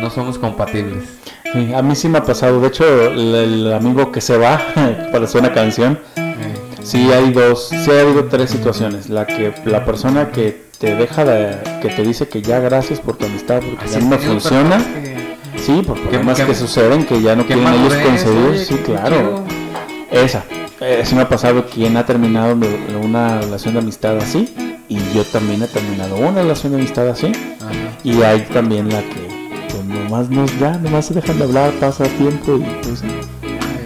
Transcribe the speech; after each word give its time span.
no 0.00 0.10
somos 0.10 0.38
compatibles. 0.38 1.04
Sí, 1.52 1.72
a 1.74 1.82
mí 1.82 1.94
sí 1.94 2.08
me 2.08 2.18
ha 2.18 2.24
pasado. 2.24 2.60
De 2.60 2.68
hecho, 2.68 2.84
el, 3.12 3.34
el 3.34 3.72
amigo 3.72 4.10
que 4.10 4.20
se 4.20 4.36
va 4.36 4.60
para 5.12 5.24
hacer 5.24 5.40
una 5.40 5.52
canción, 5.52 5.98
sí 6.82 7.10
hay 7.12 7.32
dos, 7.32 7.68
sí 7.68 7.90
ha 7.90 8.00
habido 8.00 8.24
tres 8.24 8.50
situaciones. 8.50 9.08
La 9.08 9.26
que 9.26 9.54
la 9.64 9.84
persona 9.84 10.30
que 10.30 10.64
te 10.78 10.94
deja 10.96 11.24
de, 11.24 11.56
que 11.80 11.88
te 11.90 12.02
dice 12.02 12.28
que 12.28 12.42
ya 12.42 12.58
gracias 12.58 13.00
por 13.00 13.16
tu 13.16 13.26
amistad 13.26 13.60
porque 13.60 13.84
así 13.84 14.00
ya 14.00 14.06
no 14.06 14.18
funciona. 14.18 14.78
que- 14.78 15.14
Sí, 15.56 15.82
por 15.86 15.98
problemas 16.00 16.38
qué- 16.40 16.46
que 16.46 16.54
suceden 16.54 17.04
que 17.06 17.22
ya 17.22 17.36
no 17.36 17.46
quieren 17.46 17.66
ellos 17.68 17.94
oye, 18.26 18.64
Sí, 18.64 18.74
claro. 18.84 19.44
Esa. 20.10 20.42
Eh, 20.80 21.02
sí 21.04 21.14
me 21.14 21.22
ha 21.22 21.28
pasado 21.28 21.64
quien 21.66 21.96
ha 21.96 22.04
terminado 22.04 22.56
una 23.00 23.40
relación 23.40 23.74
de 23.74 23.80
amistad 23.80 24.18
así. 24.18 24.52
Y 24.88 24.98
yo 25.14 25.24
también 25.24 25.62
he 25.62 25.68
terminado 25.68 26.16
una 26.16 26.42
relación 26.42 26.72
de 26.72 26.78
amistad 26.80 27.08
así. 27.08 27.28
Ajá. 27.60 27.72
Y 28.02 28.20
hay 28.22 28.40
también 28.52 28.90
la 28.90 29.00
que 29.00 29.33
nomás 29.94 30.28
nos 30.28 30.58
ya, 30.58 30.72
nomás 30.78 31.06
se 31.06 31.14
dejan 31.14 31.38
de 31.38 31.44
hablar, 31.44 31.70
pasa 31.80 32.04
tiempo 32.04 32.56
y 32.56 32.64
pues 32.86 33.02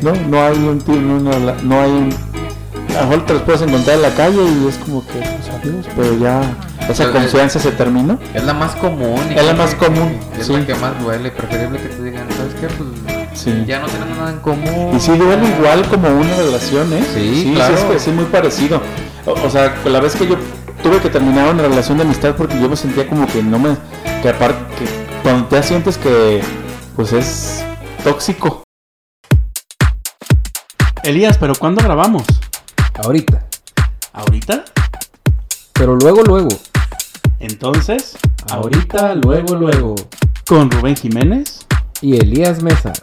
no, 0.03 0.13
no 0.29 0.43
hay 0.43 0.57
un 0.57 0.79
ti- 0.79 0.93
no, 0.93 1.19
no, 1.21 1.33
no 1.63 1.81
hay 1.81 1.91
un 1.91 2.15
a 2.97 3.03
lo 3.03 3.09
mejor 3.11 3.27
te 3.27 3.33
los 3.35 3.43
puedes 3.43 3.63
encontrar 3.63 3.97
en 3.97 4.03
la 4.03 4.11
calle 4.15 4.43
y 4.43 4.67
es 4.69 4.77
como 4.79 5.07
que 5.07 5.13
pues 5.21 5.49
adiós, 5.55 5.87
pero 5.95 6.19
ya 6.19 6.41
esa 6.89 7.05
Pero, 7.05 7.13
confianza 7.13 7.59
se 7.61 7.71
terminó. 7.73 8.19
Es 8.35 8.43
la 8.45 8.55
más 8.55 8.75
común. 8.77 9.21
Es 9.37 9.45
la 9.45 9.53
más 9.53 9.75
común, 9.75 10.17
Es 10.41 10.47
sí. 10.47 10.53
la 10.55 10.67
que 10.67 10.75
más 10.75 10.99
duele. 11.03 11.31
Preferible 11.31 11.79
que 11.79 11.89
te 11.89 12.03
digan, 12.03 12.27
¿sabes 12.35 12.55
qué? 12.55 12.67
Pues 12.67 12.89
Sí. 13.39 13.65
ya 13.69 13.79
no 13.81 13.87
tenemos 13.89 14.17
nada 14.17 14.31
en 14.31 14.39
común. 14.39 14.97
Y 14.97 15.01
sí 15.01 15.13
duele 15.17 15.47
igual 15.59 15.83
como 15.89 16.09
una 16.09 16.35
relación, 16.39 16.91
¿eh? 16.95 17.05
Sí, 17.15 17.53
claro. 17.55 17.75
es 17.75 17.81
que 17.85 17.99
sí, 18.01 18.11
muy 18.11 18.25
parecido. 18.25 18.81
O, 19.27 19.33
o 19.33 19.51
sea, 19.51 19.77
la 19.85 20.01
vez 20.01 20.17
que 20.17 20.27
yo 20.27 20.37
tuve 20.83 20.99
que 20.99 21.11
terminar 21.11 21.53
una 21.55 21.63
relación 21.65 21.99
de 21.99 22.05
amistad 22.05 22.35
porque 22.37 22.59
yo 22.59 22.69
me 22.71 22.75
sentía 22.77 23.07
como 23.07 23.27
que 23.27 23.43
no 23.43 23.59
me... 23.59 23.77
Que 24.23 24.31
aparte, 24.31 24.57
que 24.79 24.87
cuando 25.29 25.47
ya 25.51 25.63
sientes 25.63 25.99
que 25.99 26.41
pues 26.97 27.13
es 27.13 27.63
tóxico. 28.03 28.63
Elías, 31.03 31.37
¿pero 31.37 31.53
cuándo 31.55 31.85
grabamos? 31.85 32.25
Ahorita. 33.05 33.47
¿Ahorita? 34.15 34.65
Pero 35.75 35.97
luego, 35.97 36.23
luego. 36.23 36.49
Entonces, 37.41 38.17
Ahorita, 38.51 39.15
luego, 39.17 39.55
luego. 39.55 39.97
con 40.47 40.71
Rubén 40.71 40.97
Jiménez. 40.97 41.67
Y 42.01 42.17
Elías 42.17 42.63
Mesa. 42.63 42.95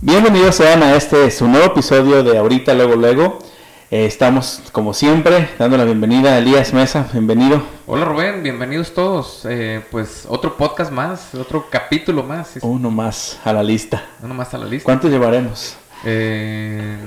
Bienvenidos 0.00 0.54
sean 0.54 0.84
a 0.84 0.94
este 0.94 1.32
su 1.32 1.48
nuevo 1.48 1.66
episodio 1.66 2.22
de 2.22 2.38
Ahorita, 2.38 2.74
luego, 2.74 2.94
luego. 2.94 3.40
Eh, 3.88 4.04
estamos, 4.04 4.62
como 4.72 4.92
siempre, 4.92 5.48
dando 5.60 5.76
la 5.76 5.84
bienvenida 5.84 6.32
a 6.32 6.38
Elías 6.38 6.74
Mesa. 6.74 7.06
Bienvenido. 7.12 7.62
Hola 7.86 8.04
Rubén, 8.04 8.42
bienvenidos 8.42 8.92
todos. 8.92 9.46
Eh, 9.48 9.80
pues 9.92 10.24
otro 10.28 10.56
podcast 10.56 10.90
más, 10.90 11.32
otro 11.36 11.66
capítulo 11.70 12.24
más. 12.24 12.58
Uno 12.62 12.90
más 12.90 13.38
a 13.44 13.52
la 13.52 13.62
lista. 13.62 14.04
Uno 14.24 14.34
más 14.34 14.52
a 14.54 14.58
la 14.58 14.64
lista. 14.64 14.84
¿Cuántos 14.84 15.08
llevaremos? 15.08 15.76
Eh, 16.04 16.98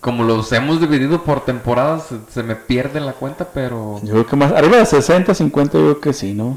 como 0.00 0.24
los 0.24 0.50
hemos 0.52 0.80
dividido 0.80 1.22
por 1.24 1.44
temporadas, 1.44 2.06
se 2.30 2.42
me 2.42 2.56
pierde 2.56 3.00
la 3.00 3.12
cuenta, 3.12 3.48
pero... 3.52 4.00
Yo 4.02 4.12
creo 4.12 4.26
que 4.26 4.36
más. 4.36 4.52
Arriba 4.52 4.78
de 4.78 4.86
60, 4.86 5.34
50, 5.34 5.76
yo 5.76 5.84
creo 5.84 6.00
que 6.00 6.12
sí, 6.14 6.32
¿no? 6.32 6.56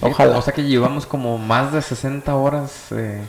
Ojalá. 0.00 0.38
O 0.38 0.42
sea 0.42 0.52
que 0.52 0.64
llevamos 0.64 1.06
como 1.06 1.38
más 1.38 1.72
de 1.72 1.82
60 1.82 2.34
horas 2.34 2.86
eh, 2.90 3.22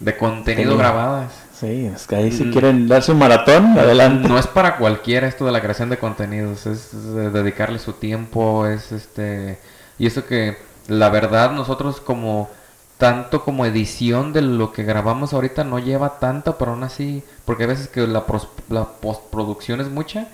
de 0.00 0.16
contenido 0.16 0.76
grabadas. 0.76 1.43
Sí, 1.60 1.86
es 1.86 2.06
que 2.08 2.16
ahí 2.16 2.32
si 2.32 2.46
quieren 2.50 2.88
darse 2.88 3.12
un 3.12 3.18
maratón, 3.18 3.78
adelante. 3.78 4.28
No 4.28 4.38
es 4.38 4.46
para 4.48 4.76
cualquiera 4.76 5.28
esto 5.28 5.46
de 5.46 5.52
la 5.52 5.60
creación 5.60 5.88
de 5.88 5.98
contenidos, 5.98 6.66
es 6.66 6.90
de 7.14 7.30
dedicarle 7.30 7.78
su 7.78 7.92
tiempo, 7.92 8.66
es 8.66 8.90
este... 8.90 9.58
Y 9.98 10.06
eso 10.06 10.26
que 10.26 10.56
la 10.88 11.10
verdad 11.10 11.52
nosotros 11.52 12.00
como 12.00 12.50
tanto 12.98 13.44
como 13.44 13.66
edición 13.66 14.32
de 14.32 14.42
lo 14.42 14.72
que 14.72 14.82
grabamos 14.82 15.32
ahorita 15.32 15.62
no 15.64 15.78
lleva 15.78 16.18
tanto, 16.18 16.58
pero 16.58 16.72
aún 16.72 16.82
así, 16.84 17.22
porque 17.44 17.64
a 17.64 17.66
veces 17.68 17.88
que 17.88 18.06
la, 18.06 18.26
pros- 18.26 18.48
la 18.68 18.84
postproducción 18.84 19.80
es 19.80 19.88
mucha, 19.88 20.28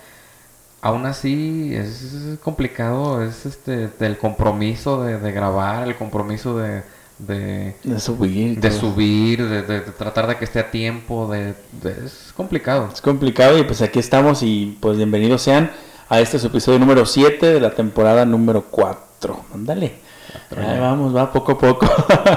aún 0.81 1.05
así 1.05 1.73
es 1.75 2.39
complicado, 2.43 3.23
es 3.23 3.45
este 3.45 3.89
el 3.99 4.17
compromiso 4.17 5.03
de, 5.03 5.19
de 5.19 5.31
grabar, 5.31 5.87
el 5.87 5.95
compromiso 5.95 6.57
de, 6.57 6.83
de, 7.27 7.75
De 7.83 7.99
subir. 7.99 8.59
de 8.59 8.71
subir, 8.71 9.47
de, 9.47 9.61
de- 9.61 9.81
de 9.81 9.91
tratar 9.91 10.27
de 10.27 10.37
que 10.37 10.45
esté 10.45 10.59
a 10.59 10.71
tiempo, 10.71 11.29
de, 11.31 11.53
es 11.83 12.33
complicado. 12.35 12.89
Es 12.93 13.01
complicado 13.01 13.57
y 13.57 13.63
pues 13.63 13.81
aquí 13.81 13.99
estamos 13.99 14.41
y 14.43 14.77
pues 14.79 14.97
bienvenidos 14.97 15.41
sean 15.41 15.71
a 16.09 16.19
este 16.19 16.39
su 16.39 16.47
episodio 16.47 16.79
número 16.79 17.05
7 17.05 17.53
de 17.53 17.59
la 17.59 17.71
temporada 17.71 18.25
número 18.25 18.63
4. 18.69 19.39
Ándale. 19.53 19.95
Ahí 20.57 20.79
vamos, 20.79 21.15
va 21.15 21.31
poco 21.31 21.53
a 21.53 21.57
poco. 21.59 21.85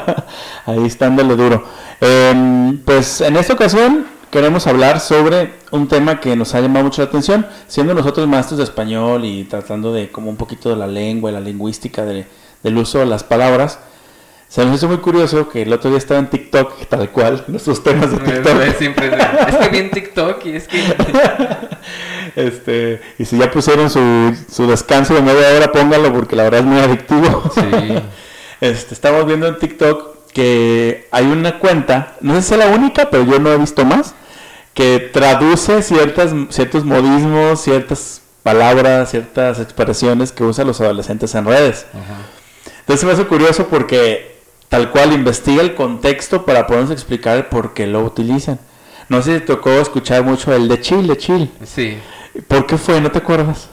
Ahí 0.66 0.84
está 0.84 1.06
dándole 1.06 1.34
duro. 1.36 1.64
Em, 2.00 2.78
pues 2.84 3.20
en 3.20 3.36
esta 3.36 3.54
ocasión 3.54 4.06
queremos 4.30 4.66
hablar 4.66 5.00
sobre 5.00 5.54
un 5.70 5.88
tema 5.88 6.20
que 6.20 6.34
nos 6.36 6.54
ha 6.54 6.60
llamado 6.60 6.84
mucho 6.84 7.02
la 7.02 7.08
atención, 7.08 7.46
siendo 7.68 7.94
nosotros 7.94 8.26
maestros 8.28 8.58
de 8.58 8.64
español 8.64 9.24
y 9.24 9.44
tratando 9.44 9.92
de 9.92 10.10
como 10.10 10.28
un 10.28 10.36
poquito 10.36 10.68
de 10.70 10.76
la 10.76 10.86
lengua 10.88 11.30
y 11.30 11.34
la 11.34 11.40
lingüística 11.40 12.04
de- 12.04 12.26
del 12.62 12.76
uso 12.76 12.98
de 12.98 13.06
las 13.06 13.24
palabras. 13.24 13.78
Se 14.54 14.64
nos 14.64 14.76
hizo 14.76 14.86
muy 14.86 14.98
curioso 14.98 15.48
que 15.48 15.62
el 15.62 15.72
otro 15.72 15.90
día 15.90 15.98
estaba 15.98 16.20
en 16.20 16.30
TikTok, 16.30 16.86
tal 16.86 17.10
cual, 17.10 17.42
nuestros 17.48 17.82
temas 17.82 18.12
de 18.12 18.18
TikTok. 18.18 18.60
Es, 18.60 18.76
siempre, 18.76 19.08
es 19.08 19.56
que 19.56 19.68
vi 19.68 19.78
en 19.78 19.90
TikTok 19.90 20.46
y 20.46 20.50
es 20.54 20.68
que 20.68 20.80
Este, 22.36 23.00
y 23.18 23.24
si 23.24 23.36
ya 23.36 23.50
pusieron 23.50 23.90
su, 23.90 24.32
su 24.48 24.68
descanso 24.68 25.12
de 25.14 25.22
media 25.22 25.56
hora, 25.56 25.72
póngalo 25.72 26.12
porque 26.12 26.36
la 26.36 26.44
verdad 26.44 26.60
es 26.60 26.66
muy 26.66 26.78
adictivo. 26.78 27.50
Sí. 27.52 27.60
Este, 28.60 28.94
estamos 28.94 29.26
viendo 29.26 29.48
en 29.48 29.58
TikTok 29.58 30.30
que 30.32 31.08
hay 31.10 31.26
una 31.26 31.58
cuenta, 31.58 32.14
no 32.20 32.34
sé 32.36 32.42
si 32.42 32.54
es 32.54 32.60
la 32.60 32.68
única, 32.68 33.10
pero 33.10 33.24
yo 33.24 33.40
no 33.40 33.52
he 33.52 33.58
visto 33.58 33.84
más, 33.84 34.14
que 34.72 35.00
traduce 35.00 35.82
ciertas, 35.82 36.32
ciertos 36.50 36.84
modismos, 36.84 37.60
ciertas 37.60 38.22
palabras, 38.44 39.10
ciertas 39.10 39.58
expresiones 39.58 40.30
que 40.30 40.44
usan 40.44 40.68
los 40.68 40.80
adolescentes 40.80 41.34
en 41.34 41.44
redes. 41.44 41.86
Ajá. 41.92 42.20
Entonces 42.80 43.04
me 43.04 43.12
hace 43.12 43.24
curioso 43.26 43.66
porque 43.68 44.33
tal 44.74 44.90
cual 44.90 45.12
investiga 45.12 45.62
el 45.62 45.76
contexto 45.76 46.44
para 46.44 46.66
podernos 46.66 46.90
explicar 46.90 47.36
el 47.36 47.44
por 47.44 47.74
qué 47.74 47.86
lo 47.86 48.00
utilizan. 48.00 48.58
No 49.08 49.22
sé 49.22 49.34
si 49.34 49.40
te 49.40 49.46
tocó 49.46 49.70
escuchar 49.70 50.24
mucho 50.24 50.52
el 50.52 50.66
de 50.66 50.80
chill, 50.80 51.06
de 51.06 51.16
chill. 51.16 51.48
Sí. 51.62 51.96
¿Por 52.48 52.66
qué 52.66 52.76
fue? 52.76 53.00
¿No 53.00 53.08
te 53.12 53.18
acuerdas? 53.18 53.68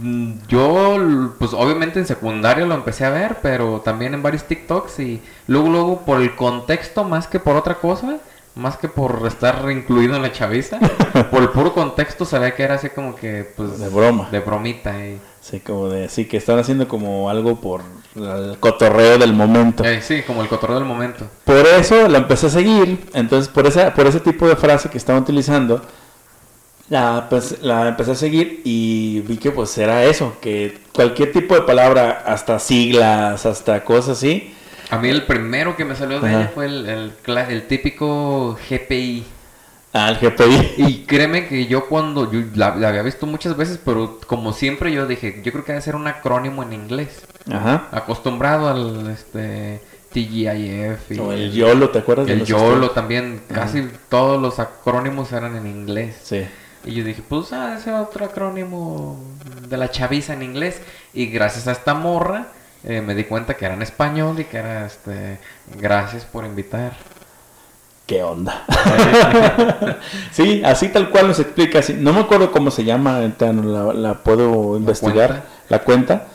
Mm, 0.00 0.32
Yo, 0.48 1.36
pues 1.38 1.52
obviamente 1.54 2.00
en 2.00 2.06
secundaria 2.06 2.66
lo 2.66 2.74
empecé 2.74 3.04
a 3.04 3.10
ver, 3.10 3.36
pero 3.40 3.80
también 3.84 4.12
en 4.12 4.24
varios 4.24 4.42
TikToks 4.42 4.98
y 4.98 5.22
luego, 5.46 5.68
luego 5.68 6.00
por 6.00 6.20
el 6.20 6.34
contexto 6.34 7.04
más 7.04 7.28
que 7.28 7.38
por 7.38 7.54
otra 7.54 7.76
cosa, 7.76 8.16
más 8.56 8.76
que 8.76 8.88
por 8.88 9.24
estar 9.28 9.70
incluido 9.70 10.16
en 10.16 10.22
la 10.22 10.32
chaviza, 10.32 10.80
por 11.30 11.42
el 11.42 11.50
puro 11.50 11.72
contexto 11.72 12.24
sabía 12.24 12.56
que 12.56 12.64
era 12.64 12.74
así 12.74 12.88
como 12.90 13.14
que, 13.14 13.52
pues... 13.56 13.78
De 13.78 13.88
broma. 13.88 14.28
De 14.32 14.40
bromita. 14.40 14.98
Y, 14.98 15.20
Sí, 15.50 15.60
como 15.60 15.88
de, 15.88 16.08
sí, 16.08 16.26
que 16.26 16.36
están 16.36 16.58
haciendo 16.58 16.86
como 16.86 17.28
algo 17.28 17.60
por 17.60 17.80
el 18.14 18.56
cotorreo 18.60 19.18
del 19.18 19.32
momento. 19.32 19.84
eh, 19.84 20.00
sí, 20.00 20.22
como 20.26 20.42
el 20.42 20.48
cotorreo 20.48 20.78
del 20.78 20.86
momento. 20.86 21.26
Por 21.44 21.66
eso 21.66 22.06
la 22.08 22.18
empecé 22.18 22.46
a 22.46 22.50
seguir, 22.50 23.08
entonces 23.14 23.48
por 23.48 23.66
esa, 23.66 23.92
por 23.94 24.06
ese 24.06 24.20
tipo 24.20 24.48
de 24.48 24.54
frase 24.56 24.88
que 24.90 24.98
estaban 24.98 25.22
utilizando, 25.22 25.82
la, 26.88 27.26
pues, 27.28 27.62
la 27.62 27.88
empecé 27.88 28.12
a 28.12 28.14
seguir 28.16 28.62
y 28.64 29.20
vi 29.20 29.36
que 29.38 29.50
pues 29.52 29.76
era 29.78 30.04
eso, 30.04 30.36
que 30.40 30.78
cualquier 30.92 31.32
tipo 31.32 31.54
de 31.54 31.62
palabra, 31.62 32.22
hasta 32.26 32.58
siglas, 32.58 33.46
hasta 33.46 33.84
cosas 33.84 34.18
así, 34.18 34.54
A 34.90 34.98
mí 34.98 35.08
el 35.08 35.24
primero 35.24 35.76
que 35.76 35.84
me 35.84 35.94
salió 35.94 36.20
de 36.20 36.28
Ajá. 36.28 36.40
ella 36.40 36.50
fue 36.54 36.66
el, 36.66 36.88
el, 36.88 37.12
el 37.48 37.66
típico 37.68 38.58
GPI. 38.68 39.24
Al 39.92 40.18
GPI. 40.18 40.74
Y 40.78 41.04
créeme 41.04 41.48
que 41.48 41.66
yo 41.66 41.88
cuando 41.88 42.30
yo 42.30 42.40
la, 42.54 42.76
la 42.76 42.88
había 42.88 43.02
visto 43.02 43.26
muchas 43.26 43.56
veces, 43.56 43.78
pero 43.84 44.18
como 44.26 44.52
siempre 44.52 44.92
yo 44.92 45.06
dije, 45.06 45.40
yo 45.44 45.52
creo 45.52 45.64
que 45.64 45.72
debe 45.72 45.82
ser 45.82 45.96
un 45.96 46.06
acrónimo 46.06 46.62
en 46.62 46.72
inglés. 46.72 47.22
Ajá. 47.50 47.88
Acostumbrado 47.92 48.68
al 48.68 49.10
este 49.10 49.80
TGIF 50.12 51.10
y 51.10 51.18
O 51.18 51.32
el 51.32 51.52
YOLO, 51.52 51.90
¿te 51.90 52.00
acuerdas? 52.00 52.26
de 52.26 52.34
el 52.34 52.38
los 52.40 52.48
YOLO 52.48 52.90
también, 52.90 53.42
Ajá. 53.50 53.62
casi 53.62 53.88
todos 54.08 54.40
los 54.40 54.58
acrónimos 54.58 55.32
eran 55.32 55.56
en 55.56 55.66
inglés. 55.66 56.16
Sí. 56.22 56.46
Y 56.84 56.94
yo 56.94 57.04
dije, 57.04 57.22
pues 57.28 57.52
ah, 57.52 57.76
ese 57.78 57.92
otro 57.92 58.24
acrónimo 58.24 59.22
de 59.68 59.76
la 59.76 59.90
chaviza 59.90 60.32
en 60.34 60.42
inglés. 60.42 60.80
Y 61.12 61.26
gracias 61.26 61.68
a 61.68 61.72
esta 61.72 61.94
morra 61.94 62.48
eh, 62.84 63.02
me 63.02 63.14
di 63.14 63.24
cuenta 63.24 63.54
que 63.54 63.66
era 63.66 63.74
en 63.74 63.82
español 63.82 64.40
y 64.40 64.44
que 64.44 64.56
era 64.56 64.86
este 64.86 65.38
gracias 65.78 66.24
por 66.24 66.44
invitar. 66.44 66.96
¿Qué 68.10 68.24
onda? 68.24 68.64
sí, 70.32 70.62
así 70.64 70.88
tal 70.88 71.10
cual 71.10 71.28
nos 71.28 71.38
explica. 71.38 71.78
así- 71.78 71.94
No 71.94 72.12
me 72.12 72.18
acuerdo 72.18 72.50
cómo 72.50 72.72
se 72.72 72.82
llama, 72.82 73.20
la, 73.38 73.92
la 73.94 74.14
puedo 74.14 74.76
investigar, 74.76 75.28
cuenta? 75.28 75.46
la 75.68 75.78
cuenta, 75.84 76.26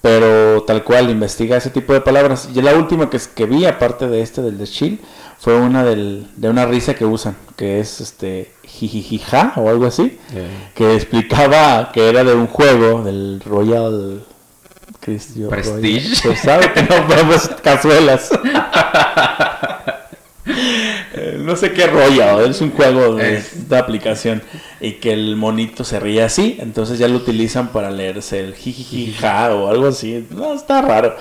pero 0.00 0.64
tal 0.64 0.82
cual 0.82 1.08
investiga 1.08 1.56
ese 1.56 1.70
tipo 1.70 1.92
de 1.92 2.00
palabras. 2.00 2.48
Y 2.52 2.60
la 2.62 2.74
última 2.74 3.08
que, 3.10 3.20
que 3.32 3.46
vi, 3.46 3.64
aparte 3.64 4.08
de 4.08 4.22
este 4.22 4.42
del 4.42 4.58
de 4.58 4.66
chill, 4.66 5.00
fue 5.38 5.54
una 5.54 5.84
del, 5.84 6.26
de 6.34 6.48
una 6.50 6.66
risa 6.66 6.94
que 6.94 7.04
usan, 7.04 7.36
que 7.54 7.78
es 7.78 8.00
este 8.00 8.52
jijijija 8.64 9.52
o 9.54 9.68
algo 9.70 9.86
así, 9.86 10.18
que 10.74 10.96
explicaba 10.96 11.92
que 11.92 12.08
era 12.08 12.24
de 12.24 12.34
un 12.34 12.48
juego, 12.48 13.02
del 13.04 13.40
Royal 13.46 14.24
Prestige. 14.98 15.46
Roya. 15.48 16.02
Pues 16.24 16.40
sabe 16.40 16.72
que 16.72 16.82
no 16.82 17.06
vemos 17.06 17.48
cazuelas. 17.62 18.30
No 21.44 21.56
sé 21.56 21.72
qué 21.72 21.86
rollo, 21.86 22.44
es 22.44 22.60
un 22.60 22.70
juego 22.70 23.14
de, 23.16 23.42
aplicación 23.76 24.42
y 24.80 24.92
que 24.92 25.12
el 25.12 25.36
monito 25.36 25.84
se 25.84 25.98
ríe 26.00 26.22
así, 26.22 26.56
entonces 26.60 26.98
ya 26.98 27.08
lo 27.08 27.16
utilizan 27.16 27.68
para 27.68 27.90
leerse 27.90 28.40
el 28.40 28.54
jijijija 28.54 29.54
o 29.54 29.68
algo 29.70 29.88
así. 29.88 30.26
No, 30.30 30.54
está 30.54 30.82
raro. 30.82 31.16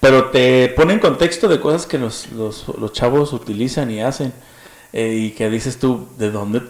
Pero 0.00 0.26
te 0.26 0.68
pone 0.68 0.94
en 0.94 0.98
contexto 0.98 1.48
de 1.48 1.60
cosas 1.60 1.86
que 1.86 1.98
los, 1.98 2.30
los, 2.32 2.66
los 2.78 2.92
chavos 2.92 3.32
utilizan 3.32 3.90
y 3.90 4.00
hacen. 4.00 4.32
eh, 4.92 5.14
y 5.14 5.30
que 5.32 5.48
dices 5.50 5.78
tú, 5.78 6.08
¿de 6.18 6.30
dónde? 6.30 6.62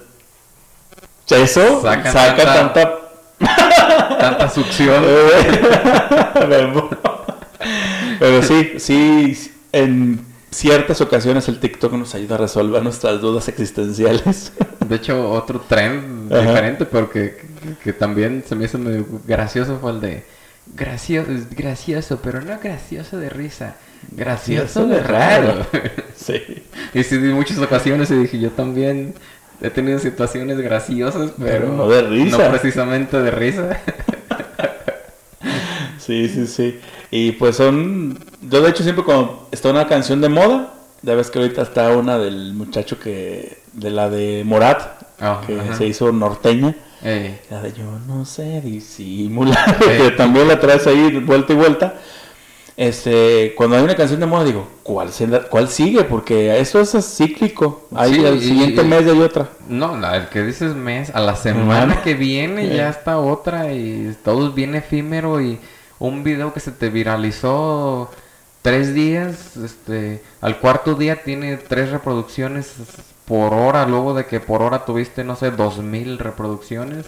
Eso 1.29 1.81
saca 1.83 2.13
tanta- 2.13 2.55
tanta 2.55 3.01
Tanta 4.19 4.49
succión. 4.51 5.03
Pero 8.19 8.43
sí, 8.43 8.75
sí, 8.79 9.53
en 9.73 10.30
ciertas 10.51 11.01
ocasiones 11.01 11.49
el 11.49 11.61
TikTok 11.61 11.93
nos 11.95 12.15
ayuda 12.15 12.35
a 12.35 12.39
resolver 12.39 12.83
nuestras 12.83 13.21
dudas 13.21 13.49
existenciales. 13.49 14.53
De 14.89 14.97
hecho, 14.97 15.31
otro 15.31 15.61
trend 15.61 16.33
Ajá. 16.33 16.43
diferente, 16.43 16.85
pero 16.87 17.11
que, 17.11 17.37
que- 17.37 17.75
que 17.85 17.93
también 17.93 18.43
se 18.47 18.55
me 18.57 18.65
hizo 18.65 18.79
medio 18.79 19.07
gracioso 19.27 19.79
fue 19.81 19.93
el 19.93 20.01
de 20.01 20.25
gracioso, 20.75 21.31
gracioso, 21.51 22.21
pero 22.23 22.41
no 22.41 22.59
gracioso 22.59 23.19
de 23.19 23.29
risa, 23.31 23.77
gracioso 24.13 24.87
de 24.87 25.01
raro. 25.03 25.67
Sí. 26.17 26.35
y 26.95 27.03
sí, 27.03 27.15
en 27.15 27.33
muchas 27.33 27.59
ocasiones 27.59 28.11
y 28.11 28.15
dije, 28.17 28.39
yo 28.39 28.51
también 28.51 29.15
he 29.63 29.71
tenido 29.71 29.99
situaciones 29.99 30.59
graciosas, 30.59 31.33
pero, 31.39 31.61
Pero 31.67 31.73
no 31.73 31.89
de 31.89 32.03
risa. 32.03 32.39
No 32.39 32.51
precisamente 32.51 33.21
de 33.23 33.31
risa. 33.31 33.81
Sí, 35.99 36.29
sí, 36.29 36.47
sí. 36.47 36.81
Y 37.11 37.33
pues 37.33 37.57
son. 37.57 38.19
Yo, 38.51 38.61
de 38.63 38.71
hecho, 38.71 38.83
siempre 38.83 39.05
cuando 39.05 39.47
está 39.53 39.71
una 39.71 39.87
canción 39.87 40.21
de 40.21 40.29
moda, 40.29 40.75
ya 41.03 41.15
ves 41.15 41.31
que 41.31 41.39
ahorita 41.39 41.63
está 41.63 41.91
una 41.97 42.19
del 42.19 42.53
muchacho 42.55 42.99
que. 42.99 43.59
de 43.73 43.91
la 43.91 44.11
de 44.11 44.43
Morat, 44.45 44.83
Ah, 45.21 45.41
que 45.47 45.59
ajá. 45.61 45.77
se 45.77 45.87
hizo 45.87 46.11
norteña. 46.13 46.75
Ey, 47.03 47.39
La 47.51 47.63
de 47.63 47.73
yo 47.73 47.85
no 48.07 48.25
sé 48.25 48.61
disimular, 48.61 49.79
que 49.79 50.11
también 50.11 50.49
la 50.49 50.59
traes 50.61 50.87
ahí 50.87 51.19
vuelta 51.21 51.53
y 51.53 51.57
vuelta. 51.57 51.95
Este, 52.77 53.55
cuando 53.57 53.77
hay 53.77 53.83
una 53.85 53.95
canción 53.95 54.21
de 54.21 54.27
moda 54.27 54.45
digo, 54.45 54.67
¿cuál, 54.83 55.11
se- 55.13 55.27
cuál 55.51 55.69
sigue? 55.69 56.05
Porque 56.05 56.59
eso 56.59 56.81
es 56.81 56.93
cíclico. 57.17 57.87
Ahí 57.95 58.15
Sí, 58.15 58.21
y- 58.23 58.41
siguiente 58.41 58.83
y- 58.83 58.85
mes 58.87 59.05
ya 59.05 59.13
hay 59.13 59.21
otra. 59.21 59.49
No, 59.69 59.97
la- 59.99 60.17
el 60.17 60.29
que 60.29 60.43
dices 60.43 60.75
mes, 60.75 61.11
a 61.15 61.21
la 61.21 61.37
semana 61.37 62.03
que 62.03 62.15
viene 62.15 62.75
ya 62.75 62.89
está 62.89 63.19
otra 63.19 63.73
y 63.73 64.17
todo 64.25 64.49
es 64.49 64.55
bien 64.55 64.75
efímero 64.75 65.41
y 65.43 65.59
un 65.99 66.25
video 66.25 66.55
que 66.55 66.61
se 66.61 66.73
te 66.73 66.89
viralizó 66.89 68.11
tres 68.63 68.95
días, 68.95 69.57
este, 69.57 70.23
al 70.41 70.59
cuarto 70.59 70.95
día 70.95 71.23
tiene 71.23 71.57
tres 71.57 71.91
reproducciones 71.91 72.73
por 73.27 73.55
hora, 73.55 73.87
luego 73.87 74.15
de 74.15 74.27
que 74.27 74.41
por 74.41 74.63
hora 74.63 74.85
tuviste, 74.85 75.25
no 75.25 75.37
sé, 75.37 75.51
dos 75.51 75.79
mil 75.79 76.19
reproducciones. 76.19 77.07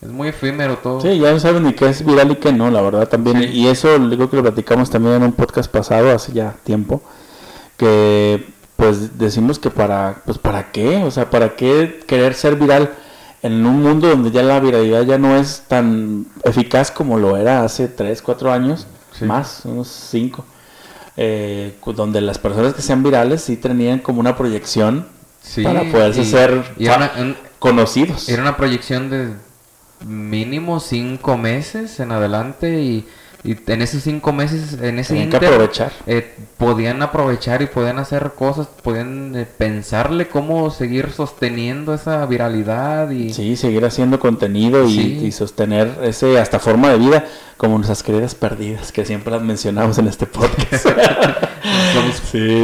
Es 0.00 0.08
muy 0.08 0.28
efímero 0.28 0.78
todo. 0.78 1.00
Sí, 1.00 1.18
ya 1.18 1.30
no 1.30 1.38
saben 1.38 1.62
ni 1.62 1.74
qué 1.74 1.88
es 1.88 2.04
viral 2.04 2.32
y 2.32 2.36
qué 2.36 2.52
no, 2.52 2.70
la 2.70 2.82
verdad 2.82 3.08
también. 3.08 3.38
Sí. 3.38 3.44
Y 3.50 3.68
eso 3.68 3.88
creo 3.96 4.28
que 4.28 4.36
lo 4.36 4.42
platicamos 4.42 4.90
también 4.90 5.14
en 5.14 5.22
un 5.22 5.32
podcast 5.32 5.70
pasado, 5.70 6.10
hace 6.10 6.32
ya 6.32 6.56
tiempo, 6.64 7.00
que 7.76 8.46
pues 8.76 9.16
decimos 9.18 9.58
que 9.60 9.70
para, 9.70 10.22
pues 10.24 10.38
para 10.38 10.72
qué, 10.72 10.96
o 11.04 11.10
sea, 11.10 11.30
para 11.30 11.54
qué 11.54 12.00
querer 12.06 12.34
ser 12.34 12.56
viral 12.56 12.90
en 13.42 13.64
un 13.64 13.80
mundo 13.82 14.08
donde 14.08 14.32
ya 14.32 14.42
la 14.42 14.58
viralidad 14.58 15.02
ya 15.02 15.18
no 15.18 15.36
es 15.36 15.62
tan 15.68 16.26
eficaz 16.44 16.90
como 16.90 17.16
lo 17.18 17.36
era 17.36 17.62
hace 17.64 17.86
3, 17.88 18.22
4 18.22 18.52
años, 18.52 18.86
Sí. 19.12 19.24
más, 19.24 19.62
unos 19.64 19.88
5, 19.88 20.44
donde 21.16 22.20
las 22.20 22.38
personas 22.38 22.74
que 22.74 22.82
sean 22.82 23.02
virales 23.02 23.42
sí 23.42 23.56
tenían 23.56 23.98
como 23.98 24.20
una 24.20 24.36
proyección 24.36 25.06
Sí, 25.42 25.62
para 25.62 25.82
poderse 25.90 26.22
y- 26.22 26.24
ser 26.26 26.64
y 26.78 26.86
era 26.86 26.94
fa- 26.94 27.12
una- 27.16 27.22
un- 27.22 27.36
conocidos. 27.58 28.28
Era 28.28 28.42
una 28.42 28.56
proyección 28.56 29.10
de 29.10 29.32
mínimo 30.06 30.80
cinco 30.80 31.36
meses 31.36 32.00
en 32.00 32.12
adelante 32.12 32.80
y, 32.80 33.06
y 33.44 33.56
en 33.66 33.82
esos 33.82 34.02
cinco 34.02 34.32
meses, 34.32 34.74
en 34.80 34.98
ese 35.00 35.14
Tenían 35.14 35.30
que 35.30 35.36
inter, 35.36 35.52
aprovechar. 35.52 35.92
eh, 36.06 36.32
podían 36.58 37.02
aprovechar 37.02 37.60
y 37.60 37.66
podían 37.66 37.98
hacer 37.98 38.32
cosas, 38.36 38.68
podían 38.82 39.34
eh, 39.34 39.46
pensarle 39.58 40.28
cómo 40.28 40.70
seguir 40.70 41.10
sosteniendo 41.10 41.92
esa 41.92 42.24
viralidad 42.26 43.10
y 43.10 43.32
Sí, 43.32 43.56
seguir 43.56 43.84
haciendo 43.84 44.20
contenido 44.20 44.84
y, 44.86 44.92
Sí. 44.94 45.20
y 45.26 45.32
sostener 45.32 45.90
ese 46.04 46.38
hasta 46.38 46.60
forma 46.60 46.90
de 46.90 46.98
vida 46.98 47.24
como 47.56 47.76
nuestras 47.76 48.02
queridas 48.04 48.34
perdidas 48.36 48.92
que 48.92 49.04
siempre 49.04 49.32
las 49.32 49.42
mencionamos 49.42 49.98
en 49.98 50.06
este 50.06 50.26
podcast. 50.26 50.86
somos 51.94 52.22
sí, 52.30 52.60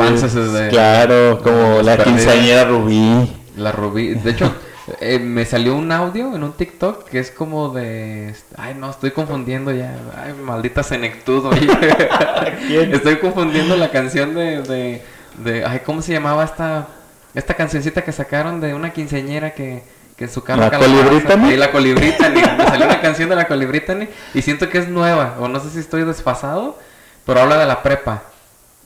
de 0.52 0.68
claro, 0.70 1.40
como 1.42 1.82
la 1.82 1.96
perdidas. 1.96 2.04
quinceañera 2.04 2.64
Rubí. 2.64 3.32
la 3.56 3.72
Rubí. 3.72 4.14
De 4.14 4.30
hecho, 4.30 4.52
eh, 5.00 5.18
me 5.18 5.44
salió 5.44 5.76
un 5.76 5.90
audio 5.92 6.34
en 6.34 6.42
un 6.42 6.52
TikTok 6.52 7.08
que 7.08 7.18
es 7.18 7.30
como 7.30 7.70
de... 7.70 8.34
Ay, 8.56 8.74
no, 8.74 8.90
estoy 8.90 9.10
confundiendo 9.10 9.72
ya. 9.72 9.94
Ay, 10.16 10.32
maldita 10.34 10.82
senectud. 10.82 11.52
Estoy 12.68 13.16
confundiendo 13.18 13.76
la 13.76 13.90
canción 13.90 14.34
de, 14.34 14.62
de, 14.62 15.02
de- 15.38 15.64
Ay, 15.64 15.80
¿cómo 15.84 16.02
se 16.02 16.12
llamaba 16.12 16.44
esta... 16.44 16.88
Esta 17.34 17.54
cancioncita 17.54 18.02
que 18.02 18.12
sacaron 18.12 18.60
de 18.60 18.74
una 18.74 18.92
quinceañera 18.92 19.52
que... 19.54 19.82
Que 20.16 20.24
en 20.24 20.30
su 20.30 20.42
carro 20.42 20.62
¿La. 20.62 20.70
Colibritani? 20.76 21.56
La 21.56 21.70
Colibritani. 21.70 22.40
Me 22.58 22.64
salió 22.64 22.86
una 22.86 23.00
canción 23.00 23.28
de 23.28 23.36
la 23.36 23.46
Colibritani 23.46 24.08
y 24.34 24.42
siento 24.42 24.68
que 24.68 24.78
es 24.78 24.88
nueva. 24.88 25.36
O 25.38 25.46
no 25.46 25.60
sé 25.60 25.70
si 25.70 25.78
estoy 25.78 26.02
desfasado, 26.02 26.76
pero 27.24 27.40
habla 27.40 27.56
de 27.56 27.66
la 27.66 27.84
prepa. 27.84 28.24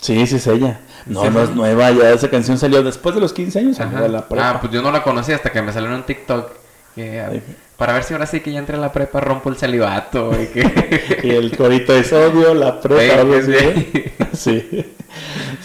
Sí, 0.02 0.26
sí 0.26 0.36
es 0.36 0.46
ella. 0.48 0.80
No, 1.06 1.22
Sí, 1.22 1.30
no 1.30 1.38
sí. 1.38 1.44
es 1.50 1.56
nueva, 1.56 1.90
ya 1.92 2.10
esa 2.10 2.28
canción 2.28 2.58
salió 2.58 2.82
después 2.82 3.14
de 3.14 3.20
los 3.20 3.32
15 3.32 3.58
años. 3.60 3.78
de 3.78 4.08
la 4.08 4.28
prepa. 4.28 4.50
Ah, 4.50 4.60
pues 4.60 4.72
yo 4.72 4.82
no 4.82 4.90
la 4.92 5.02
conocí 5.02 5.32
hasta 5.32 5.50
que 5.50 5.62
me 5.62 5.72
salió 5.72 5.88
en 5.88 5.94
un 5.94 6.02
TikTok. 6.02 6.50
Que, 6.94 7.20
ah, 7.20 7.30
para 7.76 7.94
ver 7.94 8.04
si 8.04 8.12
ahora 8.12 8.26
sí 8.26 8.40
que 8.40 8.52
ya 8.52 8.58
entré 8.58 8.76
a 8.76 8.80
la 8.80 8.92
prepa 8.92 9.20
rompo 9.20 9.48
el 9.48 9.56
celibato. 9.56 10.30
Y 10.40 10.46
que... 10.48 11.20
Y 11.22 11.30
el 11.30 11.56
corito 11.56 11.94
es 11.94 12.12
odio, 12.12 12.52
la 12.52 12.80
prepa, 12.80 13.22
sí. 13.42 13.52
¿eh? 13.54 14.12
Sí. 14.34 14.86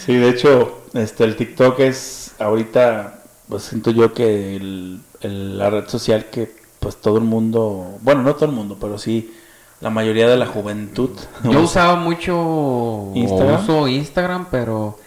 Sí, 0.06 0.16
de 0.16 0.30
hecho, 0.30 0.84
este 0.94 1.24
el 1.24 1.36
TikTok 1.36 1.80
es 1.80 2.32
ahorita, 2.40 3.24
pues 3.50 3.64
siento 3.64 3.92
yo 3.92 4.14
que 4.14 4.56
el- 4.56 5.00
el- 5.22 5.58
la 5.58 5.70
red 5.70 5.88
social 5.88 6.26
que 6.32 6.56
pues 6.80 6.98
todo 6.98 7.18
el 7.18 7.24
mundo, 7.24 7.98
bueno, 8.02 8.22
no 8.22 8.36
todo 8.36 8.46
el 8.46 8.52
mundo, 8.52 8.78
pero 8.80 8.98
sí 8.98 9.34
la 9.82 9.90
mayoría 9.90 10.28
de 10.28 10.38
la 10.38 10.46
juventud. 10.48 11.12
Yo 11.44 11.62
usaba 11.62 11.96
mucho 11.96 13.12
Instagram. 13.14 13.62
uso 13.64 13.88
Instagram, 13.88 14.48
pero 14.50 14.98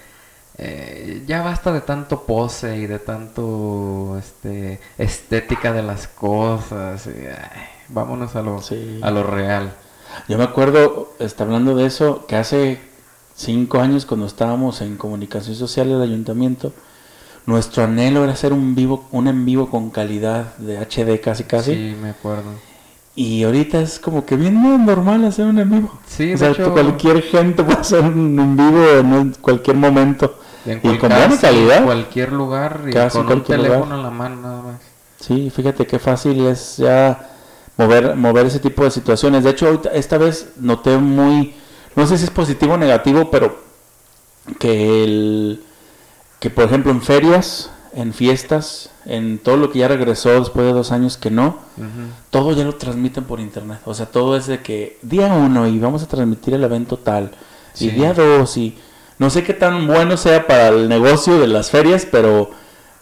eh, 0.59 1.25
ya 1.27 1.43
basta 1.43 1.73
de 1.73 1.81
tanto 1.81 2.23
pose 2.25 2.77
y 2.77 2.87
de 2.87 2.99
tanto 2.99 4.17
este 4.19 4.81
estética 4.99 5.73
de 5.73 5.83
las 5.83 6.07
cosas. 6.09 7.07
y, 7.07 7.27
ay, 7.27 7.63
vámonos 7.89 8.37
a 8.37 8.43
lo, 8.43 8.61
Sí. 8.63 9.01
a 9.03 9.11
lo 9.11 9.23
real. 9.25 9.73
Yo 10.29 10.39
me 10.39 10.45
acuerdo, 10.45 11.13
está 11.19 11.45
hablando 11.45 11.75
de 11.77 11.87
eso, 11.87 12.27
que 12.27 12.37
hace 12.37 12.81
cinco 13.35 13.79
años 13.81 14.07
cuando 14.07 14.27
estábamos 14.27 14.81
en 14.83 14.97
comunicación 14.97 15.57
social 15.57 15.89
del 15.89 16.03
ayuntamiento, 16.03 16.73
nuestro 17.47 17.85
anhelo 17.85 18.23
era 18.23 18.33
hacer 18.35 18.53
un 18.53 18.75
vivo, 18.75 19.09
un 19.13 19.29
en 19.29 19.45
vivo 19.45 19.71
con 19.71 19.91
calidad 19.91 20.57
de 20.59 20.79
HD 20.79 21.21
casi 21.21 21.45
casi. 21.45 21.75
Sí, 21.75 21.97
me 22.01 22.11
acuerdo. 22.11 22.51
Y 23.17 23.43
ahorita 23.43 23.81
es 23.81 23.99
como 23.99 24.25
que 24.25 24.37
bien 24.37 24.63
no, 24.63 24.79
normal 24.79 25.25
hacer 25.25 25.47
un 25.47 25.59
en 25.59 25.69
vivo. 25.71 25.99
Sí, 26.07 26.33
o 26.35 26.39
sea, 26.39 26.51
hecho- 26.51 26.73
cualquier 26.73 27.23
gente 27.23 27.63
puede 27.65 27.81
hacer 27.81 28.01
un 28.03 28.39
en 28.39 28.57
vivo 28.57 28.87
en 28.99 29.33
cualquier 29.41 29.77
momento. 29.77 30.39
En 30.65 30.79
y 30.83 30.99
con 30.99 31.09
buena 31.11 31.39
calidad. 31.41 31.79
En 31.79 31.85
cualquier 31.85 32.33
lugar 32.33 32.81
y 32.87 32.93
Casi 32.93 33.17
con 33.17 33.23
un 33.23 33.27
cualquier 33.33 33.59
lugar. 33.59 33.73
teléfono 33.73 33.97
en 33.97 34.03
la 34.03 34.11
mano 34.11 34.37
nada 34.41 34.63
más. 34.63 34.81
Sí, 35.19 35.51
fíjate 35.55 35.87
qué 35.87 35.99
fácil 35.99 36.47
es 36.47 36.77
ya 36.79 37.31
mover, 37.77 38.15
mover 38.17 38.47
ese 38.47 38.59
tipo 38.61 38.85
de 38.85 38.91
situaciones. 38.91 39.45
De 39.45 39.51
hecho, 39.51 39.83
esta 39.93 40.17
vez 40.17 40.51
noté 40.59 40.97
muy, 40.97 41.55
no 41.97 42.07
sé 42.07 42.17
si 42.17 42.25
es 42.25 42.31
positivo 42.31 42.75
o 42.75 42.79
negativo, 42.79 43.31
pero 43.31 43.59
que 44.59 45.05
el, 45.05 45.63
que 46.39 46.49
por 46.51 46.65
ejemplo 46.65 46.91
en 46.93 47.03
ferias, 47.03 47.71
en 47.95 48.13
fiestas, 48.13 48.91
en 49.05 49.39
todo 49.39 49.57
lo 49.57 49.71
que 49.71 49.81
ya 49.81 49.89
regresó 49.89 50.31
después 50.39 50.67
de 50.67 50.73
dos 50.73 50.93
años 50.93 51.17
que 51.17 51.31
no, 51.31 51.59
todo 52.31 52.53
ya 52.53 52.65
lo 52.65 52.75
transmiten 52.77 53.25
por 53.25 53.41
internet. 53.41 53.81
O 53.85 53.95
sea, 53.95 54.07
todo 54.07 54.37
es 54.37 54.47
de 54.47 54.61
que 54.61 54.99
día 55.03 55.27
uno 55.27 55.67
y 55.67 55.79
vamos 55.79 56.03
a 56.03 56.09
transmitir 56.09 56.55
el 56.55 56.65
evento 56.65 56.97
tal, 56.97 57.33
y 57.79 57.89
día 57.89 58.13
dos 58.15 58.57
y 58.57 58.77
no 59.19 59.31
sé 59.31 59.45
qué 59.45 59.55
tan 59.55 59.87
bueno 59.87 60.17
sea 60.17 60.47
para 60.47 60.69
el 60.69 60.89
negocio 60.89 61.39
de 61.39 61.47
las 61.47 61.71
ferias, 61.71 62.07
pero 62.11 62.51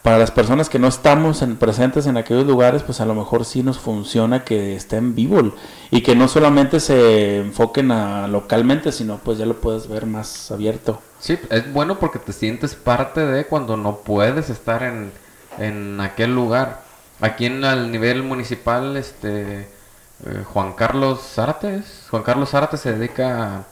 para 0.03 0.19
las 0.19 0.31
personas 0.31 0.69
que 0.69 0.79
no 0.79 0.89
estamos 0.89 1.43
en, 1.43 1.57
presentes 1.57 2.07
en 2.07 2.17
aquellos 2.17 2.47
lugares, 2.47 2.83
pues 2.83 3.01
a 3.01 3.05
lo 3.05 3.15
mejor 3.15 3.45
sí 3.45 3.63
nos 3.63 3.79
funciona 3.79 4.45
que 4.45 4.75
esté 4.77 4.97
en 4.97 5.15
vivo 5.15 5.55
y 5.91 6.03
que 6.03 6.15
no 6.15 6.29
solamente 6.29 6.81
se 6.81 7.39
enfoquen 7.39 7.89
localmente, 8.33 8.93
sino 8.93 9.19
pues 9.19 9.39
ya 9.39 9.47
lo 9.47 9.61
puedes 9.61 9.89
ver 9.89 10.07
más 10.07 10.51
abierto. 10.51 11.03
Sí, 11.19 11.39
es 11.51 11.73
bueno 11.73 11.99
porque 11.99 12.19
te 12.21 12.33
sientes 12.33 12.75
parte 12.75 13.27
de 13.27 13.47
cuando 13.47 13.77
no 13.77 13.97
puedes 13.99 14.51
estar 14.51 14.83
en, 14.85 15.13
en 15.59 16.01
aquel 16.01 16.35
lugar. 16.35 16.83
Aquí 17.21 17.47
en 17.47 17.65
el 17.65 17.91
nivel 17.91 18.23
municipal, 18.23 18.97
este, 18.97 19.63
eh, 19.63 20.45
Juan 20.53 20.75
Carlos 20.75 21.21
Zárate. 21.35 21.83
Juan 22.11 22.23
Carlos 22.23 22.51
Zárate 22.51 22.77
se 22.77 22.93
dedica 22.93 23.65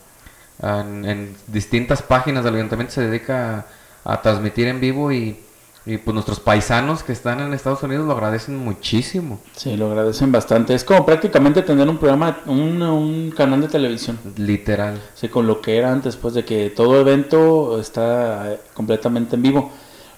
a- 0.61 0.80
en, 0.80 1.37
distintas 1.47 2.02
páginas 2.02 2.42
del 2.45 2.56
ayuntamiento 2.56 2.95
se 2.95 3.02
dedica 3.06 3.66
a 4.04 4.23
transmitir 4.23 4.66
en 4.68 4.80
vivo 4.80 5.12
y, 5.12 5.38
y 5.87 5.99
pues 5.99 6.12
nuestros 6.12 6.40
paisanos 6.40 7.05
que 7.05 7.12
están 7.12 7.38
en 7.40 7.55
Estados 7.55 7.83
Unidos 7.85 8.07
lo 8.07 8.12
agradecen 8.12 8.59
muchísimo. 8.59 9.38
Sí, 9.55 9.76
lo 9.76 9.87
agradecen 9.87 10.33
bastante. 10.33 10.75
Es 10.75 10.83
como 10.83 11.07
prácticamente 11.07 11.62
tener 11.62 11.88
un 11.88 11.99
programa, 11.99 12.38
un, 12.47 12.83
un 12.83 13.31
canal 13.31 13.61
de 13.61 13.69
televisión. 13.69 14.19
Literal. 14.37 15.00
Sí, 15.14 15.28
con 15.28 15.47
lo 15.47 15.61
que 15.61 15.76
era 15.76 15.93
antes, 15.93 16.16
pues 16.16 16.35
de 16.35 16.45
que 16.45 16.71
todo 16.71 17.00
evento 17.00 17.81
está 17.81 18.52
eh, 18.52 18.61
completamente 18.75 19.37
en 19.37 19.43
vivo. 19.43 19.71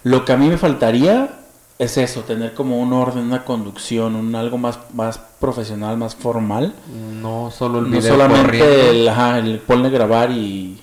Lo 0.05 0.25
que 0.25 0.33
a 0.33 0.39
mí 0.39 0.49
me 0.49 0.57
faltaría 0.57 1.41
es 1.79 1.97
eso, 1.99 2.23
tener 2.23 2.55
como 2.55 2.81
un 2.81 2.93
orden, 2.93 3.25
una 3.25 3.45
conducción, 3.45 4.17
un 4.17 4.35
algo 4.35 4.59
más, 4.59 4.79
más 4.95 5.19
profesional, 5.19 5.97
más 5.97 6.17
formal. 6.17 6.75
No 7.23 7.51
solo 7.51 7.79
el 7.81 7.85
No 7.85 7.99
video 7.99 8.15
solamente 8.15 8.59
corriendo. 8.59 8.91
el, 8.91 9.09
ajá, 9.09 9.39
el 9.39 9.59
ponle 9.61 9.91
grabar 9.91 10.31
y 10.31 10.81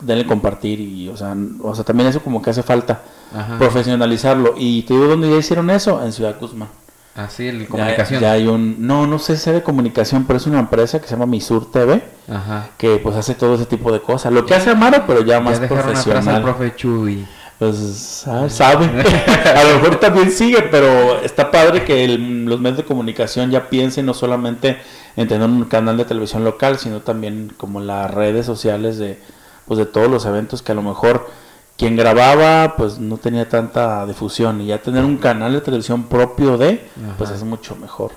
denle 0.00 0.26
compartir 0.26 0.80
y, 0.80 1.08
o 1.08 1.16
sea, 1.16 1.34
o 1.62 1.74
sea, 1.74 1.84
también 1.84 2.08
eso 2.08 2.20
como 2.20 2.42
que 2.42 2.50
hace 2.50 2.62
falta 2.62 3.00
Ajá. 3.34 3.58
profesionalizarlo. 3.58 4.54
Y 4.58 4.82
te 4.82 4.94
digo 4.94 5.06
dónde 5.06 5.30
ya 5.30 5.36
hicieron 5.36 5.70
eso, 5.70 6.02
en 6.04 6.12
Ciudad 6.12 6.36
Guzmán. 6.40 6.68
Así, 7.14 7.48
el 7.48 7.62
Ya- 7.62 7.68
comunicación. 7.68 8.20
Ya, 8.20 8.32
hay 8.32 8.46
un, 8.46 8.86
no, 8.86 9.06
no 9.06 9.18
sé 9.18 9.36
si 9.36 9.44
sea 9.44 9.54
de 9.54 9.62
comunicación, 9.62 10.24
pero 10.26 10.36
es 10.36 10.46
una 10.46 10.58
empresa 10.60 11.00
que 11.00 11.06
se 11.06 11.12
llama 11.14 11.24
Misur 11.26 11.70
TV, 11.70 12.02
Ajá. 12.30 12.68
que 12.76 12.98
pues 12.98 13.16
hace 13.16 13.34
todo 13.34 13.54
ese 13.54 13.64
tipo 13.64 13.90
de 13.90 14.00
cosas. 14.02 14.32
Lo 14.32 14.44
que 14.44 14.54
hace 14.54 14.68
Amaro, 14.70 15.04
pero 15.06 15.22
ya 15.24 15.40
más 15.40 15.58
al 15.60 15.66
profesional. 15.68 16.42
profe 16.42 16.74
Chuy. 16.76 17.26
Pues 17.58 18.24
ah, 18.26 18.50
sabe, 18.50 18.84
a 19.56 19.64
lo 19.64 19.80
mejor 19.80 19.96
también 19.98 20.30
sigue, 20.30 20.60
pero 20.70 21.18
está 21.22 21.50
padre 21.50 21.84
que 21.86 22.04
el- 22.04 22.44
los 22.44 22.60
medios 22.60 22.76
de 22.76 22.84
comunicación 22.84 23.50
ya 23.50 23.70
piensen 23.70 24.04
no 24.04 24.12
solamente 24.12 24.76
en 25.16 25.26
tener 25.26 25.48
un 25.48 25.64
canal 25.64 25.96
de 25.96 26.04
televisión 26.04 26.44
local, 26.44 26.78
sino 26.78 27.00
también 27.00 27.50
como 27.56 27.80
las 27.80 28.10
redes 28.10 28.44
sociales 28.44 28.98
de, 28.98 29.18
pues 29.66 29.78
de 29.78 29.86
todos 29.86 30.10
los 30.10 30.24
eventos 30.26 30.62
que 30.62 30.72
a 30.72 30.74
lo 30.74 30.82
mejor 30.82 31.28
quien 31.76 31.96
grababa 31.96 32.74
pues 32.76 32.98
no 32.98 33.18
tenía 33.18 33.48
tanta 33.48 34.06
difusión 34.06 34.60
y 34.62 34.66
ya 34.68 34.78
tener 34.80 35.04
un 35.04 35.18
canal 35.18 35.52
de 35.52 35.60
televisión 35.60 36.04
propio 36.04 36.56
de, 36.56 36.86
pues 37.18 37.30
es 37.30 37.42
mucho 37.44 37.76
mejor. 37.76 38.12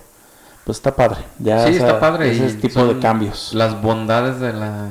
Pues 0.64 0.78
está 0.78 0.96
padre, 0.96 1.18
ya 1.40 1.66
sí, 1.68 1.74
esa- 1.76 1.88
está 1.88 2.00
padre. 2.00 2.32
ese 2.32 2.46
y 2.58 2.62
tipo 2.62 2.86
de 2.86 3.00
cambios. 3.00 3.54
Las 3.54 3.82
bondades 3.82 4.40
de 4.40 4.54
la, 4.54 4.90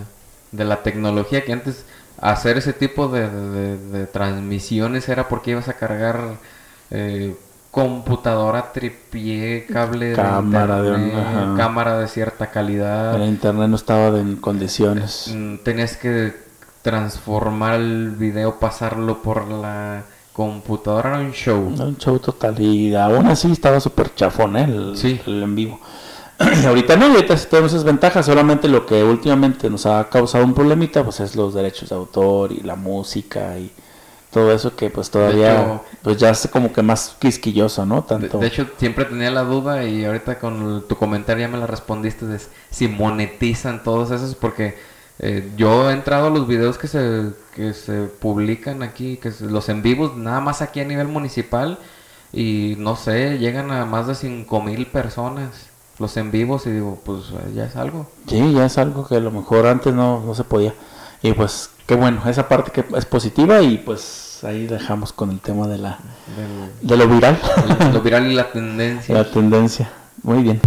de 0.52 0.64
la 0.64 0.82
tecnología 0.82 1.44
que 1.44 1.52
antes 1.52 1.84
hacer 2.20 2.58
ese 2.58 2.72
tipo 2.72 3.06
de, 3.08 3.30
de- 3.30 3.76
de 3.78 4.06
transmisiones 4.06 5.08
era 5.08 5.28
porque 5.28 5.52
ibas 5.52 5.68
a 5.68 5.74
cargar 5.74 6.18
eh, 6.90 7.36
computadora, 7.70 8.72
tripié, 8.72 9.66
cable 9.66 10.14
Cámara 10.14 10.82
de 10.82 11.56
cámara 11.56 11.98
de 12.00 12.08
cierta 12.08 12.48
calidad. 12.50 13.14
El 13.14 13.28
internet 13.28 13.68
no 13.68 13.76
estaba 13.76 14.18
en 14.18 14.36
condiciones. 14.36 15.30
Mm, 15.32 15.58
Tenías 15.58 15.96
que 15.96 16.34
transformar 16.92 17.74
el 17.74 18.10
video, 18.16 18.58
pasarlo 18.58 19.20
por 19.22 19.46
la 19.48 20.04
computadora, 20.32 21.10
era 21.10 21.18
un 21.18 21.32
show. 21.32 21.70
Era 21.74 21.84
un 21.84 21.98
show 21.98 22.18
total. 22.18 22.58
Y 22.60 22.94
aún 22.94 23.26
así 23.26 23.50
estaba 23.52 23.78
súper 23.80 24.14
chafón 24.14 24.56
¿eh? 24.56 24.64
el, 24.64 24.96
Sí. 24.96 25.20
el 25.26 25.42
en 25.42 25.54
vivo. 25.54 25.80
Ahorita 26.66 26.96
no, 26.96 27.06
ahorita 27.06 27.36
sí 27.36 27.46
tenemos 27.50 27.72
esas 27.72 27.84
ventajas. 27.84 28.24
Solamente 28.24 28.68
lo 28.68 28.86
que 28.86 29.02
últimamente 29.04 29.68
nos 29.68 29.84
ha 29.86 30.08
causado 30.08 30.44
un 30.44 30.54
problemita, 30.54 31.04
pues 31.04 31.20
es 31.20 31.36
los 31.36 31.52
derechos 31.54 31.88
de 31.90 31.96
autor 31.96 32.52
y 32.52 32.60
la 32.60 32.76
música 32.76 33.58
y 33.58 33.70
todo 34.30 34.52
eso 34.52 34.76
que 34.76 34.88
pues 34.90 35.10
todavía, 35.10 35.54
hecho- 35.62 35.84
pues 36.02 36.16
ya 36.18 36.30
es 36.30 36.48
como 36.52 36.72
que 36.72 36.82
más 36.82 37.16
quisquilloso, 37.18 37.84
¿no? 37.86 38.02
De, 38.02 38.06
Tanto. 38.06 38.38
de 38.38 38.46
hecho, 38.46 38.66
siempre 38.78 39.04
tenía 39.06 39.30
la 39.30 39.42
duda 39.42 39.84
y 39.84 40.04
ahorita 40.04 40.38
con 40.38 40.84
tu 40.88 40.96
comentario 40.96 41.46
ya 41.46 41.52
me 41.52 41.58
la 41.58 41.66
respondiste 41.66 42.26
de 42.26 42.38
si 42.70 42.88
monetizan 42.88 43.82
todos 43.82 44.10
esos 44.12 44.34
porque 44.34 44.78
eh, 45.20 45.50
yo 45.56 45.90
he 45.90 45.92
entrado 45.94 46.28
a 46.28 46.30
los 46.30 46.46
videos 46.46 46.78
que 46.78 46.86
se, 46.88 47.30
que 47.54 47.74
se 47.74 48.02
publican 48.04 48.82
aquí, 48.82 49.16
que 49.16 49.30
se- 49.32 49.46
los 49.46 49.68
en 49.68 49.82
vivos, 49.82 50.16
nada 50.16 50.40
más 50.40 50.62
aquí 50.62 50.80
a 50.80 50.84
nivel 50.84 51.08
municipal 51.08 51.78
y 52.32 52.74
no 52.78 52.94
sé, 52.96 53.38
llegan 53.38 53.70
a 53.72 53.84
más 53.86 54.06
de 54.06 54.14
5 54.14 54.62
mil 54.62 54.86
personas 54.86 55.68
los 55.98 56.16
en 56.16 56.30
vivos 56.30 56.66
y 56.66 56.70
digo, 56.70 57.00
pues 57.04 57.24
eh, 57.32 57.52
ya 57.54 57.64
es 57.64 57.74
algo. 57.74 58.08
Sí, 58.28 58.52
ya 58.52 58.66
es 58.66 58.78
algo 58.78 59.06
que 59.08 59.16
a 59.16 59.20
lo 59.20 59.30
mejor 59.32 59.66
antes 59.66 59.92
no, 59.92 60.22
no 60.24 60.34
se 60.34 60.44
podía. 60.44 60.72
Y 61.22 61.32
pues 61.32 61.70
qué 61.86 61.96
bueno, 61.96 62.22
esa 62.28 62.46
parte 62.48 62.70
que 62.70 62.84
es 62.96 63.04
positiva 63.04 63.60
y 63.62 63.78
pues 63.78 64.44
ahí 64.44 64.68
dejamos 64.68 65.12
con 65.12 65.30
el 65.32 65.40
tema 65.40 65.66
de 65.66 65.78
la 65.78 65.98
del- 66.36 66.88
de 66.88 66.96
lo 66.96 67.08
viral, 67.08 67.36
lo 67.92 68.00
viral 68.02 68.30
y 68.30 68.34
la 68.36 68.48
tendencia. 68.52 69.12
la 69.16 69.28
tendencia. 69.28 69.90
Muy 70.22 70.42
bien. 70.44 70.60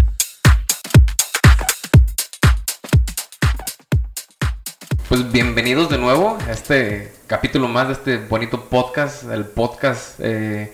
Pues 5.12 5.30
bienvenidos 5.30 5.90
de 5.90 5.98
nuevo 5.98 6.38
a 6.48 6.54
este 6.54 7.12
capítulo 7.28 7.68
más 7.68 7.88
de 7.88 7.94
este 7.96 8.18
bonito 8.18 8.70
podcast, 8.70 9.30
el 9.30 9.44
podcast 9.44 10.18
eh, 10.20 10.72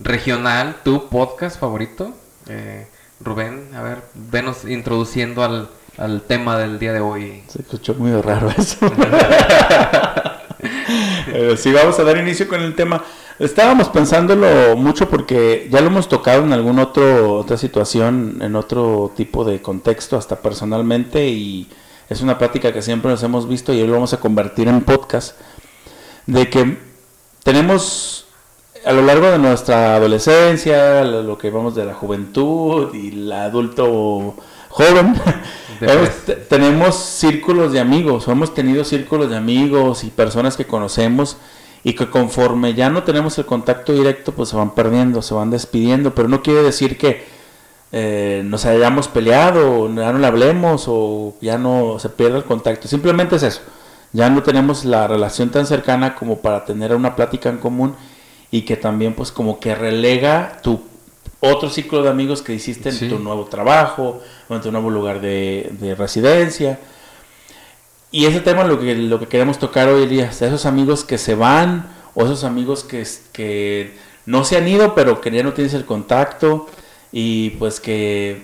regional, 0.00 0.76
tu 0.82 1.10
podcast 1.10 1.60
favorito. 1.60 2.14
Eh, 2.48 2.86
Rubén, 3.20 3.68
a 3.74 3.82
ver, 3.82 3.98
venos 4.14 4.64
introduciendo 4.64 5.44
al, 5.44 5.68
al 5.98 6.22
tema 6.22 6.56
del 6.56 6.78
día 6.78 6.94
de 6.94 7.00
hoy. 7.00 7.44
Se 7.46 7.60
escuchó 7.60 7.92
muy 7.92 8.18
raro 8.22 8.48
eso. 8.56 8.78
Eh, 11.26 11.56
sí, 11.58 11.72
vamos 11.72 11.98
a 11.98 12.04
dar 12.04 12.16
inicio 12.16 12.48
con 12.48 12.60
el 12.62 12.74
tema. 12.74 13.02
Estábamos 13.38 13.90
pensándolo 13.90 14.76
mucho 14.76 15.10
porque 15.10 15.68
ya 15.70 15.80
lo 15.80 15.88
hemos 15.88 16.08
tocado 16.08 16.42
en 16.42 16.52
alguna 16.54 16.84
otro, 16.84 17.34
otra 17.34 17.58
situación, 17.58 18.38
en 18.40 18.56
otro 18.56 19.12
tipo 19.14 19.44
de 19.44 19.60
contexto, 19.60 20.16
hasta 20.16 20.40
personalmente, 20.40 21.26
y 21.26 21.68
es 22.08 22.20
una 22.20 22.38
plática 22.38 22.72
que 22.72 22.82
siempre 22.82 23.10
nos 23.10 23.22
hemos 23.22 23.48
visto 23.48 23.72
y 23.72 23.80
hoy 23.80 23.86
lo 23.86 23.94
vamos 23.94 24.12
a 24.12 24.20
convertir 24.20 24.68
en 24.68 24.82
podcast, 24.82 25.36
de 26.26 26.48
que 26.50 26.78
tenemos 27.42 28.26
a 28.84 28.92
lo 28.92 29.02
largo 29.02 29.30
de 29.30 29.38
nuestra 29.38 29.96
adolescencia, 29.96 31.04
lo 31.04 31.38
que 31.38 31.50
vamos 31.50 31.74
de 31.74 31.84
la 31.86 31.94
juventud 31.94 32.94
y 32.94 33.08
el 33.08 33.32
adulto 33.32 34.34
joven, 34.68 35.14
pues. 35.78 36.24
te- 36.26 36.34
tenemos 36.36 36.94
círculos 36.96 37.72
de 37.72 37.80
amigos, 37.80 38.28
hemos 38.28 38.52
tenido 38.52 38.84
círculos 38.84 39.30
de 39.30 39.36
amigos 39.36 40.04
y 40.04 40.10
personas 40.10 40.56
que 40.56 40.66
conocemos 40.66 41.36
y 41.82 41.94
que 41.94 42.08
conforme 42.10 42.74
ya 42.74 42.90
no 42.90 43.02
tenemos 43.04 43.38
el 43.38 43.46
contacto 43.46 43.92
directo, 43.92 44.32
pues 44.32 44.48
se 44.50 44.56
van 44.56 44.74
perdiendo, 44.74 45.22
se 45.22 45.34
van 45.34 45.50
despidiendo, 45.50 46.14
pero 46.14 46.28
no 46.28 46.42
quiere 46.42 46.62
decir 46.62 46.98
que 46.98 47.24
eh, 47.96 48.42
nos 48.44 48.64
hayamos 48.66 49.06
peleado, 49.06 49.82
o 49.82 49.88
ya 49.94 50.12
no 50.12 50.18
le 50.18 50.26
hablemos 50.26 50.86
o 50.88 51.36
ya 51.40 51.58
no 51.58 51.98
se 52.00 52.08
pierda 52.08 52.38
el 52.38 52.44
contacto, 52.44 52.88
simplemente 52.88 53.36
es 53.36 53.44
eso, 53.44 53.60
ya 54.12 54.28
no 54.30 54.42
tenemos 54.42 54.84
la 54.84 55.06
relación 55.06 55.50
tan 55.50 55.64
cercana 55.64 56.16
como 56.16 56.38
para 56.38 56.64
tener 56.64 56.92
una 56.92 57.14
plática 57.14 57.48
en 57.50 57.58
común 57.58 57.94
y 58.50 58.62
que 58.62 58.76
también 58.76 59.14
pues 59.14 59.30
como 59.30 59.60
que 59.60 59.76
relega 59.76 60.58
tu 60.60 60.80
otro 61.38 61.70
ciclo 61.70 62.02
de 62.02 62.08
amigos 62.10 62.42
que 62.42 62.52
hiciste 62.54 62.88
en 62.88 62.94
Sí. 62.96 63.08
tu 63.08 63.20
nuevo 63.20 63.44
trabajo 63.44 64.20
o 64.48 64.54
en 64.56 64.60
tu 64.60 64.72
nuevo 64.72 64.90
lugar 64.90 65.20
de, 65.20 65.70
de 65.78 65.94
residencia. 65.94 66.80
Y 68.10 68.26
ese 68.26 68.40
tema 68.40 68.64
lo 68.64 68.80
que, 68.80 68.94
lo 68.94 69.18
que 69.20 69.26
queremos 69.28 69.58
tocar 69.58 69.88
hoy 69.88 70.06
día, 70.06 70.30
esos 70.30 70.66
amigos 70.66 71.04
que 71.04 71.18
se 71.18 71.34
van 71.34 71.86
o 72.14 72.24
esos 72.24 72.42
amigos 72.44 72.82
que, 72.82 73.06
que 73.32 73.94
no 74.26 74.44
se 74.44 74.56
han 74.56 74.66
ido 74.66 74.94
pero 74.94 75.20
que 75.20 75.30
ya 75.30 75.42
no 75.42 75.52
tienes 75.52 75.74
el 75.74 75.84
contacto 75.84 76.66
y 77.16 77.50
pues 77.50 77.78
que 77.78 78.42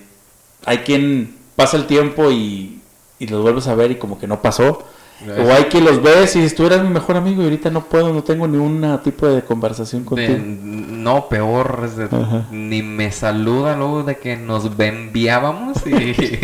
hay 0.65 0.77
quien 0.79 1.35
pasa 1.57 1.75
el 1.75 1.87
tiempo 1.87 2.31
y, 2.31 2.79
y 3.19 3.27
los 3.27 3.41
vuelves 3.41 3.67
a 3.67 3.75
ver 3.75 3.91
y 3.91 3.95
como 3.95 4.17
que 4.17 4.27
no 4.27 4.41
pasó. 4.41 4.87
O 5.27 5.51
hay 5.53 5.65
quien 5.65 5.83
los 5.85 6.01
ves 6.01 6.35
y 6.35 6.39
dices, 6.39 6.55
tú 6.55 6.65
eras 6.65 6.81
mi 6.81 6.89
mejor 6.89 7.15
amigo 7.17 7.41
y 7.41 7.45
ahorita 7.45 7.69
no 7.69 7.83
puedo, 7.85 8.11
no 8.11 8.23
tengo 8.23 8.47
ni 8.47 8.57
un 8.57 8.99
tipo 9.03 9.27
de 9.27 9.43
conversación 9.43 10.01
De- 10.03 10.07
contigo. 10.07 10.39
no, 10.39 11.27
peor, 11.29 11.83
es 11.85 11.95
de- 11.97 12.07
ni 12.49 12.81
me 12.81 13.11
saluda 13.11 13.75
luego 13.75 14.01
de 14.03 14.17
que 14.17 14.35
nos 14.37 14.65
enviábamos 14.79 15.77
y 15.85 16.15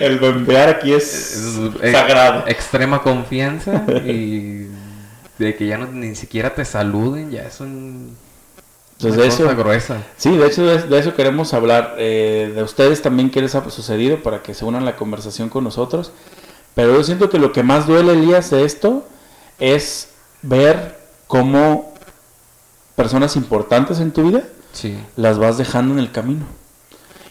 El 0.00 0.18
bombear 0.18 0.68
aquí 0.68 0.92
es 0.92 1.36
es 1.36 1.60
ex- 1.82 1.92
sagrado. 1.92 2.44
extrema 2.46 3.02
confianza 3.02 3.84
y 4.06 4.66
de 5.38 5.54
que 5.56 5.66
ya 5.66 5.78
no 5.78 5.86
ni 5.86 6.14
siquiera 6.14 6.54
te 6.54 6.64
saluden, 6.64 7.30
ya 7.30 7.42
es 7.42 7.60
un, 7.60 8.16
Entonces, 8.98 9.14
una 9.14 9.22
de 9.22 9.28
eso, 9.52 9.56
gruesa. 9.62 10.02
sí, 10.16 10.36
de 10.36 10.46
hecho 10.46 10.64
de, 10.64 10.82
de 10.82 10.98
eso 10.98 11.14
queremos 11.14 11.52
hablar. 11.54 11.94
eh, 11.98 12.52
de 12.54 12.62
ustedes 12.62 13.02
también 13.02 13.30
qué 13.30 13.40
les 13.42 13.54
ha 13.54 13.68
sucedido 13.70 14.22
para 14.22 14.42
que 14.42 14.54
se 14.54 14.64
unan 14.64 14.82
a 14.82 14.86
la 14.86 14.96
conversación 14.96 15.48
con 15.48 15.64
nosotros. 15.64 16.12
Pero 16.74 16.94
yo 16.94 17.04
siento 17.04 17.28
que 17.30 17.38
lo 17.38 17.52
que 17.52 17.62
más 17.62 17.86
duele, 17.86 18.12
Elías, 18.12 18.50
de 18.50 18.64
esto 18.64 19.06
es 19.58 20.08
ver 20.42 20.98
cómo 21.26 21.94
personas 22.96 23.36
importantes 23.36 24.00
en 24.00 24.12
tu 24.12 24.24
vida 24.28 24.44
Sí. 24.72 24.96
las 25.16 25.38
vas 25.38 25.56
dejando 25.58 25.94
en 25.94 26.00
el 26.00 26.10
camino. 26.10 26.44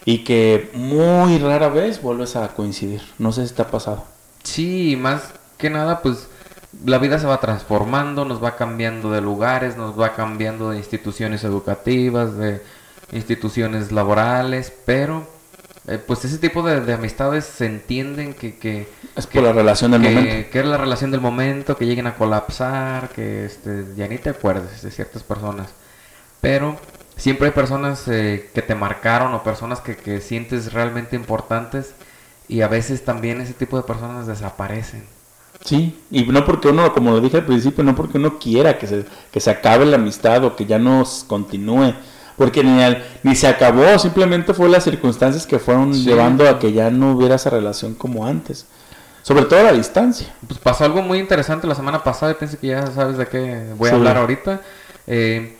Y 0.06 0.18
que 0.24 0.70
muy 0.74 1.38
rara 1.38 1.68
vez 1.68 2.00
vuelves 2.02 2.36
a 2.36 2.48
coincidir. 2.48 3.02
No 3.18 3.32
sé 3.32 3.46
si 3.46 3.54
te 3.54 3.62
ha 3.62 3.70
pasado. 3.70 4.04
Sí, 4.42 4.96
más 5.00 5.22
que 5.58 5.70
nada, 5.70 6.02
pues 6.02 6.28
la 6.84 6.98
vida 6.98 7.18
se 7.18 7.26
va 7.26 7.40
transformando, 7.40 8.24
nos 8.24 8.42
va 8.42 8.56
cambiando 8.56 9.10
de 9.12 9.20
lugares, 9.20 9.76
nos 9.76 9.98
va 9.98 10.14
cambiando 10.14 10.70
de 10.70 10.78
instituciones 10.78 11.44
educativas, 11.44 12.36
de 12.36 12.62
instituciones 13.12 13.92
laborales, 13.92 14.72
pero 14.84 15.26
eh, 15.86 15.98
pues 15.98 16.24
ese 16.24 16.38
tipo 16.38 16.62
de, 16.62 16.80
de 16.80 16.94
amistades 16.94 17.44
se 17.44 17.66
entienden 17.66 18.34
que, 18.34 18.58
que, 18.58 18.88
Es 19.16 19.26
que- 19.26 19.38
por 19.40 19.48
la 19.48 19.52
relación 19.52 19.90
del 19.92 20.02
que, 20.02 20.10
momento. 20.14 20.50
que 20.50 20.60
es 20.60 20.66
la 20.66 20.76
relación 20.78 21.10
del 21.10 21.20
momento, 21.20 21.76
que 21.76 21.86
lleguen 21.86 22.06
a 22.06 22.14
colapsar, 22.16 23.10
que 23.10 23.44
este, 23.44 23.84
ya 23.96 24.08
ni 24.08 24.18
te 24.18 24.30
acuerdes 24.30 24.82
de 24.82 24.90
ciertas 24.90 25.22
personas. 25.22 25.68
Pero 26.40 26.78
siempre 27.16 27.48
hay 27.48 27.52
personas 27.52 28.06
eh, 28.08 28.50
que 28.54 28.62
te 28.62 28.74
marcaron 28.74 29.34
o 29.34 29.42
personas 29.42 29.80
que, 29.80 29.96
que 29.96 30.20
sientes 30.20 30.72
realmente 30.72 31.16
importantes 31.16 31.94
y 32.48 32.62
a 32.62 32.68
veces 32.68 33.04
también 33.04 33.40
ese 33.40 33.54
tipo 33.54 33.76
de 33.76 33.82
personas 33.84 34.26
desaparecen. 34.26 35.04
Sí, 35.64 35.98
y 36.10 36.24
no 36.24 36.44
porque 36.44 36.68
uno, 36.68 36.92
como 36.92 37.12
lo 37.12 37.20
dije 37.22 37.38
al 37.38 37.46
principio, 37.46 37.82
no 37.82 37.96
porque 37.96 38.18
uno 38.18 38.38
quiera 38.38 38.76
que 38.78 38.86
se, 38.86 39.06
que 39.32 39.40
se 39.40 39.50
acabe 39.50 39.86
la 39.86 39.96
amistad 39.96 40.44
o 40.44 40.54
que 40.56 40.66
ya 40.66 40.78
no 40.78 41.02
continúe, 41.26 41.94
porque 42.36 42.62
ni, 42.62 42.82
al- 42.82 43.02
ni 43.22 43.34
se 43.34 43.46
acabó, 43.48 43.98
simplemente 43.98 44.52
fue 44.52 44.68
las 44.68 44.84
circunstancias 44.84 45.46
que 45.46 45.58
fueron 45.58 45.94
Sí. 45.94 46.04
llevando 46.04 46.46
a 46.46 46.58
que 46.58 46.72
ya 46.74 46.90
no 46.90 47.12
hubiera 47.12 47.36
esa 47.36 47.48
relación 47.48 47.94
como 47.94 48.26
antes, 48.26 48.66
sobre 49.22 49.46
todo 49.46 49.60
a 49.60 49.62
la 49.62 49.72
distancia. 49.72 50.34
Pues 50.46 50.60
pasó 50.60 50.84
algo 50.84 51.00
muy 51.00 51.18
interesante 51.18 51.66
la 51.66 51.74
semana 51.74 52.04
pasada 52.04 52.32
y 52.32 52.34
pienso 52.34 52.58
que 52.60 52.66
ya 52.66 52.86
sabes 52.88 53.16
de 53.16 53.26
qué 53.26 53.72
voy 53.78 53.88
a 53.88 53.92
Sí. 53.92 53.96
hablar 53.96 54.18
ahorita. 54.18 54.60
Eh, 55.06 55.56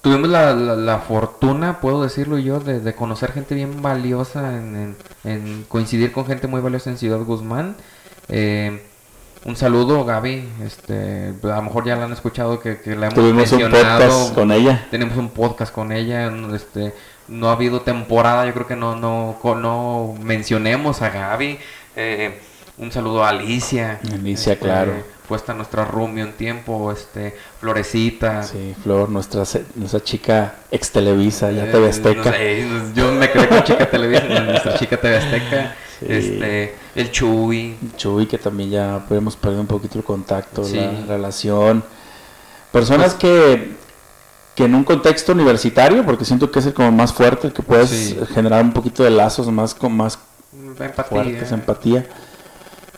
tuvimos 0.00 0.30
la, 0.30 0.52
la- 0.52 0.74
la 0.74 0.98
fortuna, 0.98 1.80
puedo 1.80 2.02
decirlo 2.02 2.38
yo, 2.38 2.58
de, 2.58 2.80
de 2.80 2.94
conocer 2.96 3.30
gente 3.30 3.54
bien 3.54 3.82
valiosa, 3.82 4.56
en, 4.56 4.96
en- 5.24 5.30
en 5.32 5.64
coincidir 5.68 6.10
con 6.10 6.26
gente 6.26 6.48
muy 6.48 6.60
valiosa 6.60 6.90
en 6.90 6.98
Ciudad 6.98 7.20
Guzmán. 7.20 7.76
Eh, 8.28 8.82
un 9.44 9.56
saludo, 9.56 10.04
Gaby. 10.04 10.48
Este, 10.64 11.32
a 11.42 11.56
lo 11.56 11.62
mejor 11.62 11.84
ya 11.84 11.96
la 11.96 12.04
han 12.04 12.12
escuchado 12.12 12.60
que, 12.60 12.80
que 12.80 12.90
la 12.96 13.06
hemos 13.06 13.14
Tuvimos 13.14 13.50
un 13.52 13.58
mencionado. 13.60 14.00
podcast 14.08 14.34
con 14.34 14.52
ella. 14.52 14.86
Tenemos 14.90 15.16
un 15.16 15.30
podcast 15.30 15.72
con 15.74 15.92
ella. 15.92 16.30
no, 16.30 16.54
Este, 16.54 16.94
no 17.28 17.48
ha 17.48 17.52
habido 17.52 17.80
temporada, 17.82 18.46
yo 18.46 18.52
creo 18.54 18.66
que 18.66 18.76
no, 18.76 18.96
no, 18.96 19.38
no 19.56 20.14
mencionemos 20.22 21.02
a 21.02 21.10
Gaby. 21.10 21.58
Eh, 21.96 22.40
un 22.78 22.90
saludo 22.92 23.24
a 23.24 23.30
Alicia. 23.30 24.00
Alicia, 24.12 24.52
Este, 24.54 24.64
claro. 24.64 24.92
Fue 25.28 25.36
hasta 25.36 25.54
nuestra 25.54 25.84
roomie 25.84 26.24
un 26.24 26.32
tiempo, 26.32 26.90
este, 26.92 27.34
Florecita. 27.60 28.42
Sí, 28.42 28.74
Flor, 28.82 29.08
nuestra, 29.08 29.44
nuestra 29.76 30.00
chica 30.02 30.54
ex 30.70 30.90
Televisa, 30.90 31.50
ya 31.52 31.64
Eh, 31.64 31.70
TV 31.70 31.88
Azteca. 31.88 32.30
no 32.30 32.36
sé, 32.36 32.66
no- 32.68 32.92
yo 32.94 33.12
me 33.12 33.30
quedé 33.30 33.48
con 33.48 33.62
Chica 33.62 33.88
Televisión, 33.90 34.46
nuestra 34.48 34.74
Chica 34.78 34.96
TV 35.00 35.16
Azteca. 35.16 35.74
Sí. 36.06 36.12
Este, 36.12 36.74
el 36.94 37.10
Chuy. 37.10 37.76
Chuy, 37.96 38.26
que 38.26 38.38
también 38.38 38.70
ya 38.70 39.04
hemos 39.10 39.36
perdido 39.36 39.60
un 39.60 39.66
poquito 39.66 39.98
el 39.98 40.04
contacto, 40.04 40.64
Sí. 40.64 40.76
la 40.76 41.04
relación. 41.06 41.84
Personas 42.70 43.14
Pues- 43.14 43.20
que, 43.20 43.72
que 44.54 44.64
en 44.64 44.74
un 44.74 44.84
contexto 44.84 45.32
universitario, 45.32 46.04
porque 46.04 46.24
siento 46.24 46.50
que 46.50 46.58
es 46.58 46.66
el 46.66 46.74
como 46.74 46.90
más 46.92 47.12
fuerte, 47.12 47.46
el 47.48 47.52
que 47.52 47.62
puedes 47.62 47.90
Sí. 47.90 48.18
generar 48.34 48.62
un 48.62 48.72
poquito 48.72 49.02
de 49.04 49.10
lazos 49.10 49.46
más, 49.50 49.74
con 49.74 49.96
más 49.96 50.18
Empatía. 50.78 51.04
fuertes, 51.04 51.52
empatía. 51.52 52.06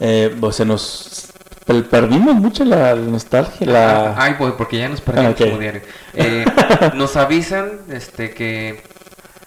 Eh, 0.00 0.34
pues 0.40 0.56
se 0.56 0.64
nos 0.64 1.28
per- 1.64 1.88
perdimos 1.88 2.34
mucho 2.34 2.64
la, 2.64 2.94
la 2.94 3.00
nostalgia, 3.10 3.66
la... 3.66 4.08
Ah, 4.10 4.14
Ay, 4.18 4.34
pues 4.38 4.52
porque 4.54 4.78
ya 4.78 4.88
nos 4.88 5.00
perdimos 5.00 5.28
Ah, 5.30 5.32
ok. 5.42 5.48
como 5.50 5.58
diario. 5.60 5.82
Eh, 6.14 6.44
nos 6.94 7.16
avisan 7.16 7.80
este 7.90 8.30
que 8.34 8.82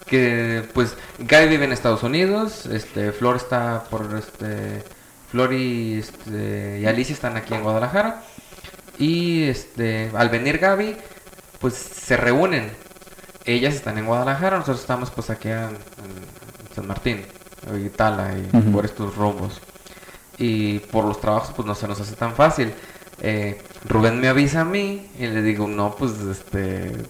que 0.08 0.64
pues 0.74 0.96
Gaby 1.20 1.48
vive 1.48 1.66
en 1.66 1.72
Estados 1.72 2.04
Unidos, 2.04 2.66
este 2.66 3.12
Flor 3.12 3.36
está 3.36 3.84
por 3.90 4.08
este 4.18 4.84
Flor 5.30 5.54
y, 5.54 6.00
este, 6.00 6.80
y 6.82 6.86
Alicia 6.86 7.14
están 7.14 7.38
aquí 7.38 7.54
en 7.54 7.64
Guadalajara 7.64 8.24
y 8.98 9.44
este 9.44 10.12
al 10.16 10.30
venir 10.30 10.58
Gaby 10.58 10.98
pues 11.60 11.74
se 11.74 12.18
reúnen. 12.18 12.72
Ellas 13.46 13.76
están 13.76 13.98
en 13.98 14.06
Guadalajara, 14.06 14.58
nosotros 14.58 14.82
estamos 14.82 15.10
pues 15.12 15.30
aquí 15.30 15.48
en, 15.48 15.70
en 15.70 16.76
San 16.76 16.86
Martín, 16.86 17.26
y 17.76 17.90
Tala 17.90 18.34
y 18.38 18.58
por 18.72 18.86
estos 18.86 19.16
rumbos 19.16 19.62
y 20.38 20.80
por 20.80 21.06
los 21.06 21.20
trabajos 21.20 21.52
pues 21.56 21.66
no 21.66 21.76
se 21.76 21.88
nos 21.88 22.00
hace 22.00 22.16
tan 22.16 22.34
fácil. 22.36 22.74
Eh, 23.22 23.62
Rubén 23.88 24.20
me 24.20 24.28
avisa 24.28 24.62
a 24.62 24.66
mí 24.66 25.12
y 25.18 25.28
le 25.28 25.42
digo, 25.42 25.68
no, 25.68 25.96
pues 25.96 26.12
este, 26.22 27.06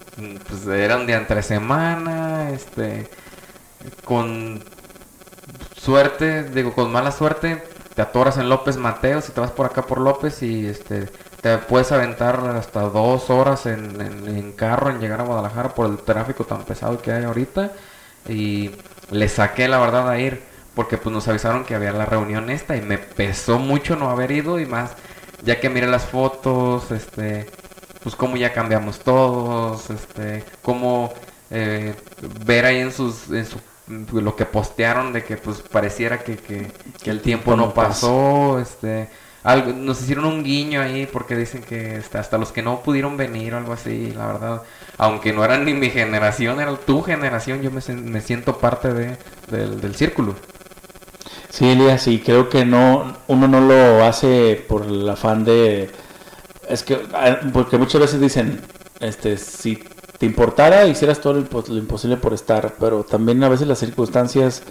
pues 0.46 0.66
era 0.66 0.96
un 0.96 1.06
día 1.06 1.16
entre 1.16 1.42
semana, 1.42 2.50
este, 2.50 3.10
con 4.04 4.64
suerte, 5.74 6.44
digo, 6.50 6.74
con 6.74 6.90
mala 6.92 7.12
suerte, 7.12 7.62
te 7.94 8.02
atoras 8.02 8.38
en 8.38 8.48
López 8.48 8.76
Mateos 8.76 9.28
y 9.28 9.32
te 9.32 9.40
vas 9.40 9.50
por 9.52 9.66
acá 9.66 9.86
por 9.86 10.00
López 10.00 10.42
y 10.42 10.66
este, 10.66 11.08
te 11.40 11.58
puedes 11.58 11.92
aventar 11.92 12.40
hasta 12.56 12.82
dos 12.82 13.30
horas 13.30 13.66
en, 13.66 14.00
en- 14.00 14.28
en 14.28 14.52
carro 14.52 14.90
en 14.90 15.00
llegar 15.00 15.20
a 15.20 15.24
Guadalajara 15.24 15.74
por 15.74 15.86
el 15.86 15.98
tráfico 15.98 16.44
tan 16.44 16.64
pesado 16.64 17.00
que 17.00 17.12
hay 17.12 17.24
ahorita 17.24 17.72
y 18.28 18.72
le 19.10 19.28
saqué 19.28 19.68
la 19.68 19.78
verdad 19.78 20.08
a 20.08 20.18
ir 20.18 20.42
porque 20.74 20.96
pues 20.98 21.12
nos 21.12 21.26
avisaron 21.28 21.64
que 21.64 21.74
había 21.74 21.92
la 21.92 22.06
reunión 22.06 22.50
esta 22.50 22.76
y 22.76 22.82
me 22.82 22.98
pesó 22.98 23.58
mucho 23.58 23.96
no 23.96 24.10
haber 24.10 24.30
ido 24.30 24.60
y 24.60 24.66
más 24.66 24.92
ya 25.44 25.60
que 25.60 25.68
miré 25.70 25.86
las 25.86 26.04
fotos 26.06 26.90
este 26.90 27.46
pues 28.02 28.14
cómo 28.16 28.36
ya 28.36 28.52
cambiamos 28.52 29.00
todos 29.00 29.90
este 29.90 30.44
cómo 30.62 31.12
eh, 31.50 31.94
ver 32.44 32.66
ahí 32.66 32.78
en 32.78 32.92
sus 32.92 33.30
en 33.30 33.46
su 33.46 33.58
lo 34.12 34.36
que 34.36 34.44
postearon 34.44 35.12
de 35.12 35.24
que 35.24 35.36
pues 35.36 35.62
pareciera 35.62 36.18
que, 36.22 36.36
que, 36.36 36.70
que 37.02 37.10
el 37.10 37.22
tiempo 37.22 37.56
no 37.56 37.72
pasó 37.72 38.58
este 38.60 39.08
algo, 39.42 39.72
nos 39.72 40.02
hicieron 40.02 40.26
un 40.26 40.44
guiño 40.44 40.80
ahí 40.82 41.06
porque 41.06 41.36
dicen 41.36 41.62
que 41.62 41.96
este, 41.96 42.18
hasta 42.18 42.38
los 42.38 42.52
que 42.52 42.62
no 42.62 42.82
pudieron 42.82 43.16
venir 43.16 43.54
o 43.54 43.58
algo 43.58 43.72
así, 43.72 44.12
la 44.12 44.26
verdad, 44.26 44.62
aunque 44.98 45.32
no 45.32 45.44
eran 45.44 45.64
ni 45.64 45.74
mi 45.74 45.90
generación, 45.90 46.60
era 46.60 46.76
tu 46.76 47.02
generación, 47.02 47.62
yo 47.62 47.70
me, 47.70 47.80
me 47.94 48.20
siento 48.20 48.58
parte 48.58 48.92
de, 48.92 49.16
del, 49.50 49.80
del 49.80 49.94
círculo. 49.94 50.34
Sí, 51.58 51.68
Elías, 51.70 52.02
sí, 52.02 52.20
creo 52.24 52.48
que 52.48 52.64
no, 52.64 53.16
uno 53.26 53.48
no 53.48 53.60
lo 53.60 54.04
hace 54.04 54.64
por 54.68 54.84
el 54.84 55.08
afán 55.08 55.44
de, 55.44 55.90
es 56.68 56.84
que, 56.84 57.00
ah, 57.14 57.40
porque 57.52 57.78
muchas 57.78 58.00
veces 58.02 58.20
dicen, 58.20 58.60
este, 59.00 59.36
si 59.38 59.84
te 60.18 60.26
importara, 60.26 60.86
hicieras 60.86 61.20
todo 61.20 61.34
lo, 61.34 61.40
impo- 61.42 61.66
lo 61.68 61.78
imposible 61.78 62.16
por 62.18 62.34
estar, 62.34 62.76
pero 62.78 63.04
también 63.04 63.42
a 63.44 63.48
veces 63.48 63.68
las 63.68 63.80
circunstancias 63.80 64.62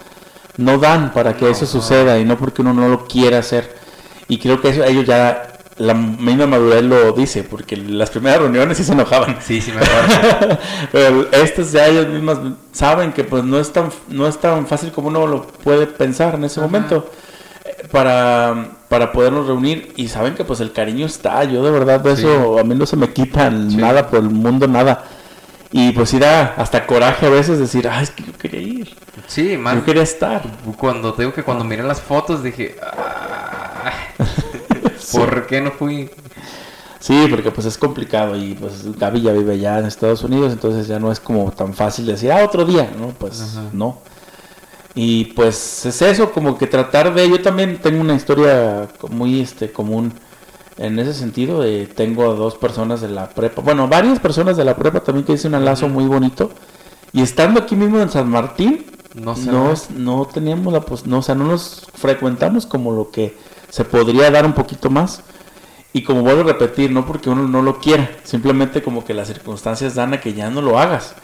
no 0.58 0.78
dan 0.80 1.14
para 1.14 1.38
que 1.38 1.46
No, 1.46 1.52
eso 1.52 1.66
no. 1.66 1.72
suceda 1.72 2.20
y 2.20 2.26
no 2.26 2.38
porque 2.38 2.62
uno 2.64 2.74
no 2.74 2.90
lo 2.90 3.06
quiera 3.08 3.40
hacer. 3.40 3.76
Y 4.30 4.40
creo 4.40 4.62
que 4.62 4.70
eso, 4.70 4.84
ellos 4.86 5.06
ya, 5.06 5.57
la 5.80 5.94
misma 5.94 6.48
madurez 6.48 6.84
lo 6.84 7.12
dice, 7.12 7.44
porque 7.44 7.78
las 7.78 8.10
primeras 8.10 8.40
reuniones 8.42 8.78
sí 8.78 8.84
se 8.84 8.94
enojaban. 8.94 9.38
Sí, 9.42 9.62
sí 9.62 9.72
me 9.72 9.78
acuerdo. 9.86 10.58
Pero 10.92 11.28
estas 11.32 11.72
ya 11.72 11.88
ellas 11.88 12.08
mismas 12.08 12.40
saben 12.72 13.14
que 13.14 13.24
pues 13.24 13.44
no 13.44 13.60
es 13.60 13.72
tan 13.72 13.90
no 14.08 14.28
es 14.28 14.38
tan 14.40 14.66
fácil 14.68 14.92
como 14.92 15.10
uno 15.10 15.28
lo 15.28 15.46
puede 15.48 15.86
pensar 15.88 16.36
en 16.36 16.44
ese 16.46 16.60
Ajá. 16.60 16.68
momento 16.68 17.10
eh, 17.66 17.88
para, 17.92 18.70
para 18.90 19.12
podernos 19.12 19.48
reunir 19.48 19.94
y 19.96 20.08
saben 20.08 20.34
que 20.36 20.44
pues 20.44 20.60
el 20.62 20.72
cariño 20.72 21.06
está, 21.06 21.44
yo 21.44 21.64
de 21.64 21.72
verdad 21.72 22.00
de 22.00 22.16
Sí. 22.16 22.24
eso 22.24 22.58
a 22.60 22.64
mí 22.64 22.74
no 22.76 22.86
se 22.86 22.96
me 22.96 23.12
quita 23.14 23.50
Sí. 23.52 23.78
nada 23.78 24.08
por 24.08 24.20
el 24.20 24.30
mundo, 24.30 24.68
nada. 24.68 25.04
Y 25.70 25.92
pues 25.92 26.10
sí 26.12 26.18
da 26.18 26.54
hasta 26.56 26.86
coraje 26.88 27.26
a 27.26 27.30
veces 27.30 27.60
decir, 27.60 27.90
ah, 27.90 28.02
es 28.02 28.10
que 28.12 28.24
yo 28.24 28.32
quería 28.38 28.62
ir, 28.62 28.96
Sí, 29.28 29.58
más 29.58 29.76
yo 29.76 29.84
quería 29.84 30.02
estar. 30.04 30.42
cuando 30.78 31.14
te 31.14 31.24
digo 31.24 31.34
que 31.34 31.44
cuando 31.44 31.66
miré 31.66 31.84
las 31.84 32.00
fotos 32.02 32.42
dije, 32.42 32.78
"Ah, 32.82 33.57
¿por 35.12 35.48
qué 35.48 35.62
no 35.62 35.72
fui? 35.72 36.10
Sí, 37.00 37.28
porque 37.30 37.52
pues 37.52 37.68
es 37.68 37.78
complicado 37.78 38.36
y 38.36 38.56
pues 38.56 38.98
Gaby 38.98 39.22
ya 39.22 39.32
vive 39.32 39.60
ya 39.60 39.80
en 39.80 39.86
Estados 39.86 40.24
Unidos, 40.24 40.52
entonces 40.52 40.88
ya 40.88 41.00
no 41.00 41.12
es 41.12 41.20
como 41.20 41.52
tan 41.52 41.74
fácil 41.74 42.06
decir, 42.08 42.32
ah, 42.32 42.44
otro 42.44 42.66
día, 42.66 42.92
¿no? 42.98 43.10
Pues 43.10 43.40
Ajá. 43.42 43.70
no. 43.72 44.00
Y 44.96 45.26
pues 45.26 45.86
es 45.86 46.02
eso, 46.02 46.32
como 46.32 46.58
que 46.58 46.66
tratar 46.68 47.14
de, 47.14 47.30
yo 47.30 47.42
también 47.42 47.80
tengo 47.82 48.02
una 48.02 48.16
historia 48.16 48.88
muy 49.12 49.42
este 49.42 49.72
común 49.72 50.14
en 50.78 50.98
ese 51.00 51.14
sentido, 51.14 51.62
de, 51.62 51.88
tengo 51.88 52.24
a 52.32 52.36
dos 52.36 52.56
personas 52.56 53.02
de 53.02 53.10
la 53.10 53.30
prepa, 53.30 53.62
bueno, 53.62 53.88
varias 53.88 54.20
personas 54.20 54.58
de 54.58 54.66
la 54.66 54.76
prepa 54.76 55.02
también 55.02 55.26
que 55.26 55.34
hice 55.34 55.48
un 55.48 55.64
lazo 55.66 55.88
muy 55.88 56.06
bonito. 56.06 56.52
Y 57.14 57.22
estando 57.22 57.60
aquí 57.62 57.76
mismo 57.76 58.00
en 58.00 58.10
San 58.10 58.30
Martín, 58.30 58.86
No 59.16 59.36
no, 59.36 59.74
no 59.96 60.26
teníamos 60.28 60.74
la 60.74 60.82
pos- 60.82 61.06
no, 61.08 61.20
o 61.20 61.22
sea, 61.22 61.36
no 61.36 61.46
nos 61.46 61.88
frecuentamos 61.96 62.66
como 62.66 62.92
lo 62.92 63.10
que 63.12 63.36
se 63.70 63.86
podría 63.86 64.30
dar 64.32 64.46
un 64.46 64.54
poquito 64.54 64.90
más. 64.90 65.22
Y 65.94 66.04
como 66.04 66.22
vuelvo 66.22 66.42
a 66.42 66.54
repetir, 66.54 66.92
no 66.92 67.06
porque 67.06 67.30
uno 67.30 67.48
no 67.48 67.62
lo 67.62 67.80
quiera, 67.80 68.10
simplemente 68.24 68.84
como 68.84 69.04
que 69.04 69.14
las 69.14 69.28
circunstancias 69.28 69.96
dan 69.96 70.14
a 70.14 70.20
que 70.20 70.34
ya 70.34 70.50
no 70.50 70.62
lo 70.62 70.78
hagas. 70.78 71.16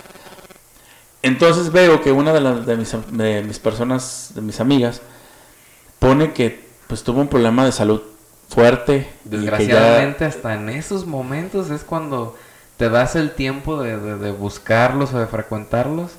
Entonces 1.21 1.71
veo 1.71 2.01
que 2.01 2.12
una 2.12 2.34
de, 2.34 2.41
las, 2.41 2.65
de, 2.65 2.75
mis, 2.75 2.95
de 3.12 3.43
mis 3.43 3.60
personas, 3.60 4.32
de 4.36 4.41
mis 4.41 4.60
amigas, 4.60 5.01
pone 5.99 6.34
que 6.34 6.63
pues 6.88 7.03
tuvo 7.03 7.21
un 7.21 7.27
problema 7.27 7.63
de 7.65 7.71
salud 7.71 8.01
fuerte. 8.49 9.10
ya- 9.23 9.38
Desgraciadamente 9.38 10.25
hasta 10.25 10.53
en 10.56 10.69
esos 10.69 11.06
momentos 11.06 11.69
es 11.69 11.84
cuando 11.84 12.36
te 12.77 12.89
das 12.89 13.15
el 13.15 13.32
tiempo 13.32 13.82
de, 13.82 13.97
de- 13.97 14.17
de 14.17 14.32
buscarlos 14.32 15.13
o 15.13 15.19
de 15.19 15.27
frecuentarlos. 15.27 16.12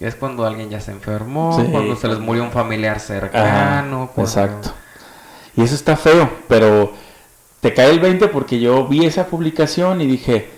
Y 0.00 0.06
es 0.06 0.14
cuando 0.14 0.46
alguien 0.46 0.70
ya 0.70 0.80
se 0.80 0.92
enfermó, 0.92 1.60
Sí. 1.60 1.68
cuando 1.70 1.94
se 1.94 2.08
les 2.08 2.18
murió 2.18 2.42
un 2.42 2.50
familiar 2.50 2.96
Ajá, 2.96 3.04
cercano. 3.06 4.10
cuando- 4.14 4.30
Exacto. 4.30 4.72
Y 5.56 5.62
eso 5.62 5.74
está 5.74 5.96
feo, 5.96 6.30
pero 6.48 6.92
te 7.60 7.74
cae 7.74 7.90
el 7.90 8.00
20 8.00 8.28
porque 8.28 8.60
yo 8.60 8.86
vi 8.86 9.04
esa 9.04 9.26
publicación 9.26 10.00
y 10.00 10.06
dije, 10.06 10.48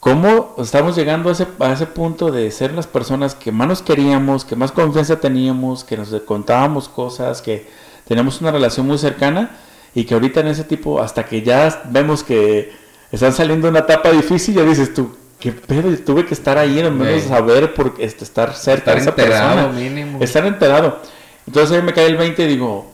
cómo 0.00 0.54
estamos 0.58 0.94
llegando 0.96 1.30
a 1.30 1.32
ese, 1.32 1.46
a 1.58 1.72
ese 1.72 1.86
punto 1.86 2.30
de 2.30 2.50
ser 2.50 2.72
las 2.72 2.86
personas 2.86 3.34
que 3.34 3.52
más 3.52 3.68
nos 3.68 3.82
queríamos, 3.82 4.44
que 4.44 4.56
más 4.56 4.72
confianza 4.72 5.18
teníamos, 5.20 5.84
que 5.84 5.96
nos 5.96 6.10
contábamos 6.22 6.88
cosas, 6.88 7.42
que 7.42 7.66
teníamos 8.06 8.40
una 8.40 8.52
relación 8.52 8.86
muy 8.86 8.98
cercana 8.98 9.50
y 9.94 10.04
que 10.04 10.14
ahorita 10.14 10.40
en 10.40 10.48
ese 10.48 10.64
tipo, 10.64 11.00
hasta 11.00 11.24
que 11.24 11.42
ya 11.42 11.82
vemos 11.90 12.22
que 12.22 12.72
están 13.10 13.32
saliendo 13.32 13.68
una 13.68 13.80
etapa 13.80 14.10
difícil, 14.10 14.54
ya 14.54 14.62
dices 14.62 14.92
tú, 14.92 15.16
qué 15.40 15.52
pedo, 15.52 15.96
tuve 16.04 16.26
que 16.26 16.34
estar 16.34 16.58
ahí, 16.58 16.78
al 16.80 16.92
menos 16.92 17.22
saber, 17.22 17.72
por, 17.74 17.94
este, 17.98 18.24
estar 18.24 18.54
cerca 18.54 18.92
Estar 18.92 18.94
de 18.94 19.00
esa 19.00 19.10
enterado 19.10 19.54
persona. 19.54 19.72
mínimo. 19.72 20.18
Estar 20.20 20.46
enterado. 20.46 21.00
Entonces 21.46 21.76
a 21.76 21.80
mí 21.80 21.86
me 21.86 21.92
cae 21.94 22.06
el 22.06 22.16
20 22.16 22.42
y 22.42 22.46
digo, 22.46 22.92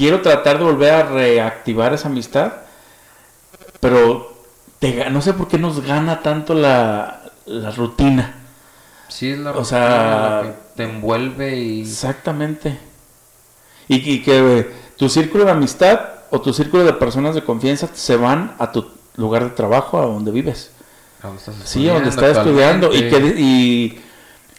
quiero 0.00 0.22
tratar 0.22 0.56
de 0.58 0.64
volver 0.64 0.92
a 0.94 1.02
reactivar 1.02 1.92
esa 1.92 2.08
amistad, 2.08 2.52
pero 3.80 4.32
te 4.78 5.10
no 5.10 5.20
sé 5.20 5.34
por 5.34 5.46
qué 5.46 5.58
nos 5.58 5.84
gana 5.84 6.20
tanto 6.22 6.54
la, 6.54 7.20
la 7.44 7.70
rutina. 7.70 8.34
Sí, 9.08 9.32
es 9.32 9.38
la 9.38 9.50
O 9.50 9.52
rutina 9.54 9.68
sea- 9.68 10.40
que 10.42 10.52
te 10.76 10.84
envuelve 10.84 11.54
y... 11.56 11.82
Exactamente. 11.82 12.78
Y, 13.88 13.96
y 14.10 14.22
que 14.22 14.58
eh, 14.60 14.70
tu 14.96 15.10
círculo 15.10 15.44
de 15.44 15.50
amistad 15.50 16.00
o 16.30 16.40
tu 16.40 16.54
círculo 16.54 16.84
de 16.84 16.94
personas 16.94 17.34
de 17.34 17.44
confianza 17.44 17.88
se 17.92 18.16
van 18.16 18.54
a 18.58 18.72
tu 18.72 18.88
lugar 19.16 19.44
de 19.44 19.50
trabajo, 19.50 19.98
a 19.98 20.06
donde 20.06 20.30
vives. 20.30 20.70
a 21.22 21.26
donde 21.26 21.40
estás 21.42 21.56
Sí, 21.64 21.84
donde 21.86 22.08
estás 22.08 22.38
estudiando. 22.38 22.90
Y, 22.94 23.10
que, 23.10 23.18
y, 23.36 24.00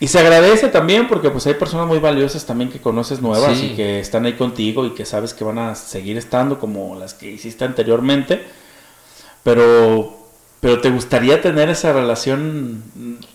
y 0.01 0.07
se 0.09 0.19
agradece 0.19 0.67
también 0.67 1.07
porque 1.07 1.29
pues 1.29 1.47
hay 1.47 1.53
personas 1.53 1.87
muy 1.87 1.99
valiosas 1.99 2.45
también 2.45 2.69
que 2.69 2.81
conoces 2.81 3.21
nuevas 3.21 3.57
Sí. 3.57 3.67
y 3.67 3.75
que 3.77 3.99
están 4.01 4.25
ahí 4.25 4.33
contigo 4.33 4.85
y 4.85 4.93
que 4.93 5.05
sabes 5.05 5.33
que 5.33 5.43
van 5.45 5.59
a 5.59 5.75
seguir 5.75 6.17
estando 6.17 6.59
como 6.59 6.97
las 6.99 7.13
que 7.13 7.31
hiciste 7.31 7.63
anteriormente. 7.63 8.41
Pero, 9.43 10.17
pero 10.59 10.81
te 10.81 10.89
gustaría 10.89 11.41
tener 11.41 11.69
esa 11.69 11.93
relación 11.93 12.83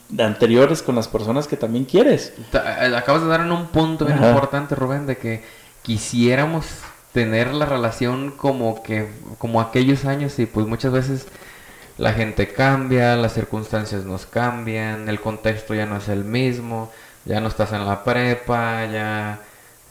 de 0.09 0.23
anteriores 0.23 0.83
con 0.83 0.95
las 0.95 1.09
personas 1.09 1.47
que 1.49 1.57
también 1.57 1.85
quieres. 1.85 2.33
Eh, 2.53 2.95
Acabas 2.97 3.23
de 3.23 3.29
dar 3.29 3.41
en 3.41 3.53
un 3.53 3.67
punto 3.67 4.05
bien 4.05 4.19
Ajá. 4.19 4.29
importante, 4.31 4.75
Rubén, 4.75 5.07
de 5.07 5.17
que 5.19 5.43
quisiéramos 5.83 6.67
tener 7.13 7.55
la 7.55 7.65
relación 7.67 8.31
como 8.37 8.83
que 8.83 9.09
como 9.39 9.61
aquellos 9.61 10.05
años 10.05 10.39
y 10.39 10.47
pues 10.47 10.67
muchas 10.67 10.93
veces 10.93 11.27
la 11.99 12.13
gente 12.13 12.49
cambia, 12.49 13.17
las 13.17 13.35
circunstancias 13.35 14.05
nos 14.05 14.27
cambian, 14.27 15.09
el 15.09 15.21
contexto 15.21 15.75
ya 15.75 15.87
no 15.87 15.97
es 15.97 16.09
el 16.09 16.25
mismo, 16.25 16.91
ya 17.25 17.41
no 17.41 17.49
estás 17.49 17.73
en 17.73 17.87
la 17.87 18.05
prepa, 18.05 18.87
ya 18.87 19.41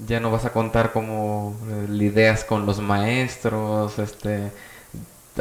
ya 0.06 0.20
no 0.20 0.30
vas 0.30 0.44
a 0.46 0.52
contar 0.52 0.92
como 0.92 1.56
eh, 1.70 1.88
ideas 2.04 2.44
con 2.44 2.66
los 2.66 2.80
maestros, 2.82 3.98
este 4.00 4.52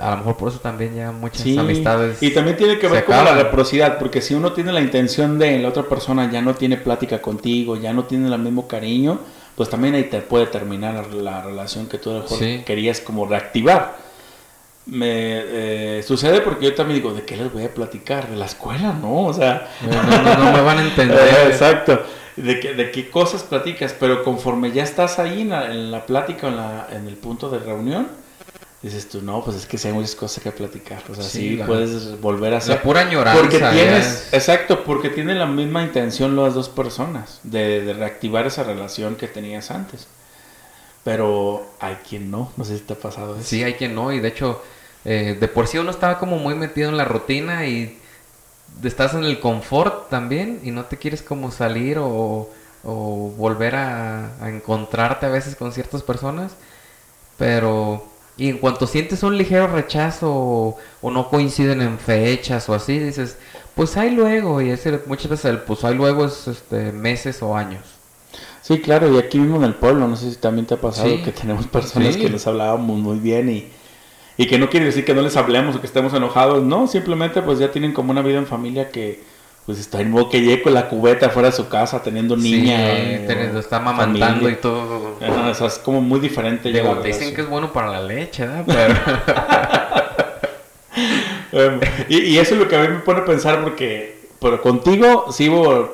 a 0.01 0.11
lo 0.11 0.17
mejor 0.19 0.37
por 0.37 0.49
eso 0.49 0.59
también 0.59 0.95
ya 0.95 1.13
muchas 1.13 1.43
Sí, 1.43 1.57
amistades 1.57 2.21
y 2.23 2.31
también 2.31 2.57
tiene 2.57 2.79
que 2.79 2.89
ver 2.89 3.05
con 3.05 3.15
la 3.17 3.35
reciprocidad, 3.35 3.99
porque 3.99 4.21
si 4.23 4.35
uno 4.35 4.53
tiene 4.53 4.73
la 4.73 4.81
intención 4.81 5.39
de 5.39 5.59
la 5.59 5.69
otra 5.69 5.85
persona 5.85 6.31
ya 6.31 6.41
no 6.43 6.55
tiene 6.55 6.77
plática 6.77 7.21
contigo, 7.23 7.77
ya 7.77 7.93
no 7.93 8.05
tiene 8.05 8.33
el 8.33 8.41
mismo 8.41 8.67
cariño, 8.67 9.21
pues 9.57 9.69
también 9.71 9.95
ahí 9.95 10.05
te 10.05 10.21
puede 10.21 10.47
terminar 10.47 10.95
la, 10.95 11.23
la 11.23 11.43
relación 11.43 11.87
que 11.87 11.99
tú 11.99 12.11
a 12.11 12.15
lo 12.15 12.21
mejor 12.23 12.39
Sí. 12.39 12.63
querías 12.67 13.01
como 13.01 13.27
reactivar. 13.27 13.97
Me 14.87 15.99
eh, 15.99 16.03
sucede 16.03 16.41
porque 16.43 16.67
yo 16.67 16.75
también 16.75 17.01
digo, 17.01 17.15
¿de 17.15 17.23
qué 17.23 17.37
les 17.37 17.51
voy 17.53 17.65
a 17.65 17.73
platicar? 17.73 18.29
De 18.29 18.37
la 18.37 18.45
escuela, 18.45 18.93
¿no? 18.93 19.23
O 19.27 19.33
sea, 19.33 19.71
no, 19.83 20.03
no- 20.03 20.37
no 20.45 20.53
me 20.53 20.61
van 20.61 20.79
a 20.79 20.83
entender. 20.85 21.47
exacto. 21.51 22.03
¿De 22.37 22.61
qué, 22.61 22.75
¿De 22.75 22.91
qué 22.91 23.09
cosas 23.09 23.45
platicas? 23.45 23.95
Pero 23.99 24.23
conforme 24.25 24.73
ya 24.73 24.83
estás 24.83 25.19
ahí 25.19 25.43
en 25.43 25.51
la, 25.51 25.71
en 25.71 25.91
la 25.91 26.05
plática, 26.05 26.49
en, 26.49 26.57
la, 26.57 26.89
en 26.93 27.07
el 27.09 27.17
punto 27.17 27.49
de 27.49 27.61
reunión, 27.61 28.09
dices 28.83 29.09
tú, 29.09 29.23
no, 29.23 29.43
pues 29.43 29.57
es 29.57 29.65
que 29.67 29.79
sí 29.79 29.89
hay 29.89 29.95
muchas 29.95 30.15
cosas 30.17 30.43
que 30.43 30.51
platicar. 30.51 31.03
O 31.11 31.15
sea, 31.15 31.25
Sí, 31.25 31.39
sí, 31.39 31.57
la- 31.57 31.65
puedes 31.67 32.21
volver 32.21 32.53
a 32.53 32.59
hacer. 32.59 32.75
La 32.77 32.83
pura 32.83 33.01
añoranza. 33.03 33.41
Porque 33.41 33.59
tienes, 33.59 34.07
es- 34.07 34.35
exacto, 34.35 34.85
porque 34.85 35.09
tienen 35.09 35.39
la 35.39 35.47
misma 35.47 35.83
intención 35.83 36.37
las 36.37 36.53
dos 36.55 36.69
personas 36.69 37.41
de, 37.43 37.81
de 37.83 37.93
reactivar 37.95 38.47
esa 38.47 38.65
relación 38.65 39.15
que 39.15 39.29
tenías 39.29 39.71
antes. 39.71 40.09
Pero 41.05 41.67
hay 41.81 41.97
quien 42.09 42.31
no, 42.31 42.51
no 42.57 42.65
sé 42.65 42.79
si 42.79 42.83
te 42.85 42.95
ha 42.95 42.99
pasado 42.99 43.37
eso. 43.37 43.45
Sí, 43.45 43.63
hay 43.63 43.75
quien 43.75 43.95
no, 43.95 44.11
y 44.13 44.21
de 44.21 44.29
hecho, 44.29 44.63
eh, 45.05 45.37
de 45.39 45.49
por 45.49 45.67
sí 45.67 45.79
uno 45.79 45.91
estaba 45.91 46.19
como 46.19 46.39
muy 46.39 46.55
metido 46.55 46.89
en 46.89 46.97
la 46.97 47.05
rutina 47.05 47.67
y 47.67 47.99
estás 48.83 49.15
en 49.15 49.25
el 49.25 49.41
confort 49.41 50.09
también 50.11 50.61
y 50.65 50.71
no 50.71 50.85
te 50.85 50.97
quieres 50.97 51.23
como 51.23 51.51
salir 51.51 51.99
o, 51.99 52.51
o 52.83 53.33
volver 53.37 53.77
a, 53.77 54.43
a 54.43 54.49
encontrarte 54.51 55.27
a 55.27 55.31
veces 55.31 55.57
con 55.57 55.73
ciertas 55.73 56.03
personas, 56.03 56.53
pero 57.39 58.05
y 58.37 58.49
en 58.49 58.59
cuanto 58.59 58.87
sientes 58.87 59.23
un 59.23 59.39
ligero 59.39 59.69
rechazo 59.69 60.29
o, 60.33 60.77
o 61.03 61.11
no 61.11 61.29
coinciden 61.29 61.81
en 61.83 61.99
fechas 61.99 62.69
o 62.69 62.75
así, 62.75 62.99
dices, 62.99 63.37
pues 63.77 63.97
hay 63.97 64.11
luego, 64.11 64.61
y 64.61 64.71
ese, 64.71 65.01
muchas 65.07 65.29
veces 65.31 65.45
el 65.47 65.59
pues 65.61 65.85
hay 65.85 65.95
luego 65.95 66.25
es 66.25 66.49
este, 66.49 66.91
meses 66.93 67.43
o 67.43 67.57
años. 67.57 67.83
Sí, 68.63 68.81
claro, 68.81 69.13
y 69.15 69.19
aquí 69.19 69.39
mismo 69.39 69.57
en 69.57 69.65
el 69.65 69.75
pueblo, 69.75 70.09
no 70.09 70.17
sé 70.17 70.31
si 70.31 70.37
también 70.37 70.67
te 70.67 70.75
ha 70.75 70.81
pasado 70.81 71.09
Sí. 71.11 71.23
que 71.23 71.31
tenemos 71.33 71.67
personas 71.69 72.15
Sí. 72.15 72.21
que 72.23 72.29
les 72.31 72.47
hablábamos 72.47 72.99
muy 72.99 73.19
bien 73.19 73.49
y, 73.51 73.69
y 74.37 74.47
que 74.47 74.59
no 74.59 74.69
quiere 74.71 74.87
decir 74.87 75.05
que 75.05 75.15
no 75.15 75.23
les 75.23 75.37
hablemos 75.37 75.77
o 75.77 75.81
que 75.81 75.87
estemos 75.87 76.13
enojados, 76.15 76.63
no, 76.63 76.87
simplemente 76.87 77.41
pues 77.43 77.59
ya 77.59 77.71
tienen 77.71 77.93
como 77.93 78.11
una 78.11 78.23
vida 78.23 78.39
en 78.39 78.47
familia 78.47 78.89
que 78.91 79.23
pues 79.67 79.79
está 79.79 80.01
en 80.03 80.11
modo 80.11 80.29
que 80.29 80.43
llegue 80.43 80.61
con 80.63 80.75
la 80.75 80.89
cubeta 80.91 81.31
fuera 81.31 81.49
de 81.51 81.57
su 81.57 81.69
casa 81.69 82.03
teniendo 82.03 82.37
niña. 82.37 82.77
Sí, 82.77 82.83
eh, 82.97 83.25
teniendo- 83.27 83.59
está 83.61 83.81
mamantando 83.81 84.27
familia. 84.41 84.51
y 84.53 84.57
todo. 84.61 85.17
O 85.51 85.55
sea, 85.55 85.67
es 85.69 85.79
como 85.79 86.03
muy 86.03 86.21
diferente. 86.21 86.71
Digo, 86.71 86.95
la 86.97 87.01
dicen 87.01 87.35
que 87.35 87.41
es 87.41 87.49
bueno 87.49 87.73
para 87.73 87.89
la 87.91 88.03
leche, 88.03 88.47
¿verdad? 88.47 88.65
Pero... 88.67 88.95
Y, 92.09 92.19
y 92.19 92.39
eso 92.39 92.55
es 92.55 92.61
lo 92.61 92.67
que 92.69 92.75
a 92.77 92.81
mí 92.83 92.89
me 92.89 92.99
pone 93.01 93.21
a 93.21 93.25
pensar 93.25 93.63
porque 93.63 94.19
pero 94.41 94.61
contigo 94.61 95.27
sí 95.33 95.49
hubo 95.49 95.89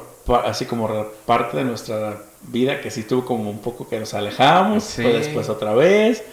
así 0.44 0.64
como 0.64 0.88
parte 1.26 1.58
de 1.58 1.64
nuestra 1.64 2.16
vida 2.42 2.80
que 2.80 2.90
sí 2.90 3.02
tuvo 3.02 3.24
como 3.26 3.50
un 3.50 3.58
poco 3.60 3.86
que 3.88 4.00
nos 4.00 4.14
alejamos, 4.14 4.84
Sí. 4.84 5.02
después 5.02 5.48
otra 5.50 5.74
vez, 5.74 6.24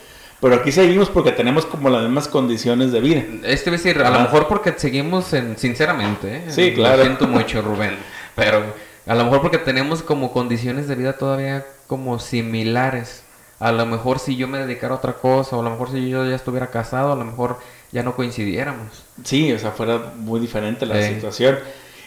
pero 0.42 0.56
aquí 0.56 0.72
seguimos 0.72 1.10
porque 1.10 1.32
tenemos 1.32 1.66
como 1.66 1.90
las 1.90 2.04
mismas 2.04 2.28
condiciones 2.28 2.92
de 2.92 3.00
vida. 3.00 3.24
Este 3.44 3.70
es 3.74 3.84
decir, 3.84 4.02
a 4.02 4.10
lo 4.10 4.20
mejor 4.20 4.48
porque 4.48 4.74
seguimos 4.78 5.34
en, 5.34 5.58
sinceramente, 5.58 6.38
¿eh? 6.38 6.44
Sí, 6.50 6.72
Lo 6.72 6.78
claro. 6.78 7.02
siento 7.04 7.28
mucho, 7.28 7.62
Rubén. 7.62 7.98
Pero 8.36 8.64
a 9.08 9.16
lo 9.16 9.24
mejor 9.24 9.42
porque 9.42 9.58
tenemos 9.58 10.04
como 10.04 10.32
condiciones 10.32 10.88
de 10.88 10.96
vida 10.96 11.14
todavía 11.14 11.66
como 11.88 12.20
similares. 12.20 13.24
A 13.60 13.72
lo 13.72 13.86
mejor 13.88 14.20
si 14.20 14.36
yo 14.36 14.48
me 14.48 14.60
dedicara 14.60 14.94
a 14.94 14.98
otra 14.98 15.14
cosa, 15.14 15.56
o 15.58 15.62
a 15.62 15.64
lo 15.64 15.72
mejor 15.72 15.90
si 15.92 16.08
yo 16.10 16.24
ya 16.30 16.36
estuviera 16.36 16.68
casado, 16.68 17.12
a 17.12 17.16
lo 17.16 17.26
mejor 17.26 17.58
ya 17.92 18.04
no 18.04 18.16
coincidiéramos. 18.16 19.04
Sí, 19.24 19.52
o 19.52 19.58
sea, 19.58 19.72
fuera 19.72 20.12
muy 20.18 20.40
diferente 20.40 20.86
la 20.86 21.02
Sí. 21.02 21.16
situación. 21.16 21.58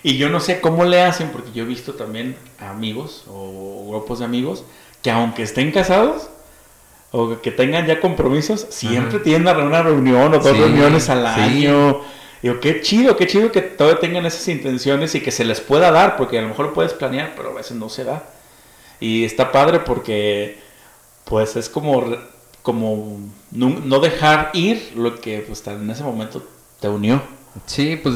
Y 0.04 0.16
yo 0.16 0.28
no 0.28 0.38
sé 0.38 0.60
cómo 0.60 0.84
le 0.84 1.02
hacen, 1.02 1.30
porque 1.30 1.50
yo 1.52 1.64
he 1.64 1.66
visto 1.66 1.94
también 1.94 2.36
amigos 2.60 3.24
o 3.28 3.86
grupos 3.88 4.20
de 4.20 4.24
amigos 4.26 4.62
que 5.02 5.10
aunque 5.10 5.42
estén 5.42 5.72
casados 5.72 6.28
o 7.12 7.40
que 7.40 7.51
tengan 7.51 7.87
ya 7.87 8.01
compromisos, 8.01 8.66
siempre 8.70 9.16
Ajá. 9.16 9.25
tienen 9.25 9.57
una 9.57 9.83
reunión 9.83 10.33
o 10.35 10.38
dos 10.38 10.53
Sí, 10.53 10.59
reuniones 10.59 11.09
al 11.11 11.35
sí. 11.35 11.40
año. 11.40 12.01
Digo, 12.42 12.61
qué 12.61 12.81
chido, 12.81 13.16
qué 13.16 13.27
chido 13.27 13.53
que 13.53 13.61
todavía 13.61 14.01
tengan 14.01 14.25
esas 14.27 14.46
intenciones 14.49 15.14
y 15.14 15.20
que 15.20 15.31
se 15.31 15.44
les 15.44 15.61
pueda 15.61 15.90
dar, 15.90 16.16
porque 16.16 16.38
a 16.38 16.42
lo 16.42 16.49
mejor 16.49 16.66
lo 16.66 16.73
puedes 16.75 16.94
planear, 16.94 17.35
pero 17.37 17.51
a 17.51 17.55
veces 17.55 17.77
no 17.77 17.88
se 17.88 18.05
da. 18.05 18.23
Y 18.99 19.25
está 19.25 19.53
padre 19.53 19.81
porque, 19.81 20.59
pues, 21.25 21.57
es 21.57 21.68
como, 21.68 22.05
como 22.62 23.18
no, 23.51 23.68
no 23.85 24.01
dejar 24.01 24.51
ir 24.55 24.92
lo 24.96 25.20
que 25.20 25.40
pues, 25.46 25.66
en 25.66 25.90
ese 25.90 26.03
momento 26.03 26.42
te 26.81 26.88
unió. 26.88 27.20
Sí, 27.66 27.99
pues 28.03 28.14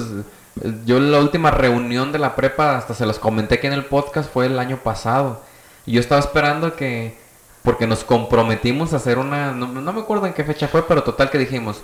yo 0.87 1.01
la 1.01 1.19
última 1.21 1.51
reunión 1.51 2.13
de 2.13 2.19
la 2.19 2.37
prepa, 2.37 2.77
hasta 2.79 2.95
se 2.95 3.05
los 3.07 3.19
comenté 3.19 3.59
que 3.61 3.67
en 3.67 3.73
el 3.73 3.85
podcast, 3.87 4.33
fue 4.33 4.47
el 4.47 4.59
año 4.59 4.79
pasado. 4.83 5.43
Y 5.85 5.93
yo 5.93 6.01
estaba 6.01 6.21
esperando 6.21 6.77
que, 6.77 7.17
porque 7.65 7.87
nos 7.87 8.05
comprometimos 8.05 8.93
a 8.93 8.97
hacer 8.97 9.19
una, 9.19 9.53
no, 9.53 9.67
no 9.67 9.93
me 9.93 10.01
acuerdo 10.01 10.27
en 10.27 10.35
qué 10.35 10.45
fecha 10.45 10.69
fue, 10.69 10.87
pero 10.87 11.03
total 11.03 11.31
que 11.31 11.39
dijimos 11.39 11.81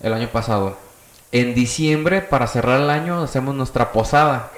el 0.00 0.12
año 0.12 0.28
pasado. 0.28 0.76
En 1.32 1.54
diciembre, 1.54 2.20
para 2.20 2.46
cerrar 2.46 2.82
el 2.82 2.90
año, 2.90 3.22
hacemos 3.22 3.54
nuestra 3.54 3.92
posada. 3.92 4.50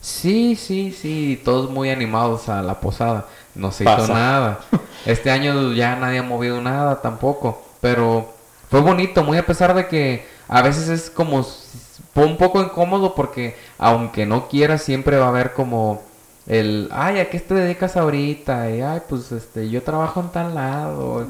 Sí, 0.00 0.56
sí, 0.56 0.90
sí, 0.92 1.40
todos 1.44 1.70
muy 1.70 1.90
animados 1.90 2.48
a 2.48 2.62
la 2.62 2.80
posada. 2.80 3.26
No 3.54 3.70
se 3.70 3.84
hizo 3.84 4.08
nada. 4.08 4.58
Este 5.06 5.30
año 5.30 5.72
ya 5.72 5.94
nadie 5.94 6.18
ha 6.18 6.24
movido 6.24 6.60
nada 6.60 7.00
tampoco. 7.00 7.62
Pero 7.80 8.34
fue 8.68 8.80
bonito, 8.80 9.22
muy 9.22 9.38
a 9.38 9.46
pesar 9.46 9.72
de 9.74 9.86
que 9.86 10.26
a 10.48 10.62
veces 10.62 10.88
es 10.88 11.10
como 11.10 11.46
un 12.16 12.36
poco 12.36 12.60
incómodo 12.60 13.14
porque 13.14 13.56
aunque 13.78 14.26
no 14.26 14.48
quieras 14.48 14.82
siempre 14.82 15.16
va 15.16 15.26
a 15.26 15.28
haber 15.28 15.52
como 15.52 16.02
el, 16.48 16.88
ay, 16.92 17.20
¿a 17.20 17.30
qué 17.30 17.38
te 17.40 17.54
dedicas 17.54 17.96
ahorita? 17.96 18.70
Y, 18.70 18.80
ay, 18.80 19.00
pues 19.08 19.30
este, 19.32 19.68
yo 19.70 19.82
trabajo 19.82 20.20
en 20.20 20.28
tal 20.30 20.54
lado. 20.54 21.26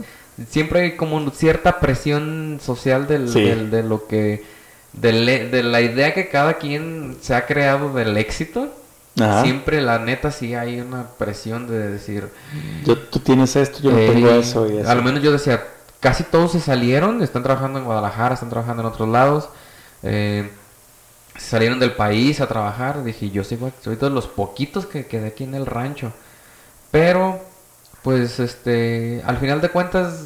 Siempre 0.49 0.81
hay 0.83 0.97
como 0.97 1.29
cierta 1.31 1.81
presión 1.81 2.59
social 2.63 3.07
del, 3.09 3.29
Sí. 3.29 3.43
del- 3.43 3.71
de 3.71 3.83
lo 3.83 4.07
que, 4.07 4.45
del 4.93 5.29
e- 5.29 5.49
de 5.49 5.63
la 5.65 5.81
idea 5.81 6.15
que 6.15 6.29
cada 6.29 6.55
quien 6.55 7.17
se 7.21 7.35
ha 7.35 7.45
creado 7.47 7.93
del 7.93 8.17
éxito. 8.17 8.69
Ajá. 9.21 9.43
Siempre, 9.43 9.81
la 9.81 9.99
neta, 9.99 10.31
sí 10.31 10.55
hay 10.55 10.81
una 10.81 11.09
presión 11.19 11.67
de 11.67 11.91
decir, 11.91 12.29
Yo, 12.85 12.97
tú 12.97 13.19
tienes 13.19 13.57
esto, 13.57 13.81
yo 13.83 13.91
no 13.91 13.97
tengo 13.97 14.31
eso. 14.31 14.71
Y 14.71 14.79
eso. 14.79 14.89
a 14.89 14.95
lo 14.95 15.03
menos 15.03 15.21
yo 15.23 15.33
decía, 15.33 15.65
casi 15.99 16.23
todos 16.23 16.53
se 16.53 16.61
salieron, 16.61 17.21
están 17.25 17.43
trabajando 17.43 17.81
en 17.81 17.85
Guadalajara, 17.85 18.35
están 18.35 18.49
trabajando 18.51 18.83
en 18.83 18.89
otros 18.89 19.09
lados. 19.09 19.49
eh, 20.05 20.49
salieron 21.39 21.79
del 21.79 21.93
país 21.93 22.41
a 22.41 22.47
trabajar. 22.47 23.03
Dije, 23.05 23.31
yo 23.31 23.45
soy, 23.45 23.59
soy 23.81 23.97
de 23.97 24.11
los 24.11 24.27
poquitos 24.27 24.87
que 24.87 25.07
quedé 25.07 25.29
aquí 25.29 25.45
en 25.45 25.55
el 25.55 25.67
rancho. 25.67 26.13
Pero, 26.91 27.41
pues, 28.03 28.41
este, 28.41 29.23
al 29.25 29.39
final 29.39 29.61
de 29.61 29.71
cuentas, 29.71 30.25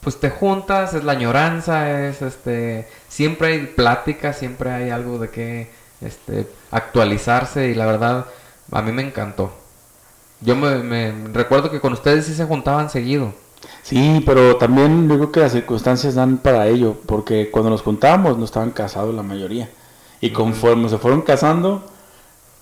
pues 0.00 0.18
te 0.20 0.30
juntas, 0.30 0.94
es 0.94 1.04
la 1.04 1.12
añoranza, 1.12 2.08
es 2.08 2.22
este, 2.22 2.88
siempre 3.08 3.48
hay 3.48 3.66
plática, 3.66 4.32
siempre 4.32 4.70
hay 4.70 4.90
algo 4.90 5.18
de 5.18 5.30
que, 5.30 5.70
este, 6.00 6.46
actualizarse 6.70 7.68
y 7.68 7.74
la 7.74 7.86
verdad, 7.86 8.26
a 8.72 8.82
mí 8.82 8.92
me 8.92 9.02
encantó. 9.02 9.52
Yo 10.40 10.56
me, 10.56 11.12
recuerdo 11.32 11.70
que 11.70 11.80
con 11.80 11.92
ustedes 11.92 12.26
sí 12.26 12.34
se 12.34 12.46
juntaban 12.46 12.88
seguido. 12.88 13.34
Sí, 13.82 14.22
pero 14.24 14.56
también 14.56 15.06
creo 15.06 15.30
que 15.30 15.40
las 15.40 15.52
circunstancias 15.52 16.14
dan 16.14 16.38
para 16.38 16.66
ello, 16.66 16.96
porque 17.06 17.50
cuando 17.50 17.70
nos 17.70 17.82
juntábamos 17.82 18.38
no 18.38 18.44
estaban 18.46 18.70
casados 18.70 19.14
la 19.14 19.22
mayoría. 19.22 19.68
Y 20.20 20.30
conforme 20.30 20.88
se 20.88 20.98
fueron 20.98 21.22
casando, 21.22 21.82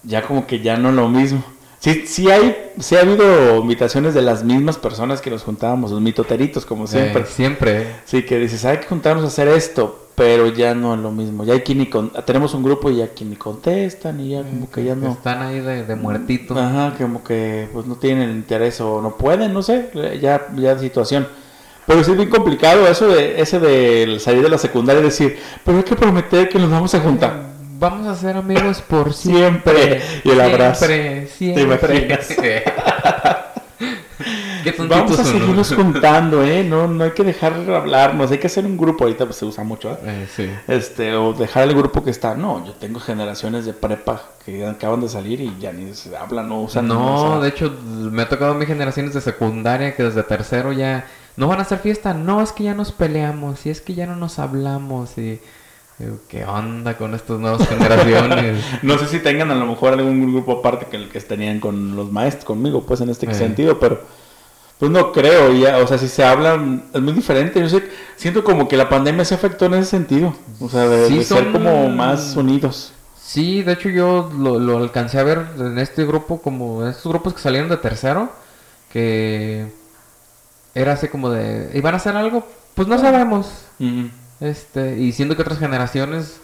ya 0.02 0.22
como 0.22 0.46
que 0.46 0.60
ya 0.60 0.76
no 0.76 0.92
lo 0.92 1.08
mismo. 1.08 1.42
Sí, 1.80 2.06
sí 2.06 2.28
hay, 2.28 2.72
sí 2.80 2.96
ha 2.96 3.02
habido 3.02 3.58
invitaciones 3.58 4.12
de 4.12 4.22
las 4.22 4.42
mismas 4.42 4.76
personas 4.78 5.20
que 5.20 5.30
nos 5.30 5.44
juntábamos, 5.44 5.92
los 5.92 6.00
mitoteritos, 6.00 6.66
como 6.66 6.86
siempre. 6.86 7.22
Eh, 7.22 7.26
siempre. 7.26 7.86
Sí, 8.04 8.24
que 8.24 8.38
dices, 8.38 8.64
hay 8.64 8.78
que 8.78 8.86
juntarnos 8.86 9.24
a 9.24 9.28
hacer 9.28 9.46
esto, 9.46 10.08
pero 10.16 10.48
ya 10.48 10.74
no 10.74 10.94
es 10.94 11.00
lo 11.00 11.12
mismo. 11.12 11.44
Ya 11.44 11.52
hay 11.52 11.60
quien 11.60 11.78
ni 11.78 11.86
con... 11.86 12.10
tenemos 12.24 12.52
un 12.54 12.64
grupo 12.64 12.90
y 12.90 12.96
ya 12.96 13.08
quien 13.08 13.30
ni 13.30 13.36
contestan 13.36 14.18
y 14.20 14.30
ya 14.30 14.42
como 14.42 14.68
que 14.68 14.82
ya 14.82 14.96
no. 14.96 15.12
Están 15.12 15.40
ahí 15.40 15.60
de, 15.60 15.84
de 15.84 15.94
muertito. 15.94 16.58
Ajá, 16.58 16.94
como 16.98 17.22
que 17.22 17.68
pues 17.72 17.86
no 17.86 17.94
tienen 17.94 18.28
el 18.28 18.36
interés 18.36 18.80
o 18.80 19.00
no 19.00 19.16
pueden, 19.16 19.52
no 19.52 19.62
sé, 19.62 19.90
ya, 20.20 20.48
ya 20.56 20.76
situación. 20.78 21.28
Pero 21.86 22.02
sí 22.02 22.10
es 22.10 22.16
bien 22.16 22.28
complicado 22.28 22.86
eso 22.88 23.06
de 23.06 23.40
ese 23.40 23.60
de 23.60 24.18
salir 24.18 24.42
de 24.42 24.50
la 24.50 24.58
secundaria 24.58 25.00
y 25.00 25.04
decir, 25.04 25.38
pero 25.64 25.78
hay 25.78 25.84
que 25.84 25.96
prometer 25.96 26.48
que 26.48 26.58
nos 26.58 26.70
vamos 26.70 26.92
a 26.94 27.00
juntar. 27.00 27.47
Vamos 27.78 28.08
a 28.08 28.16
ser 28.16 28.36
amigos 28.36 28.82
por 28.82 29.14
siempre. 29.14 30.00
siempre. 30.00 30.22
Y 30.24 30.30
el 30.30 30.40
abrazo. 30.40 30.86
Siempre, 30.86 31.20
¿Te 31.20 31.26
siempre. 31.28 31.62
imaginas? 31.62 32.26
Qué 34.64 34.72
tontitos 34.72 34.88
Vamos 34.88 35.18
a 35.20 35.22
¿no? 35.22 35.28
seguirnos 35.28 35.72
juntando, 35.74 36.42
¿eh? 36.42 36.64
No, 36.64 36.88
no 36.88 37.04
hay 37.04 37.12
que 37.12 37.22
dejar 37.22 37.64
de 37.64 37.76
hablarnos, 37.76 38.32
hay 38.32 38.38
que 38.38 38.48
hacer 38.48 38.66
un 38.66 38.76
grupo, 38.76 39.04
ahorita 39.04 39.24
pues 39.24 39.36
se 39.36 39.44
usa 39.44 39.62
mucho, 39.62 39.92
¿eh? 39.92 39.98
Eh, 40.02 40.26
sí. 40.34 40.50
Este, 40.66 41.14
o 41.14 41.32
dejar 41.32 41.68
el 41.68 41.76
grupo 41.76 42.02
que 42.02 42.10
está. 42.10 42.34
No, 42.34 42.66
yo 42.66 42.72
tengo 42.72 42.98
generaciones 42.98 43.64
de 43.64 43.72
prepa 43.74 44.22
que 44.44 44.66
acaban 44.66 45.00
de 45.00 45.08
salir 45.08 45.40
y 45.40 45.56
ya 45.60 45.72
ni 45.72 45.94
se 45.94 46.16
hablan, 46.16 46.48
no 46.48 46.62
usan. 46.62 46.88
No, 46.88 47.14
o 47.14 47.30
sea, 47.32 47.40
de 47.40 47.48
hecho, 47.48 47.70
me 47.84 48.22
ha 48.22 48.28
tocado 48.28 48.50
a 48.52 48.54
mis 48.54 48.66
generaciones 48.66 49.14
de 49.14 49.20
secundaria 49.20 49.94
que 49.94 50.02
desde 50.02 50.24
tercero 50.24 50.72
ya 50.72 51.06
no 51.36 51.46
van 51.46 51.60
a 51.60 51.62
hacer 51.62 51.78
fiesta. 51.78 52.12
No, 52.12 52.42
es 52.42 52.50
que 52.50 52.64
ya 52.64 52.74
nos 52.74 52.90
peleamos 52.90 53.64
y 53.66 53.70
es 53.70 53.80
que 53.80 53.94
ya 53.94 54.06
no 54.06 54.16
nos 54.16 54.40
hablamos 54.40 55.16
y 55.16 55.40
digo, 55.98 56.18
¿qué 56.28 56.44
onda 56.44 56.96
con 56.96 57.14
estas 57.14 57.38
nuevas 57.38 57.66
generaciones? 57.68 58.64
No 58.82 58.98
sé 58.98 59.06
si 59.06 59.18
tengan 59.20 59.50
a 59.50 59.54
lo 59.54 59.66
mejor 59.66 59.92
algún 59.92 60.32
grupo 60.32 60.52
aparte 60.60 60.86
que 60.86 60.96
el 60.96 61.08
que 61.08 61.20
tenían 61.20 61.60
con 61.60 61.96
los 61.96 62.10
maestros, 62.12 62.44
conmigo, 62.44 62.82
pues 62.84 63.00
en 63.00 63.08
este 63.10 63.30
Eh. 63.30 63.34
sentido, 63.34 63.78
pero 63.80 64.00
pues 64.78 64.92
no 64.92 65.10
creo, 65.10 65.52
ya, 65.54 65.78
o 65.78 65.86
sea, 65.88 65.98
si 65.98 66.06
se 66.06 66.22
hablan, 66.24 66.84
es 66.94 67.00
muy 67.00 67.12
diferente. 67.12 67.58
Yo 67.60 67.68
sé, 67.68 67.82
siento 68.16 68.44
como 68.44 68.68
que 68.68 68.76
la 68.76 68.88
pandemia 68.88 69.24
se 69.24 69.34
afectó 69.34 69.66
en 69.66 69.74
ese 69.74 69.86
sentido, 69.90 70.34
o 70.60 70.68
sea, 70.68 70.88
de, 70.88 71.08
Sí, 71.08 71.18
de 71.18 71.24
ser 71.24 71.50
como 71.50 71.88
más 71.88 72.36
unidos. 72.36 72.92
Sí, 73.20 73.62
de 73.62 73.72
hecho 73.72 73.88
yo 73.88 74.30
lo, 74.38 74.58
lo 74.60 74.78
alcancé 74.78 75.18
a 75.18 75.24
ver 75.24 75.44
en 75.58 75.78
este 75.80 76.06
grupo, 76.06 76.40
como 76.40 76.82
en 76.82 76.90
estos 76.90 77.10
grupos 77.12 77.34
que 77.34 77.40
salieron 77.40 77.68
de 77.68 77.76
tercero, 77.76 78.30
que 78.92 79.66
era 80.74 80.92
así 80.92 81.08
como 81.08 81.28
de, 81.30 81.70
¿iban 81.74 81.94
a 81.94 81.96
hacer 81.96 82.16
algo? 82.16 82.46
Pues 82.74 82.86
no 82.86 82.98
sabemos. 82.98 83.48
Ujú. 83.80 84.10
Este, 84.40 84.98
y 84.98 85.12
siendo 85.12 85.36
que 85.36 85.42
otras 85.42 85.58
generaciones 85.58 86.40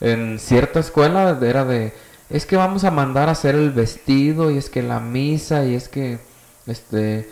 en 0.00 0.38
cierta 0.38 0.80
escuela 0.80 1.38
era 1.42 1.64
de, 1.64 1.92
es 2.30 2.46
que 2.46 2.56
vamos 2.56 2.84
a 2.84 2.90
mandar 2.90 3.28
a 3.28 3.32
hacer 3.32 3.54
el 3.54 3.70
vestido 3.70 4.50
y 4.50 4.58
es 4.58 4.68
que 4.70 4.82
la 4.82 5.00
misa 5.00 5.64
y 5.64 5.74
es 5.74 5.88
que, 5.88 6.18
este, 6.66 7.28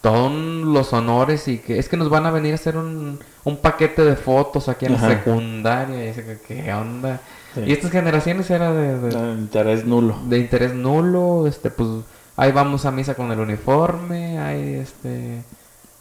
todos 0.00 0.32
los 0.32 0.92
honores 0.92 1.48
y 1.48 1.58
que 1.58 1.78
es 1.78 1.88
que 1.88 1.96
nos 1.96 2.10
van 2.10 2.26
a 2.26 2.30
venir 2.30 2.52
a 2.52 2.54
hacer 2.54 2.76
un, 2.76 3.18
un 3.42 3.56
paquete 3.56 4.04
de 4.04 4.14
fotos 4.14 4.68
aquí 4.68 4.86
en 4.86 4.92
la 4.92 5.00
secundaria 5.00 6.04
y 6.04 6.08
es 6.08 6.16
que, 6.16 6.38
¿qué 6.46 6.72
onda? 6.72 7.20
Sí. 7.54 7.62
Y 7.66 7.72
estas 7.72 7.90
generaciones 7.90 8.48
era 8.50 8.72
de, 8.72 8.98
de, 9.00 9.32
interés 9.32 9.84
nulo. 9.84 10.16
de 10.26 10.38
interés 10.38 10.74
nulo, 10.74 11.46
este, 11.48 11.70
pues 11.70 11.88
ahí 12.36 12.52
vamos 12.52 12.84
a 12.84 12.92
misa 12.92 13.14
con 13.14 13.32
el 13.32 13.40
uniforme, 13.40 14.38
ahí 14.38 14.74
este, 14.74 15.42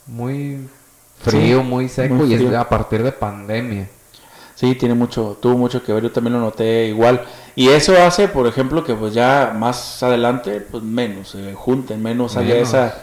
muy 0.05 0.67
frío, 1.31 1.61
Sí, 1.61 1.67
muy 1.67 1.89
seco 1.89 2.15
muy 2.15 2.31
y 2.31 2.35
es 2.35 2.53
a 2.53 2.67
partir 2.67 3.03
de 3.03 3.11
pandemia. 3.11 3.87
Sí, 4.55 4.73
tiene 4.75 4.95
mucho, 4.95 5.37
tuvo 5.41 5.57
mucho 5.57 5.83
que 5.83 5.91
ver, 5.91 6.03
yo 6.03 6.11
también 6.11 6.33
lo 6.33 6.39
noté 6.39 6.87
igual. 6.87 7.25
Y 7.55 7.67
eso 7.69 7.93
hace, 8.01 8.29
por 8.29 8.47
ejemplo, 8.47 8.85
que 8.85 8.95
pues 8.95 9.13
ya 9.13 9.53
más 9.57 10.01
adelante, 10.01 10.61
pues 10.61 10.81
menos, 10.81 11.29
se 11.29 11.53
junten, 11.53 12.01
menos 12.01 12.37
haya 12.37 12.55
esa, 12.55 12.95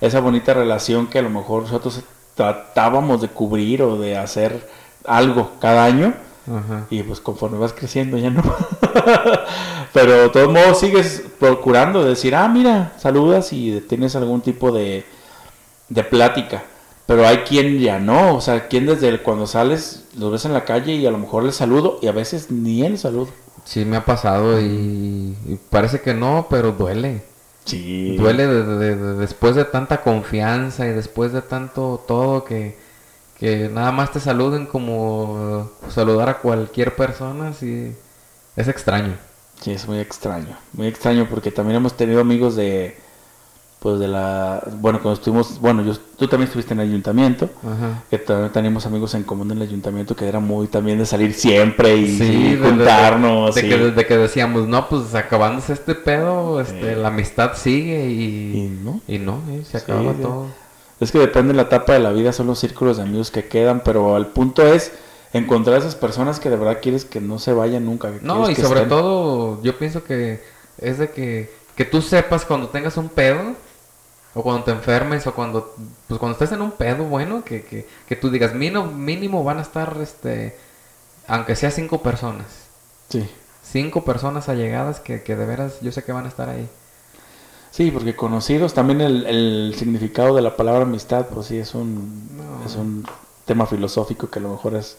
esa 0.00 0.20
bonita 0.20 0.54
relación 0.54 1.08
que 1.08 1.18
a 1.18 1.22
lo 1.22 1.30
mejor 1.30 1.62
nosotros 1.62 2.00
tratábamos 2.36 3.20
de 3.20 3.28
cubrir 3.28 3.82
o 3.82 3.98
de 3.98 4.16
hacer 4.16 4.68
algo 5.04 5.52
cada 5.60 5.84
año. 5.84 6.14
Ajá. 6.46 6.86
Y 6.90 7.02
pues 7.02 7.20
conforme 7.20 7.58
vas 7.58 7.72
creciendo 7.72 8.16
ya 8.16 8.30
no. 8.30 8.42
Pero 9.92 10.12
de 10.12 10.28
todos 10.28 10.52
modos 10.52 10.78
sigues 10.78 11.24
procurando 11.40 12.04
decir, 12.04 12.36
ah, 12.36 12.46
mira, 12.48 12.92
saludas 12.98 13.52
y 13.52 13.80
tienes 13.88 14.14
algún 14.14 14.40
tipo 14.40 14.70
de, 14.70 15.04
de 15.88 16.04
plática. 16.04 16.62
Pero 17.10 17.26
hay 17.26 17.38
quien 17.38 17.80
ya 17.80 17.98
no, 17.98 18.36
o 18.36 18.40
sea, 18.40 18.68
quien 18.68 18.86
desde 18.86 19.08
el- 19.08 19.20
cuando 19.22 19.48
sales 19.48 20.04
los 20.16 20.30
ves 20.30 20.44
en 20.44 20.52
la 20.52 20.64
calle 20.64 20.94
y 20.94 21.06
a 21.06 21.10
lo 21.10 21.18
mejor 21.18 21.42
le 21.42 21.50
saludo 21.50 21.98
y 22.00 22.06
a 22.06 22.12
veces 22.12 22.52
ni 22.52 22.84
el 22.84 22.98
saludo. 22.98 23.30
Sí, 23.64 23.84
me 23.84 23.96
ha 23.96 24.04
pasado 24.04 24.60
y, 24.60 25.36
y 25.44 25.58
parece 25.70 26.00
que 26.00 26.14
no, 26.14 26.46
pero 26.48 26.70
duele. 26.70 27.24
Sí. 27.64 28.16
Duele 28.16 28.46
de- 28.46 28.62
de- 28.64 28.96
de- 28.96 29.14
después 29.14 29.56
de 29.56 29.64
tanta 29.64 30.02
confianza 30.02 30.86
y 30.86 30.90
después 30.92 31.32
de 31.32 31.42
tanto 31.42 32.00
todo 32.06 32.44
que, 32.44 32.78
que 33.40 33.68
nada 33.68 33.90
más 33.90 34.12
te 34.12 34.20
saluden 34.20 34.66
como 34.66 35.68
saludar 35.88 36.28
a 36.28 36.38
cualquier 36.38 36.94
persona, 36.94 37.52
sí, 37.52 37.92
es 38.54 38.68
extraño. 38.68 39.16
Sí, 39.60 39.72
es 39.72 39.88
muy 39.88 39.98
extraño, 39.98 40.56
muy 40.74 40.86
extraño 40.86 41.26
porque 41.28 41.50
también 41.50 41.78
hemos 41.78 41.96
tenido 41.96 42.20
amigos 42.20 42.54
de, 42.54 42.96
pues 43.80 43.98
de 43.98 44.08
la, 44.08 44.62
bueno, 44.78 45.00
cuando 45.00 45.18
estuvimos, 45.18 45.58
bueno, 45.58 45.82
yo, 45.82 45.94
tú 46.18 46.28
también 46.28 46.48
estuviste 46.48 46.74
en 46.74 46.80
el 46.80 46.88
ayuntamiento, 46.90 47.48
Ajá. 47.66 48.02
que 48.10 48.18
también 48.18 48.52
teníamos 48.52 48.84
amigos 48.84 49.14
en 49.14 49.22
común 49.22 49.50
en 49.50 49.56
el 49.56 49.62
ayuntamiento 49.62 50.14
que 50.14 50.28
era 50.28 50.38
muy 50.38 50.66
también 50.68 50.98
de 50.98 51.06
salir 51.06 51.32
siempre 51.32 51.96
y, 51.96 52.18
Sí, 52.18 52.24
y 52.24 52.42
de- 52.50 52.56
de- 52.58 52.68
juntarnos. 52.68 53.54
De, 53.54 53.66
y- 53.66 53.68
que, 53.70 53.76
de 53.78 54.06
que 54.06 54.16
decíamos, 54.18 54.68
no, 54.68 54.86
pues 54.88 55.14
acabándose 55.14 55.72
este 55.72 55.94
pedo, 55.94 56.60
este, 56.60 56.94
Sí. 56.94 57.00
la 57.00 57.08
amistad 57.08 57.52
sigue 57.56 58.10
y 58.10 58.20
y, 58.66 58.78
no. 58.84 59.00
y 59.08 59.18
no, 59.18 59.40
eh, 59.50 59.62
se 59.64 59.78
Sí, 59.78 59.84
acaba 59.84 60.12
sí. 60.12 60.18
todo. 60.20 60.46
Es 61.00 61.10
que 61.10 61.18
depende 61.18 61.48
de 61.52 61.56
la 61.56 61.62
etapa 61.62 61.94
de 61.94 62.00
la 62.00 62.12
vida, 62.12 62.32
son 62.34 62.48
los 62.48 62.58
círculos 62.58 62.98
de 62.98 63.04
amigos 63.04 63.30
que 63.30 63.46
quedan, 63.48 63.80
pero 63.82 64.18
el 64.18 64.26
punto 64.26 64.62
es 64.66 64.92
encontrar 65.32 65.78
esas 65.78 65.94
personas 65.94 66.38
que 66.38 66.50
de 66.50 66.56
verdad 66.56 66.80
quieres 66.82 67.06
que 67.06 67.22
no 67.22 67.38
se 67.38 67.54
vayan 67.54 67.86
nunca. 67.86 68.12
que 68.12 68.18
No, 68.20 68.50
y 68.50 68.54
sobre 68.56 68.80
estén. 68.82 68.88
todo, 68.90 69.62
yo 69.62 69.78
pienso 69.78 70.04
que 70.04 70.42
es 70.76 70.98
de 70.98 71.08
que, 71.10 71.50
que 71.76 71.86
tú 71.86 72.02
sepas 72.02 72.44
cuando 72.44 72.68
tengas 72.68 72.98
un 72.98 73.08
pedo, 73.08 73.54
o 74.34 74.42
cuando 74.42 74.64
te 74.64 74.70
enfermes, 74.70 75.26
o 75.26 75.34
cuando, 75.34 75.74
pues 76.06 76.18
cuando 76.20 76.34
estés 76.34 76.52
en 76.52 76.62
un 76.62 76.72
pedo, 76.72 77.04
bueno, 77.04 77.44
que, 77.44 77.64
que, 77.64 77.86
que 78.08 78.16
tú 78.16 78.30
digas, 78.30 78.54
mínimo, 78.54 78.86
mínimo 78.86 79.42
van 79.44 79.58
a 79.58 79.62
estar, 79.62 79.96
este, 80.00 80.56
aunque 81.26 81.56
sea 81.56 81.70
cinco 81.70 82.02
personas. 82.02 82.46
Sí. 83.08 83.28
Cinco 83.62 84.04
personas 84.04 84.48
allegadas 84.48 85.00
que, 85.00 85.22
que 85.22 85.36
de 85.36 85.46
veras 85.46 85.80
yo 85.80 85.92
sé 85.92 86.02
que 86.04 86.12
van 86.12 86.24
a 86.26 86.28
estar 86.28 86.48
ahí. 86.48 86.68
Sí, 87.70 87.90
porque 87.92 88.16
conocidos, 88.16 88.74
también 88.74 89.00
el, 89.00 89.26
el 89.26 89.74
significado 89.78 90.34
de 90.34 90.42
la 90.42 90.56
palabra 90.56 90.82
amistad, 90.82 91.26
pues 91.26 91.46
sí, 91.46 91.58
es 91.58 91.74
un, 91.74 92.36
No. 92.36 92.64
es 92.66 92.74
un 92.76 93.06
tema 93.44 93.66
filosófico 93.66 94.28
que 94.28 94.38
a 94.40 94.42
lo 94.42 94.50
mejor 94.50 94.74
es 94.74 94.96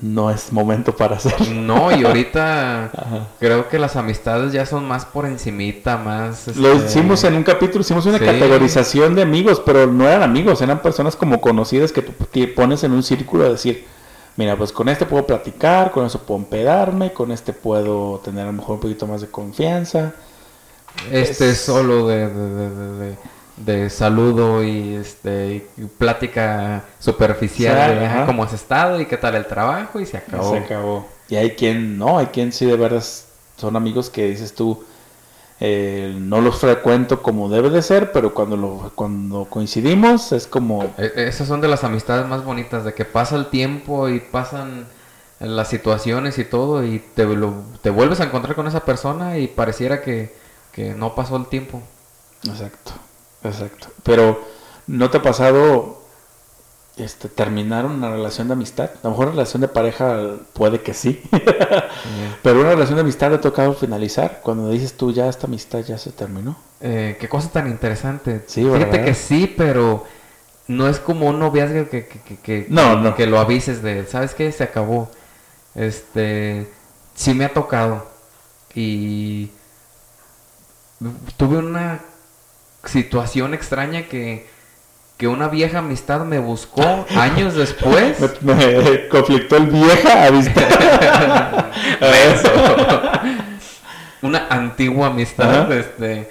no 0.00 0.30
es 0.30 0.52
momento 0.52 0.94
para 0.96 1.16
hacer. 1.16 1.48
No, 1.52 1.90
y 1.96 2.04
ahorita 2.04 2.84
Ajá. 2.96 3.28
creo 3.40 3.68
que 3.68 3.78
las 3.78 3.96
amistades 3.96 4.52
ya 4.52 4.64
son 4.66 4.86
más 4.86 5.04
por 5.04 5.26
encimita, 5.26 5.96
más... 5.98 6.56
Lo 6.56 6.72
este, 6.72 6.86
hicimos 6.86 7.22
en 7.24 7.34
un 7.34 7.42
capítulo, 7.42 7.80
hicimos 7.82 8.06
una 8.06 8.18
Sí. 8.18 8.24
categorización 8.24 9.14
de 9.14 9.22
amigos, 9.22 9.60
pero 9.64 9.86
no 9.86 10.06
eran 10.08 10.22
amigos, 10.22 10.60
eran 10.62 10.80
personas 10.82 11.16
como 11.16 11.40
conocidas 11.40 11.92
que 11.92 12.02
tú 12.02 12.12
te 12.30 12.46
pones 12.48 12.84
en 12.84 12.92
un 12.92 13.02
círculo 13.02 13.44
a 13.44 13.48
decir, 13.50 13.84
mira, 14.36 14.56
pues 14.56 14.72
con 14.72 14.88
este 14.88 15.04
puedo 15.06 15.26
platicar, 15.26 15.90
con 15.90 16.06
eso 16.06 16.20
puedo 16.22 16.38
empedarme, 16.40 17.12
con 17.12 17.32
este 17.32 17.52
puedo 17.52 18.20
tener 18.24 18.44
a 18.44 18.46
lo 18.46 18.52
mejor 18.52 18.74
un 18.76 18.80
poquito 18.80 19.06
más 19.06 19.20
de 19.20 19.28
confianza. 19.28 20.12
Este 21.10 21.30
Es- 21.30 21.40
es 21.40 21.60
solo 21.60 22.06
de, 22.06 22.28
de, 22.28 22.48
de- 22.70 22.96
de- 23.10 23.16
de- 23.56 23.72
de 23.82 23.90
saludo 23.90 24.62
y 24.64 24.94
este 24.94 25.66
y 25.76 25.82
plática 25.84 26.84
superficial 26.98 27.92
Sí, 27.92 27.98
de 27.98 28.06
ajá. 28.06 28.22
"Ah, 28.22 28.26
cómo 28.26 28.44
has 28.44 28.52
estado 28.52 29.00
y 29.00 29.06
qué 29.06 29.16
tal 29.16 29.34
el 29.34 29.46
trabajo 29.46 30.00
y 30.00 30.06
se 30.06 30.16
Y 30.16 30.20
acabó. 30.20 30.50
Se 30.50 30.58
acabó. 30.58 31.08
Y 31.28 31.36
hay 31.36 31.50
quien 31.52 31.98
no, 31.98 32.18
hay 32.18 32.26
quien 32.26 32.52
sí 32.52 32.66
de 32.66 32.76
verdad 32.76 33.02
son 33.56 33.76
amigos 33.76 34.10
que 34.10 34.26
dices 34.28 34.54
tú, 34.54 34.84
eh, 35.60 36.14
no 36.18 36.40
los 36.40 36.58
frecuento 36.58 37.22
como 37.22 37.48
debe 37.48 37.70
de 37.70 37.82
ser, 37.82 38.10
pero 38.12 38.34
cuando, 38.34 38.56
lo, 38.56 38.90
cuando 38.96 39.44
coincidimos 39.44 40.32
es 40.32 40.46
como... 40.48 40.92
E- 40.98 41.12
Esas 41.28 41.46
son 41.46 41.60
de 41.60 41.68
las 41.68 41.84
amistades 41.84 42.26
más 42.26 42.44
bonitas, 42.44 42.84
de 42.84 42.94
que 42.94 43.04
pasa 43.04 43.36
el 43.36 43.46
tiempo 43.46 44.08
y 44.08 44.18
pasan 44.18 44.86
las 45.38 45.68
situaciones 45.68 46.38
y 46.38 46.44
todo 46.44 46.84
y 46.84 46.98
te, 47.14 47.24
lo- 47.26 47.62
te 47.82 47.90
vuelves 47.90 48.20
a 48.20 48.24
encontrar 48.24 48.56
con 48.56 48.66
esa 48.66 48.80
persona 48.80 49.38
y 49.38 49.46
pareciera 49.46 50.02
que, 50.02 50.34
que 50.72 50.94
no 50.94 51.14
pasó 51.14 51.36
el 51.36 51.46
tiempo. 51.46 51.80
Exacto, 52.44 52.92
exacto. 53.44 53.88
Pero, 54.02 54.40
¿no 54.86 55.10
te 55.10 55.18
ha 55.18 55.22
pasado 55.22 56.02
este, 56.96 57.28
terminar 57.28 57.86
una 57.86 58.10
relación 58.10 58.48
de 58.48 58.54
amistad? 58.54 58.90
A 58.90 58.98
lo 59.04 59.10
mejor 59.10 59.26
una 59.26 59.32
relación 59.36 59.60
de 59.62 59.68
pareja 59.68 60.20
puede 60.52 60.80
que 60.82 60.94
sí. 60.94 61.22
Pero 62.42 62.60
una 62.60 62.70
relación 62.70 62.96
de 62.96 63.02
amistad 63.02 63.30
le 63.30 63.36
ha 63.36 63.40
tocado 63.40 63.72
finalizar. 63.74 64.40
Cuando 64.42 64.68
dices 64.70 64.94
tú, 64.96 65.12
ya 65.12 65.28
esta 65.28 65.46
amistad 65.46 65.80
ya 65.80 65.98
se 65.98 66.10
terminó. 66.12 66.56
Eh, 66.80 67.16
qué 67.20 67.28
cosa 67.28 67.48
tan 67.50 67.68
interesante. 67.68 68.44
Sí, 68.46 68.62
Fíjate 68.64 68.84
¿verdad? 68.84 69.04
que 69.04 69.14
sí, 69.14 69.52
pero 69.56 70.04
no 70.68 70.88
es 70.88 70.98
como 70.98 71.28
un 71.28 71.38
noviazgo 71.38 71.88
que, 71.88 72.06
que, 72.06 72.20
que, 72.20 72.36
que- 72.38 72.66
No, 72.68 72.96
no. 72.96 73.14
que 73.14 73.26
lo 73.26 73.38
avises 73.38 73.82
de, 73.82 74.06
¿sabes 74.06 74.34
qué? 74.34 74.50
Se 74.52 74.64
acabó. 74.64 75.10
Este, 75.74 76.70
sí 77.14 77.34
me 77.34 77.44
ha 77.46 77.52
tocado. 77.52 78.06
Y 78.74 79.50
tuve 81.36 81.58
una 81.58 82.00
situación 82.84 83.54
extraña 83.54 84.02
que, 84.08 84.46
que 85.16 85.28
una 85.28 85.48
vieja 85.48 85.78
amistad 85.78 86.24
me 86.24 86.38
buscó 86.38 87.06
años 87.16 87.54
después. 87.54 88.18
Me, 88.42 88.54
me 88.54 89.08
conflictó 89.08 89.56
el 89.56 89.66
vieja 89.66 90.26
amistad. 90.26 90.62
Eso. 92.00 92.50
Una 94.22 94.46
antigua 94.48 95.08
amistad, 95.08 95.62
Ajá. 95.62 95.74
este, 95.74 96.30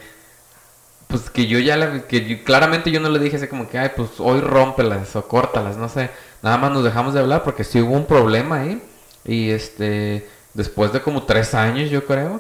pues 1.08 1.30
que 1.30 1.46
yo 1.48 1.60
ya 1.60 1.76
le, 1.76 2.06
que 2.06 2.26
yo- 2.26 2.44
claramente 2.46 2.90
yo 2.90 3.02
no 3.02 3.10
le 3.10 3.20
dije 3.20 3.36
así 3.36 3.48
como 3.48 3.68
que, 3.68 3.78
ay, 3.78 3.92
pues 3.96 4.12
hoy 4.20 4.40
rómpelas 4.40 5.14
o 5.18 5.28
córtalas, 5.28 5.76
no 5.76 5.90
sé, 5.90 6.10
nada 6.42 6.58
más 6.58 6.72
nos 6.72 6.86
dejamos 6.86 7.14
de 7.14 7.20
hablar 7.20 7.44
porque 7.44 7.66
sí 7.66 7.82
hubo 7.82 7.94
un 7.94 8.06
problema 8.06 8.62
ahí 8.62 8.82
y 9.26 9.50
este, 9.50 10.26
después 10.54 10.94
de 10.94 11.02
como 11.02 11.24
tres 11.24 11.54
años 11.54 11.90
yo 11.90 12.06
creo, 12.06 12.40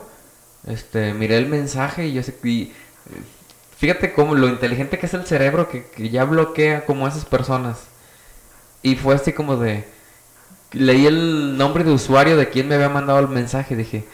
este, 0.65 1.13
miré 1.13 1.37
el 1.37 1.47
mensaje 1.47 2.07
y 2.07 2.13
yo 2.13 2.23
sé, 2.23 2.33
y, 2.45 2.61
eh, 2.61 2.71
fíjate 3.81 4.13
cómo 4.13 4.35
lo 4.35 4.47
inteligente 4.47 4.99
que 4.99 5.07
es 5.07 5.13
el 5.15 5.25
cerebro 5.25 5.67
que, 5.67 5.85
que 5.85 6.09
ya 6.09 6.23
bloquea 6.23 6.85
como 6.85 7.07
esas 7.07 7.25
personas 7.25 7.91
y 8.83 8.95
fue 8.95 9.15
así 9.15 9.33
como 9.33 9.57
de, 9.57 9.85
leí 10.71 11.05
el 11.07 11.57
nombre 11.57 11.83
de 11.83 11.91
usuario 11.91 12.37
de 12.37 12.49
quien 12.49 12.67
me 12.67 12.75
había 12.75 12.89
mandado 12.89 13.19
el 13.19 13.27
mensaje. 13.27 13.75
Dije, 13.75 14.05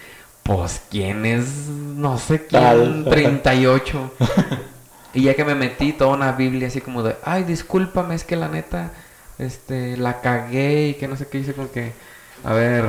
pues, 0.43 0.81
¿quién 0.89 1.25
es? 1.25 1.67
No 1.67 2.17
sé 2.17 2.45
quién, 2.45 2.61
Tal. 2.61 3.05
38. 3.09 4.11
y 5.13 5.23
ya 5.23 5.35
que 5.35 5.45
me 5.45 5.55
metí 5.55 5.93
toda 5.93 6.11
una 6.15 6.33
Biblia 6.33 6.67
así 6.67 6.81
como 6.81 7.03
de, 7.03 7.15
ay, 7.23 7.43
discúlpame, 7.43 8.15
es 8.15 8.23
que 8.23 8.35
la 8.35 8.49
neta, 8.49 8.91
este, 9.37 9.97
la 9.97 10.21
cagué 10.21 10.89
y 10.89 10.93
que 10.95 11.07
no 11.07 11.15
sé 11.15 11.27
qué 11.27 11.39
hice 11.39 11.53
con 11.53 11.69
que, 11.69 11.93
a 12.43 12.53
ver, 12.53 12.85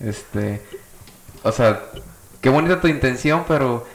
este, 0.00 0.62
o 1.42 1.52
sea, 1.52 1.82
qué 2.40 2.48
bonita 2.48 2.80
tu 2.80 2.88
intención, 2.88 3.44
pero 3.46 3.86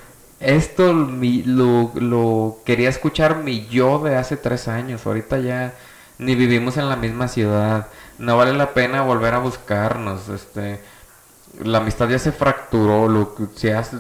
esto 0.42 0.94
mi- 0.94 1.44
lo, 1.44 1.92
lo 1.96 2.60
quería 2.66 2.90
escuchar 2.90 3.44
mi 3.44 3.68
yo 3.68 4.00
de 4.00 4.16
hace 4.18 4.38
tres 4.38 4.68
años. 4.68 5.06
Ahorita 5.06 5.40
ya 5.40 5.74
ni 6.18 6.36
vivimos 6.36 6.78
en 6.78 6.90
la 6.90 6.96
misma 6.98 7.28
ciudad. 7.28 7.88
No 8.20 8.38
vale 8.38 8.54
la 8.54 8.74
pena 8.74 9.02
volver 9.04 9.34
a 9.36 9.40
buscarnos. 9.40 10.30
Este, 10.30 10.82
la 11.64 11.80
amistad 11.80 12.10
ya 12.10 12.20
se 12.20 12.32
fracturó. 12.32 13.08
Lo 13.10 13.36
que 13.36 13.46
se 13.56 13.74
hace, 13.76 13.98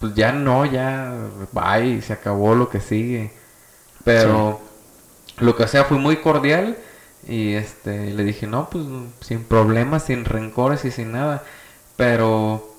pues 0.00 0.14
ya 0.14 0.32
no, 0.32 0.66
ya 0.66 1.14
bye, 1.52 2.02
se 2.02 2.12
acabó 2.14 2.54
lo 2.54 2.68
que 2.70 2.80
sigue. 2.80 3.32
Pero 4.04 4.60
lo 5.38 5.56
que 5.56 5.66
sea 5.68 5.84
fui 5.84 5.98
muy 5.98 6.16
cordial 6.18 6.78
y 7.26 7.54
este 7.54 8.12
le 8.14 8.24
dije 8.24 8.46
no 8.46 8.70
pues 8.70 8.84
sin 9.20 9.44
problemas 9.44 10.04
sin 10.04 10.24
rencores 10.24 10.84
y 10.84 10.90
sin 10.90 11.12
nada 11.12 11.44
pero 11.96 12.75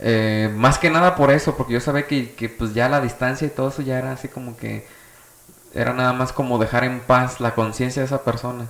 eh, 0.00 0.50
más 0.54 0.78
que 0.78 0.90
nada 0.90 1.14
por 1.16 1.30
eso 1.30 1.56
porque 1.56 1.74
yo 1.74 1.80
sabía 1.80 2.06
que, 2.06 2.32
que 2.34 2.48
pues 2.48 2.74
ya 2.74 2.88
la 2.88 3.00
distancia 3.00 3.46
y 3.46 3.50
todo 3.50 3.68
eso 3.68 3.82
ya 3.82 3.98
era 3.98 4.12
así 4.12 4.28
como 4.28 4.56
que 4.56 4.86
era 5.74 5.92
nada 5.92 6.12
más 6.12 6.32
como 6.32 6.58
dejar 6.58 6.84
en 6.84 7.00
paz 7.00 7.40
la 7.40 7.54
conciencia 7.54 8.02
de 8.02 8.06
esa 8.06 8.22
persona 8.24 8.66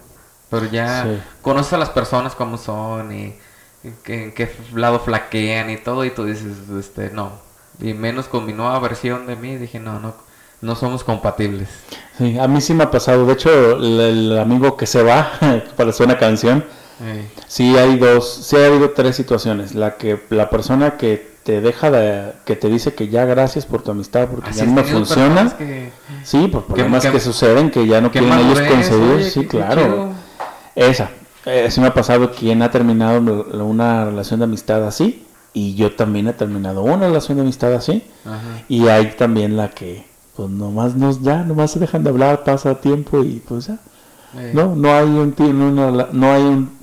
pero 0.51 0.67
ya 0.67 1.05
Sí. 1.05 1.23
conoces 1.43 1.73
a 1.73 1.79
las 1.79 1.91
personas 1.91 2.35
como 2.35 2.59
son 2.59 3.13
y 3.13 3.35
en 3.85 3.97
qué, 4.05 4.25
en 4.25 4.33
qué 4.33 4.55
lado 4.75 5.01
flaquean 5.01 5.71
y 5.71 5.77
todo 5.77 6.05
y 6.05 6.11
tú 6.11 6.25
dices 6.25 6.47
este 6.79 7.11
no 7.11 7.33
y 7.81 7.93
menos 7.95 8.27
con 8.27 8.47
mi 8.47 8.53
nueva 8.53 8.79
versión 8.79 9.27
de 9.27 9.37
mí 9.37 9.57
dije 9.57 9.81
no 9.81 9.99
no 10.01 10.15
no 10.63 10.75
somos 10.77 11.05
compatibles 11.05 11.69
Sí, 12.19 12.39
a 12.39 12.49
mí 12.49 12.63
sí 12.63 12.73
me 12.73 12.85
ha 12.85 12.91
pasado. 12.91 13.27
De 13.27 13.35
hecho, 13.35 13.77
el, 13.77 14.01
el 14.01 14.39
amigo 14.39 14.75
que 14.79 14.87
se 14.87 15.03
va, 15.03 15.33
pareció 15.77 16.07
una 16.07 16.17
canción. 16.17 16.65
Sí 17.47 17.77
hay 17.77 17.97
dos, 17.99 18.29
sí 18.47 18.57
ha 18.57 18.67
habido 18.67 18.91
tres 18.91 19.17
situaciones. 19.17 19.75
La 19.75 19.97
que 19.97 20.21
la 20.31 20.49
persona 20.51 20.97
que 20.97 21.37
te 21.43 21.61
deja 21.61 21.91
de, 21.91 22.33
que 22.45 22.57
te 22.57 22.69
dice 22.69 22.95
que 22.95 23.09
ya 23.09 23.25
gracias 23.25 23.67
por 23.67 23.83
tu 23.83 23.91
amistad 23.93 24.27
porque 24.29 24.51
Así 24.51 24.61
ya 24.61 24.67
no 24.67 24.83
funciona. 24.83 25.57
que- 25.57 25.93
Sí, 26.25 26.49
por 26.49 26.65
problemas 26.65 27.05
que- 27.05 27.13
que, 27.13 27.21
suceden 27.21 27.71
que 27.71 27.87
ya 27.87 28.01
no 28.01 28.11
quieren 28.11 28.33
ellos 28.33 28.61
conceder. 28.61 29.17
oye, 29.17 29.31
sí, 29.31 29.47
claro. 29.47 30.13
Esa. 30.75 31.11
Eh, 31.45 31.71
sí 31.71 31.81
me 31.81 31.87
ha 31.87 31.95
pasado 31.95 32.33
quien 32.33 32.63
ha 32.63 32.71
terminado 32.73 33.21
una 33.65 34.05
relación 34.07 34.41
de 34.41 34.45
amistad 34.45 34.85
así 34.85 35.25
y 35.53 35.77
yo 35.77 35.95
también 35.95 36.27
he 36.27 36.33
terminado 36.33 36.83
una 36.83 37.07
relación 37.07 37.37
de 37.37 37.43
amistad 37.45 37.73
así. 37.75 38.03
Ajá. 38.25 38.65
Y 38.69 38.89
hay 38.89 39.13
también 39.13 39.57
la 39.57 39.69
que 39.71 40.05
pues 40.35 40.51
nomás 40.51 40.97
nos 40.97 41.23
ya, 41.23 41.45
nomás 41.45 41.71
se 41.71 41.79
dejan 41.79 42.03
de 42.03 42.11
hablar, 42.11 42.43
pasa 42.45 42.75
tiempo 42.81 43.23
y 43.23 43.43
pues 43.47 43.69
ya. 43.69 43.79
No, 44.53 44.75
no 44.75 44.93
hay 44.93 45.05
un 45.07 45.35
no, 45.39 45.91
no 46.13 46.33
hay 46.33 46.43
un 46.43 46.77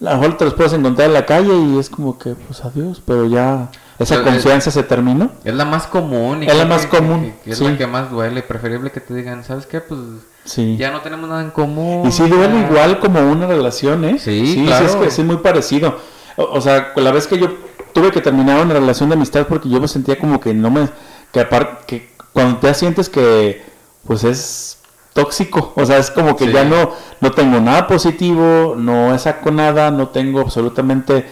a 0.00 0.04
lo 0.14 0.18
mejor 0.18 0.36
te 0.36 0.44
los 0.44 0.54
puedes 0.54 0.72
encontrar 0.72 1.08
en 1.08 1.14
la 1.14 1.24
calle 1.26 1.54
y 1.56 1.78
es 1.78 1.88
como 1.90 2.18
que 2.18 2.34
pues 2.34 2.64
adiós, 2.64 3.02
pero 3.04 3.26
ya 3.26 3.70
esa 3.98 4.16
Pero, 4.16 4.26
confianza 4.26 4.70
se 4.70 4.82
terminó. 4.82 5.30
Es 5.44 5.54
la 5.54 5.64
más 5.64 5.86
común. 5.86 6.42
y 6.42 6.46
Es 6.46 6.56
la 6.56 6.66
más 6.66 6.86
que- 6.86 6.96
común, 6.98 7.22
que- 7.22 7.34
que 7.44 7.50
es 7.52 7.58
sí. 7.58 7.64
la 7.64 7.78
que 7.78 7.86
más 7.86 8.10
duele. 8.10 8.42
Preferible 8.42 8.90
que 8.90 9.00
te 9.00 9.14
digan, 9.14 9.42
¿sabes 9.44 9.66
qué? 9.66 9.80
Pues 9.80 9.98
Sí. 10.44 10.76
ya 10.76 10.90
no 10.90 11.00
tenemos 11.00 11.28
nada 11.28 11.40
en 11.42 11.50
común. 11.50 12.06
Y 12.06 12.12
sí 12.12 12.28
duele 12.28 12.60
ya". 12.60 12.66
igual 12.68 12.98
como 13.00 13.20
una 13.30 13.46
relación, 13.46 14.04
¿eh? 14.04 14.18
Sí, 14.18 14.46
sí 14.54 14.64
claro. 14.66 14.84
es 14.86 14.96
que 14.96 15.10
sí 15.10 15.22
es 15.22 15.26
muy 15.26 15.38
parecido. 15.38 15.98
O, 16.36 16.44
o 16.44 16.60
sea, 16.60 16.92
la 16.96 17.10
vez 17.10 17.26
que 17.26 17.38
yo 17.38 17.48
tuve 17.94 18.10
que 18.10 18.20
terminar 18.20 18.62
una 18.62 18.74
relación 18.74 19.08
de 19.08 19.14
amistad 19.14 19.46
porque 19.48 19.70
yo 19.70 19.80
me 19.80 19.88
sentía 19.88 20.18
como 20.18 20.38
que 20.40 20.52
no 20.52 20.70
me 20.70 20.88
que 21.32 21.40
aparte 21.40 21.84
que 21.86 22.10
cuando 22.34 22.60
ya 22.60 22.74
sientes 22.74 23.08
que 23.08 23.64
pues 24.06 24.22
es 24.24 24.78
tóxico, 25.16 25.72
o 25.74 25.84
sea, 25.84 25.98
es 25.98 26.10
como 26.12 26.36
que 26.36 26.44
Sí. 26.46 26.52
ya 26.52 26.64
no 26.64 26.92
no 27.20 27.30
tengo 27.32 27.58
nada 27.60 27.88
positivo, 27.88 28.74
no 28.76 29.18
saco 29.18 29.50
nada, 29.50 29.90
no 29.90 30.08
tengo 30.10 30.40
absolutamente 30.40 31.26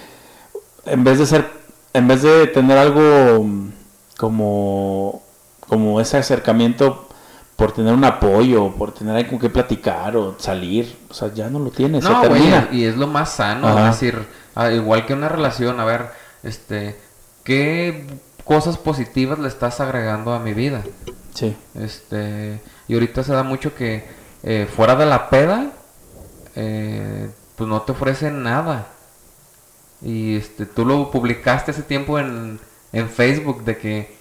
en 0.87 1.05
vez 1.05 1.19
de 1.21 1.27
ser 1.27 1.49
en 1.93 2.09
vez 2.09 2.23
de 2.23 2.49
tener 2.49 2.77
algo 2.79 3.45
mm, 3.45 3.71
como 4.17 5.23
como 5.69 6.01
ese 6.01 6.17
acercamiento 6.19 7.09
por 7.57 7.71
tener 7.73 7.95
un 7.95 8.05
apoyo, 8.05 8.73
por 8.73 8.93
tener 8.93 9.15
algo 9.17 9.31
con 9.31 9.39
que 9.39 9.49
platicar 9.49 10.17
o 10.17 10.35
salir, 10.39 10.97
o 11.09 11.15
sea, 11.15 11.33
ya 11.33 11.49
no 11.49 11.61
lo 11.61 11.71
tienes, 11.71 12.03
No, 12.03 12.21
se 12.21 12.29
termina. 12.29 12.69
y 12.73 12.83
es 12.85 12.97
lo 12.97 13.07
más 13.07 13.31
sano. 13.31 13.69
Ajá. 13.69 13.91
Es 13.91 14.01
decir, 14.01 14.27
ah, 14.57 14.73
igual 14.73 15.07
que 15.07 15.15
una 15.15 15.29
relación, 15.29 15.79
a 15.79 15.85
ver, 15.85 16.09
este, 16.43 16.99
¿qué 17.45 18.07
cosas 18.45 18.77
positivas 18.77 19.39
le 19.39 19.47
estás 19.47 19.79
agregando 19.81 20.33
a 20.35 20.41
mi 20.41 20.53
vida? 20.53 20.83
Sí, 21.33 21.57
Este, 21.77 22.61
y 22.89 22.95
ahorita 22.95 23.23
se 23.23 23.33
da 23.33 23.43
mucho 23.43 23.75
que 23.75 24.05
eh, 24.43 24.69
fuera 24.75 24.97
de 24.97 25.07
la 25.07 25.31
peda, 25.31 25.73
eh, 26.55 27.31
pues 27.57 27.69
no 27.69 27.83
te 27.83 27.93
ofrecen 27.93 28.43
nada. 28.43 28.89
Y 30.03 30.37
este, 30.37 30.67
tú 30.67 30.85
lo 30.85 31.11
publicaste 31.11 31.71
hace 31.71 31.83
tiempo 31.83 32.19
en, 32.19 32.61
en 32.93 33.09
Facebook 33.09 33.65
de 33.65 33.79
que, 33.79 34.17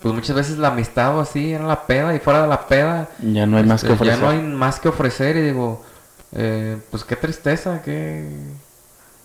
pues 0.00 0.14
muchas 0.14 0.34
veces 0.34 0.58
la 0.58 0.68
amistad 0.68 1.16
o 1.16 1.20
así 1.20 1.52
era 1.52 1.64
la 1.64 1.86
peda 1.86 2.14
y 2.14 2.18
fuera 2.18 2.42
de 2.42 2.48
la 2.48 2.66
peda, 2.66 3.08
ya 3.20 3.46
no 3.46 3.56
hay 3.56 3.64
más 3.64 3.82
que 3.82 3.92
este, 3.92 4.02
ofrecer. 4.02 4.18
ya 4.18 4.24
no 4.24 4.30
hay 4.30 4.40
más 4.40 4.80
que 4.80 4.88
ofrecer 4.88 5.36
y 5.36 5.42
digo, 5.42 5.84
eh, 6.32 6.78
pues 6.90 7.04
qué 7.04 7.16
tristeza, 7.16 7.82
qué, 7.82 8.28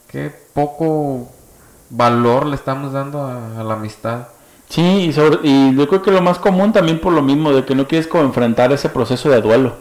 qué 0.08 0.32
poco 0.54 1.32
valor 1.90 2.46
le 2.46 2.56
estamos 2.56 2.94
dando 2.94 3.24
a, 3.26 3.60
a 3.60 3.64
la 3.64 3.74
amistad. 3.74 4.28
Sí, 4.74 4.82
y, 4.82 5.14
sobre, 5.14 5.38
y 5.44 5.76
yo 5.76 5.88
creo 5.88 6.02
que 6.02 6.10
lo 6.10 6.20
más 6.24 6.40
común 6.40 6.72
también 6.74 7.00
por 7.00 7.14
lo 7.14 7.22
mismo, 7.22 7.52
de 7.54 7.64
que 7.64 7.76
no 7.76 7.88
quieres 7.88 8.08
como 8.08 8.24
enfrentar 8.24 8.72
ese 8.74 8.90
proceso 8.90 9.30
de 9.30 9.40
duelo. 9.40 9.76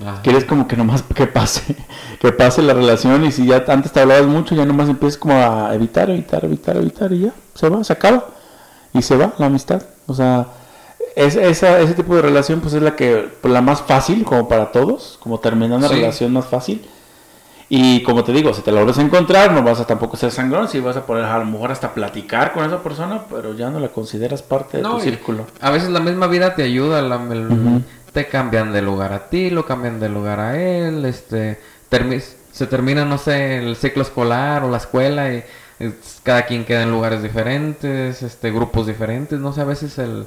Ajá. 0.00 0.22
Quieres 0.22 0.46
como 0.46 0.66
que 0.66 0.74
nomás 0.74 1.02
que 1.02 1.26
pase, 1.26 1.76
que 2.18 2.32
pase 2.32 2.62
la 2.62 2.72
relación 2.72 3.24
y 3.26 3.30
si 3.32 3.44
ya 3.46 3.62
antes 3.68 3.92
te 3.92 4.00
hablabas 4.00 4.26
mucho, 4.26 4.54
ya 4.54 4.64
nomás 4.64 4.88
empiezas 4.88 5.18
como 5.18 5.34
a 5.34 5.74
evitar, 5.74 6.08
evitar, 6.08 6.42
evitar, 6.46 6.76
evitar 6.78 7.12
y 7.12 7.20
ya, 7.20 7.32
se 7.54 7.68
va, 7.68 7.84
se 7.84 7.92
acaba 7.92 8.24
y 8.94 9.02
se 9.02 9.16
va 9.18 9.34
la 9.36 9.46
amistad. 9.46 9.82
O 10.06 10.14
sea, 10.14 10.46
es, 11.14 11.36
esa, 11.36 11.78
ese 11.80 11.92
tipo 11.92 12.16
de 12.16 12.22
relación 12.22 12.60
pues 12.60 12.72
es 12.72 12.80
la 12.82 12.96
que, 12.96 13.28
pues, 13.42 13.52
la 13.52 13.60
más 13.60 13.82
fácil 13.82 14.24
como 14.24 14.48
para 14.48 14.72
todos, 14.72 15.18
como 15.20 15.40
terminar 15.40 15.76
una 15.76 15.88
Sí. 15.88 15.94
relación 15.96 16.32
más 16.32 16.46
fácil. 16.46 16.82
Y 17.74 18.02
como 18.02 18.22
te 18.22 18.32
digo, 18.32 18.52
si 18.52 18.60
te 18.60 18.70
logras 18.70 18.98
encontrar, 18.98 19.50
no 19.50 19.62
vas 19.62 19.80
a 19.80 19.86
tampoco 19.86 20.14
ser 20.18 20.30
sangrón, 20.30 20.68
si 20.68 20.78
vas 20.78 20.94
a 20.98 21.06
poder 21.06 21.24
a 21.24 21.38
lo 21.38 21.46
mejor 21.46 21.72
hasta 21.72 21.94
platicar 21.94 22.52
con 22.52 22.66
esa 22.66 22.82
persona, 22.82 23.22
pero 23.30 23.54
ya 23.54 23.70
no 23.70 23.80
la 23.80 23.88
consideras 23.88 24.42
parte 24.42 24.76
de 24.76 24.82
tu 24.82 25.00
círculo. 25.00 25.46
A 25.58 25.70
veces 25.70 25.88
la 25.88 26.00
misma 26.00 26.26
vida 26.26 26.54
te 26.54 26.64
ayuda, 26.64 27.00
la- 27.00 27.16
el- 27.32 27.46
Ujú. 27.50 27.82
te 28.12 28.26
cambian 28.26 28.74
de 28.74 28.82
lugar 28.82 29.14
a 29.14 29.30
ti, 29.30 29.48
lo 29.48 29.64
cambian 29.64 30.00
de 30.00 30.10
lugar 30.10 30.38
a 30.38 30.60
él, 30.60 31.06
este, 31.06 31.58
se 32.52 32.66
termina, 32.66 33.06
no 33.06 33.16
sé, 33.16 33.56
el 33.56 33.74
ciclo 33.76 34.02
escolar 34.02 34.64
o 34.64 34.70
la 34.70 34.76
escuela 34.76 35.32
y, 35.32 35.42
cada 36.24 36.44
quien 36.44 36.66
queda 36.66 36.82
en 36.82 36.90
lugares 36.90 37.22
diferentes, 37.22 38.22
este, 38.22 38.50
grupos 38.50 38.86
diferentes, 38.86 39.40
no 39.40 39.54
sé, 39.54 39.62
a 39.62 39.64
veces 39.64 39.96
el, 39.96 40.26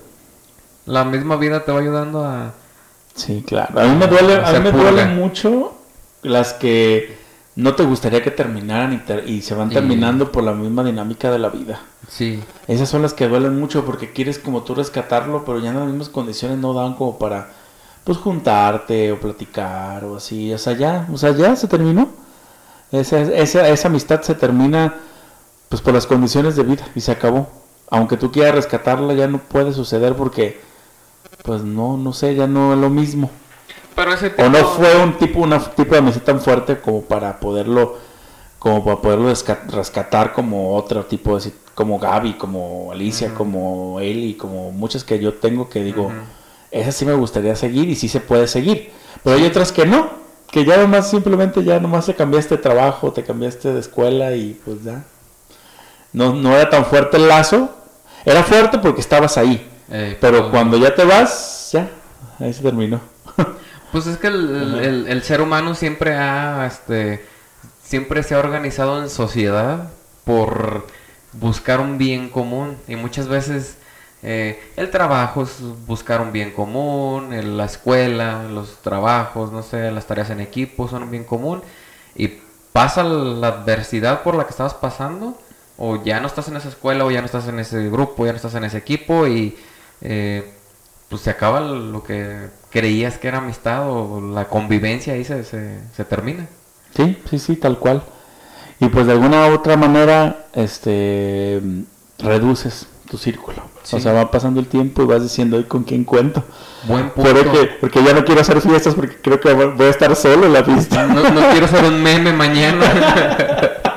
la 0.88 1.04
misma 1.06 1.36
vida 1.36 1.64
te 1.64 1.72
va 1.72 1.80
ayudando 1.80 2.26
a... 2.26 2.54
Sí, 3.14 3.44
claro. 3.46 3.80
A 3.80 3.84
mí 3.84 3.96
me 3.96 4.08
duele, 4.08 4.34
a 4.34 4.38
mí 4.40 4.44
Hacer 4.46 4.62
me 4.64 4.72
duele 4.72 5.06
mucho 5.06 5.76
las 6.24 6.54
que 6.54 7.24
no 7.56 7.76
te 7.76 7.84
gustaría 7.84 8.24
que 8.24 8.32
terminaran 8.32 8.94
y, 8.94 8.98
ter- 9.00 9.30
y 9.30 9.42
se 9.42 9.56
van 9.56 9.72
terminando 9.72 10.32
por 10.32 10.44
la 10.44 10.54
misma 10.54 10.84
dinámica 10.84 11.32
de 11.32 11.40
la 11.40 11.50
vida. 11.50 11.82
Sí, 12.08 12.44
Esas 12.68 12.90
son 12.90 13.02
las 13.02 13.14
que 13.14 13.28
duelen 13.28 13.60
mucho 13.60 13.86
porque 13.86 14.12
quieres 14.12 14.40
como 14.40 14.64
tú 14.64 14.76
rescatarlo, 14.76 15.46
pero 15.46 15.60
ya 15.60 15.70
en 15.72 15.78
las 15.80 15.88
mismas 15.88 16.10
condiciones 16.10 16.58
no 16.58 16.74
dan 16.74 16.96
como 16.96 17.18
para 17.20 17.50
pues 18.04 18.18
juntarte 18.18 19.12
o 19.12 19.20
platicar 19.20 20.04
o 20.06 20.18
así. 20.18 20.54
O 20.54 20.58
sea, 20.58 20.74
ya, 20.74 21.08
o 21.14 21.18
sea, 21.18 21.32
ya 21.32 21.56
se 21.56 21.68
terminó. 21.68 22.10
Esa, 22.92 23.22
esa, 23.22 23.68
esa 23.70 23.88
amistad 23.88 24.22
se 24.22 24.36
termina 24.36 24.96
pues 25.70 25.82
por 25.82 25.94
las 25.94 26.08
condiciones 26.08 26.56
de 26.56 26.64
vida 26.64 26.86
y 26.96 27.02
se 27.02 27.12
acabó. 27.14 27.50
Aunque 27.90 28.18
tú 28.18 28.32
quieras 28.32 28.56
rescatarla 28.56 29.14
ya 29.16 29.28
no 29.28 29.40
puede 29.40 29.74
suceder 29.74 30.16
porque 30.16 30.62
pues 31.44 31.64
no, 31.64 31.98
no 31.98 32.14
sé, 32.14 32.36
ya 32.36 32.48
no 32.48 32.74
es 32.74 32.80
lo 32.80 32.90
mismo. 32.90 33.30
Pero 33.96 34.14
ese 34.14 34.30
tipo... 34.30 34.44
O 34.44 34.50
no 34.50 34.58
fue 34.66 34.96
un 35.02 35.18
tipo, 35.18 35.40
una 35.40 35.60
tipo 35.60 35.94
de 35.94 36.00
amistad 36.00 36.22
tan 36.24 36.42
fuerte 36.42 36.80
como 36.80 37.02
para 37.02 37.40
poderlo, 37.40 37.98
como 38.60 38.84
para 38.84 38.98
poderlo 38.98 39.34
rescatar 39.70 40.34
como 40.34 40.76
otro 40.76 41.06
tipo 41.06 41.40
de, 41.40 41.52
como 41.74 42.00
Gaby, 42.00 42.34
como 42.34 42.92
Alicia, 42.92 43.28
Ujú. 43.28 43.38
como 43.38 44.00
Eli, 44.00 44.36
como 44.36 44.72
muchas 44.72 45.04
que 45.04 45.20
yo 45.20 45.34
tengo 45.36 45.70
que 45.70 45.84
digo, 45.84 46.06
Ujú. 46.08 46.16
esas 46.72 46.96
sí 46.96 47.06
me 47.06 47.14
gustaría 47.14 47.56
seguir 47.56 47.90
y 47.90 47.96
sí 47.96 48.08
se 48.08 48.20
puede 48.20 48.48
seguir. 48.48 48.92
Pero 49.24 49.38
hay 49.38 49.46
otras 49.46 49.72
que 49.72 49.86
no, 49.86 50.10
que 50.52 50.66
ya 50.66 50.78
nomás 50.78 51.10
simplemente 51.10 51.64
ya 51.64 51.80
nomás 51.80 52.06
te 52.06 52.14
cambiaste 52.16 52.58
de 52.58 52.62
trabajo, 52.62 53.12
te 53.12 53.24
cambiaste 53.24 53.74
de 53.74 53.80
escuela 53.80 54.36
y 54.36 54.60
pues 54.66 54.84
ya. 54.84 55.04
No, 56.14 56.34
no 56.34 56.56
era 56.56 56.70
tan 56.70 56.86
fuerte 56.86 57.18
el 57.18 57.28
lazo. 57.28 57.70
Era 58.24 58.44
fuerte 58.44 58.80
porque 58.80 59.02
estabas 59.02 59.38
ahí. 59.38 59.70
Pero 60.20 60.50
cuando 60.50 60.78
ya 60.78 60.96
te 60.96 61.04
vas, 61.04 61.70
ya, 61.74 61.90
ahí 62.40 62.54
se 62.54 62.64
terminó. 62.64 63.00
Pues 63.96 64.08
es 64.08 64.18
que 64.18 64.28
el, 64.28 65.06
el 65.08 65.24
ser 65.24 65.40
humano 65.40 65.74
siempre 65.74 66.16
ha, 66.18 66.66
este, 66.66 67.24
siempre 67.82 68.24
se 68.24 68.36
ha 68.36 68.40
organizado 68.40 69.02
en 69.02 69.10
sociedad 69.10 69.90
por 70.26 70.86
buscar 71.32 71.80
un 71.80 71.98
bien 71.98 72.28
común. 72.30 72.76
Y 72.90 72.98
muchas 72.98 73.30
veces 73.30 73.78
eh, 74.22 74.62
el 74.76 74.90
trabajo 74.92 75.44
es 75.44 75.62
buscar 75.88 76.20
un 76.20 76.34
bien 76.34 76.52
común, 76.52 77.32
el- 77.32 77.56
la 77.56 77.66
escuela, 77.66 78.44
los 78.44 78.82
trabajos, 78.82 79.54
no 79.54 79.64
sé, 79.64 79.90
las 79.92 80.06
tareas 80.08 80.30
en 80.30 80.42
equipo 80.42 80.90
son 80.90 81.04
un 81.04 81.12
bien 81.12 81.24
común. 81.24 81.62
Y 82.16 82.40
pasa 82.74 83.02
la 83.06 83.48
adversidad 83.48 84.24
por 84.24 84.36
la 84.36 84.44
que 84.44 84.50
estabas 84.52 84.74
pasando 84.74 85.40
o 85.78 86.04
ya 86.04 86.20
no 86.20 86.28
estás 86.28 86.50
en 86.50 86.58
esa 86.58 86.68
escuela 86.68 87.06
o 87.06 87.12
ya 87.12 87.22
no 87.22 87.28
estás 87.28 87.48
en 87.48 87.60
ese 87.60 87.90
grupo, 87.90 88.26
ya 88.26 88.34
no 88.34 88.38
estás 88.38 88.56
en 88.56 88.66
ese 88.66 88.78
equipo 88.78 89.26
y 89.28 89.58
eh, 90.02 90.52
pues 91.16 91.24
se 91.24 91.30
acaba 91.30 91.62
lo 91.62 92.04
que 92.04 92.50
creías 92.70 93.18
que 93.18 93.30
era 93.30 93.38
amistad 93.38 93.90
o 93.90 94.20
la 94.20 94.50
convivencia 94.50 95.14
ahí 95.14 95.24
se, 95.24 95.46
se, 95.46 95.80
se 95.96 96.04
termina. 96.04 96.46
Sí, 96.94 97.18
sí, 97.30 97.40
sí, 97.40 97.56
tal 97.56 97.80
cual. 97.80 98.04
Y 98.82 98.90
pues 98.90 99.06
de 99.06 99.14
alguna 99.14 99.48
u 99.48 99.54
otra 99.54 99.78
manera, 99.78 100.48
este, 100.52 101.62
reduces 102.20 102.88
tu 103.10 103.18
círculo. 103.18 103.64
Sí. 103.84 103.96
O 103.96 104.00
sea, 104.02 104.12
va 104.12 104.30
pasando 104.30 104.60
el 104.60 104.68
tiempo 104.68 105.04
y 105.04 105.06
vas 105.06 105.24
diciendo, 105.24 105.66
con 105.70 105.86
quién 105.86 106.04
cuento. 106.04 106.44
Buen 106.86 107.10
punto. 107.12 107.32
Porque, 107.32 107.70
porque 107.80 108.04
ya 108.04 108.12
no 108.14 108.26
quiero 108.26 108.42
hacer 108.42 108.60
fiestas 108.60 108.94
porque 108.94 109.16
creo 109.22 109.40
que 109.40 109.54
voy 109.54 109.86
a 109.86 109.90
estar 109.90 110.14
solo 110.18 110.48
en 110.48 110.52
la 110.52 110.66
fiesta. 110.66 111.08
No, 111.08 111.30
no 111.30 111.50
quiero 111.52 111.70
ser 111.70 111.86
un 111.86 112.04
meme 112.04 112.34
mañana. 112.34 112.84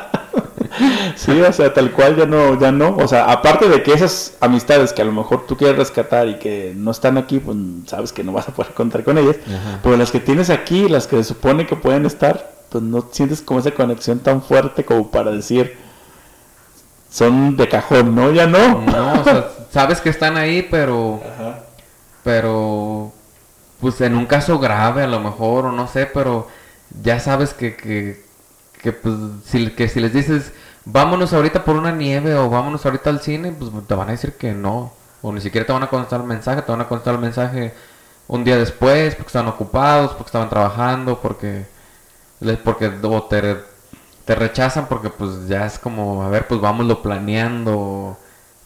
Sí, 1.17 1.41
o 1.41 1.53
sea, 1.53 1.73
tal 1.75 1.93
cual 1.93 2.17
ya 2.17 2.27
no, 2.27 2.59
ya 2.59 2.73
no. 2.73 2.97
O 2.97 3.09
sea, 3.09 3.31
aparte 3.31 3.69
de 3.69 3.83
que 3.83 3.93
esas 3.93 4.35
amistades 4.41 4.93
que 4.93 5.03
a 5.03 5.05
lo 5.05 5.13
mejor 5.13 5.47
tú 5.47 5.57
quieres 5.57 5.77
rescatar 5.77 6.29
y 6.29 6.39
que 6.39 6.73
no 6.77 6.91
están 6.91 7.19
aquí, 7.19 7.39
pues 7.39 7.57
sabes 7.87 8.13
que 8.13 8.25
no 8.25 8.33
vas 8.33 8.49
a 8.49 8.53
poder 8.53 8.73
contar 8.75 9.05
con 9.05 9.19
ellas. 9.19 9.37
Ajá. 9.47 9.81
Pero 9.83 9.97
las 9.97 10.11
que 10.11 10.21
tienes 10.21 10.51
aquí, 10.51 10.89
las 10.89 11.07
que 11.07 11.17
se 11.17 11.25
supone 11.25 11.67
que 11.67 11.77
pueden 11.77 12.07
estar, 12.07 12.53
pues 12.71 12.85
no 12.85 13.09
sientes 13.11 13.43
como 13.43 13.61
esa 13.61 13.71
conexión 13.73 14.21
tan 14.21 14.43
fuerte 14.43 14.85
como 14.85 15.11
para 15.11 15.31
decir, 15.31 15.77
son 17.11 17.57
de 17.57 17.69
cajón, 17.69 18.15
¿no? 18.15 18.31
Ya 18.33 18.47
no. 18.47 18.83
No, 18.83 19.21
o 19.21 19.25
sea, 19.25 19.49
sabes 19.71 20.01
que 20.01 20.11
están 20.11 20.37
ahí, 20.37 20.67
pero, 20.71 21.21
Ajá. 21.25 21.61
pero, 22.23 23.13
pues 23.81 24.01
en 24.01 24.17
un 24.17 24.27
caso 24.27 24.59
grave 24.59 25.03
a 25.03 25.07
lo 25.07 25.21
mejor, 25.21 25.67
o 25.67 25.73
no 25.73 25.89
sé, 25.89 26.07
pero 26.07 26.49
ya 27.03 27.21
sabes 27.21 27.55
que, 27.55 27.77
que, 27.77 28.23
que, 28.83 28.93
pues, 28.93 29.15
si, 29.45 29.71
que 29.71 29.89
si 29.89 30.01
les 30.01 30.13
dices, 30.13 30.53
vámonos 30.91 31.33
ahorita 31.33 31.65
por 31.65 31.77
una 31.77 31.93
nieve 31.93 32.35
o 32.35 32.49
vámonos 32.49 32.85
ahorita 32.85 33.11
al 33.11 33.21
cine, 33.21 33.53
pues 33.53 33.71
te 33.87 33.95
van 33.95 34.09
a 34.09 34.13
decir 34.13 34.35
que 34.35 34.53
no. 34.53 34.93
O 35.21 35.33
ni 35.33 35.41
siquiera 35.41 35.67
te 35.67 35.73
van 35.73 35.83
a 35.83 35.89
contestar 35.89 36.21
el 36.21 36.27
mensaje, 36.27 36.63
te 36.63 36.73
van 36.73 36.81
a 36.81 36.89
contestar 36.89 37.15
el 37.15 37.21
mensaje 37.21 37.75
un 38.29 38.45
día 38.45 38.57
después, 38.57 39.15
porque 39.15 39.29
estaban 39.29 39.49
ocupados, 39.49 40.13
porque 40.13 40.29
estaban 40.29 40.49
trabajando, 40.49 41.21
porque, 41.21 41.67
porque 42.65 42.89
te, 42.89 43.57
te 44.25 44.35
rechazan 44.35 44.87
porque 44.87 45.11
pues 45.11 45.49
ya 45.49 45.67
es 45.67 45.79
como, 45.79 46.23
a 46.23 46.29
ver, 46.29 46.47
pues 46.47 46.61
vámonos 46.61 46.99
planeando, 46.99 48.17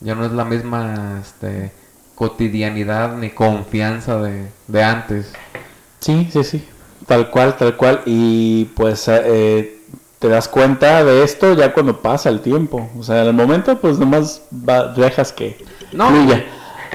ya 0.00 0.14
no 0.14 0.24
es 0.26 0.32
la 0.32 0.44
misma 0.44 1.20
este, 1.22 1.72
cotidianidad 2.14 3.16
ni 3.16 3.30
confianza 3.30 4.18
de, 4.18 4.48
de 4.68 4.82
antes. 4.84 5.32
Sí, 6.00 6.28
sí, 6.32 6.44
sí. 6.44 6.68
Tal 7.06 7.30
cual, 7.30 7.56
tal 7.56 7.76
cual. 7.76 8.02
Y 8.06 8.66
pues 8.76 9.08
eh, 9.08 9.81
te 10.22 10.28
das 10.28 10.46
cuenta 10.48 11.04
de 11.04 11.24
esto 11.24 11.52
ya 11.54 11.74
cuando 11.74 12.00
pasa 12.00 12.28
el 12.30 12.40
tiempo. 12.40 12.88
O 12.96 13.02
sea, 13.02 13.22
en 13.22 13.26
el 13.26 13.32
momento 13.34 13.76
pues 13.78 13.98
nomás 13.98 14.42
va- 14.52 14.86
dejas 14.94 15.32
que 15.32 15.62
No. 15.92 16.08
fluya. 16.08 16.44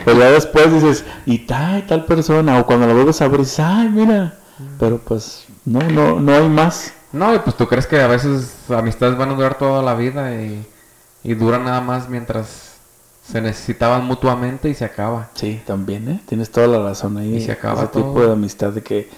Pero 0.05 0.17
ya 0.19 0.31
después 0.31 0.71
dices, 0.73 1.03
y 1.25 1.39
tal, 1.39 1.85
tal 1.85 2.05
persona. 2.05 2.57
O 2.59 2.65
cuando 2.65 2.87
lo 2.87 2.93
vuelves 2.93 3.21
a 3.21 3.27
ver 3.27 3.41
dices, 3.41 3.59
ay, 3.59 3.89
mira. 3.89 4.35
Pero 4.79 4.97
pues 4.99 5.45
no, 5.65 5.81
no, 5.81 6.19
no 6.21 6.33
hay 6.33 6.47
más. 6.47 6.93
No, 7.11 7.35
y 7.35 7.39
pues 7.39 7.55
tú 7.57 7.67
crees 7.67 7.85
que 7.85 7.99
a 7.99 8.07
veces 8.07 8.55
amistades 8.69 9.17
van 9.17 9.29
a 9.31 9.33
durar 9.35 9.57
toda 9.57 9.83
la 9.83 9.93
vida 9.95 10.33
y, 10.33 10.65
y 11.23 11.33
duran 11.33 11.65
nada 11.65 11.81
más 11.81 12.07
mientras 12.09 12.75
se 13.29 13.41
necesitaban 13.41 14.05
mutuamente 14.05 14.69
y 14.69 14.73
se 14.73 14.85
acaba. 14.85 15.29
Sí, 15.33 15.61
también, 15.67 16.07
¿eh? 16.09 16.21
Tienes 16.29 16.49
toda 16.49 16.67
la 16.67 16.79
razón 16.79 17.17
ahí. 17.17 17.35
Y 17.35 17.41
se 17.41 17.51
acaba 17.51 17.81
ese 17.83 17.91
todo. 17.91 18.03
tipo 18.03 18.25
de 18.25 18.31
amistad 18.31 18.69
de 18.69 18.81
que 18.81 19.09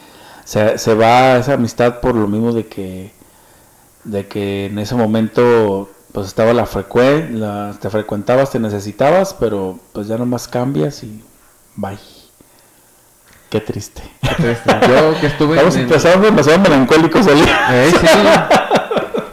se, 0.45 0.79
se 0.79 0.95
va 0.95 1.37
esa 1.37 1.53
amistad 1.53 1.99
por 1.99 2.15
lo 2.15 2.27
mismo 2.27 2.51
de 2.53 2.65
que 2.65 3.11
de 4.03 4.27
que 4.27 4.65
en 4.67 4.79
ese 4.79 4.95
momento 4.95 5.89
pues 6.11 6.27
estaba 6.27 6.53
la 6.53 6.65
frecuencia, 6.65 7.73
te 7.79 7.89
frecuentabas, 7.89 8.51
te 8.51 8.59
necesitabas, 8.59 9.33
pero 9.35 9.79
pues 9.93 10.07
ya 10.07 10.17
nomás 10.17 10.47
cambias 10.47 11.03
y 11.03 11.23
bye. 11.75 11.99
Qué 13.49 13.61
triste. 13.61 14.01
Entonces, 14.21 14.59
yo 14.87 15.19
que 15.19 15.27
estuve 15.27 15.55
Estamos 15.55 15.75
en- 15.75 15.81
empezando 15.83 16.25
demasiado 16.25 16.59
melancólicos 16.59 17.27
ahí. 17.27 17.43
Eh, 17.71 17.91
sí. 17.99 18.07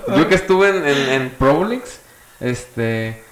Yo 0.16 0.28
que 0.28 0.36
estuve 0.36 0.68
en, 0.70 0.86
en, 0.86 1.08
en 1.22 1.30
Prolix, 1.30 1.98
este, 2.40 3.22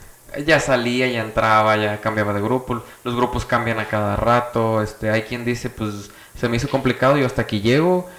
ya 0.44 0.58
salía, 0.58 1.06
ya 1.06 1.22
entraba, 1.22 1.76
ya 1.76 2.00
cambiaba 2.00 2.32
de 2.34 2.42
grupo. 2.42 2.82
Los 3.04 3.14
grupos 3.14 3.44
cambian 3.46 3.78
a 3.78 3.86
cada 3.86 4.16
rato. 4.16 4.82
Este, 4.82 5.08
hay 5.08 5.22
quien 5.22 5.44
dice, 5.44 5.70
pues, 5.70 6.10
se 6.38 6.48
me 6.48 6.56
hizo 6.56 6.68
complicado, 6.68 7.16
yo 7.16 7.24
hasta 7.26 7.42
aquí 7.42 7.60
llego. 7.60 8.10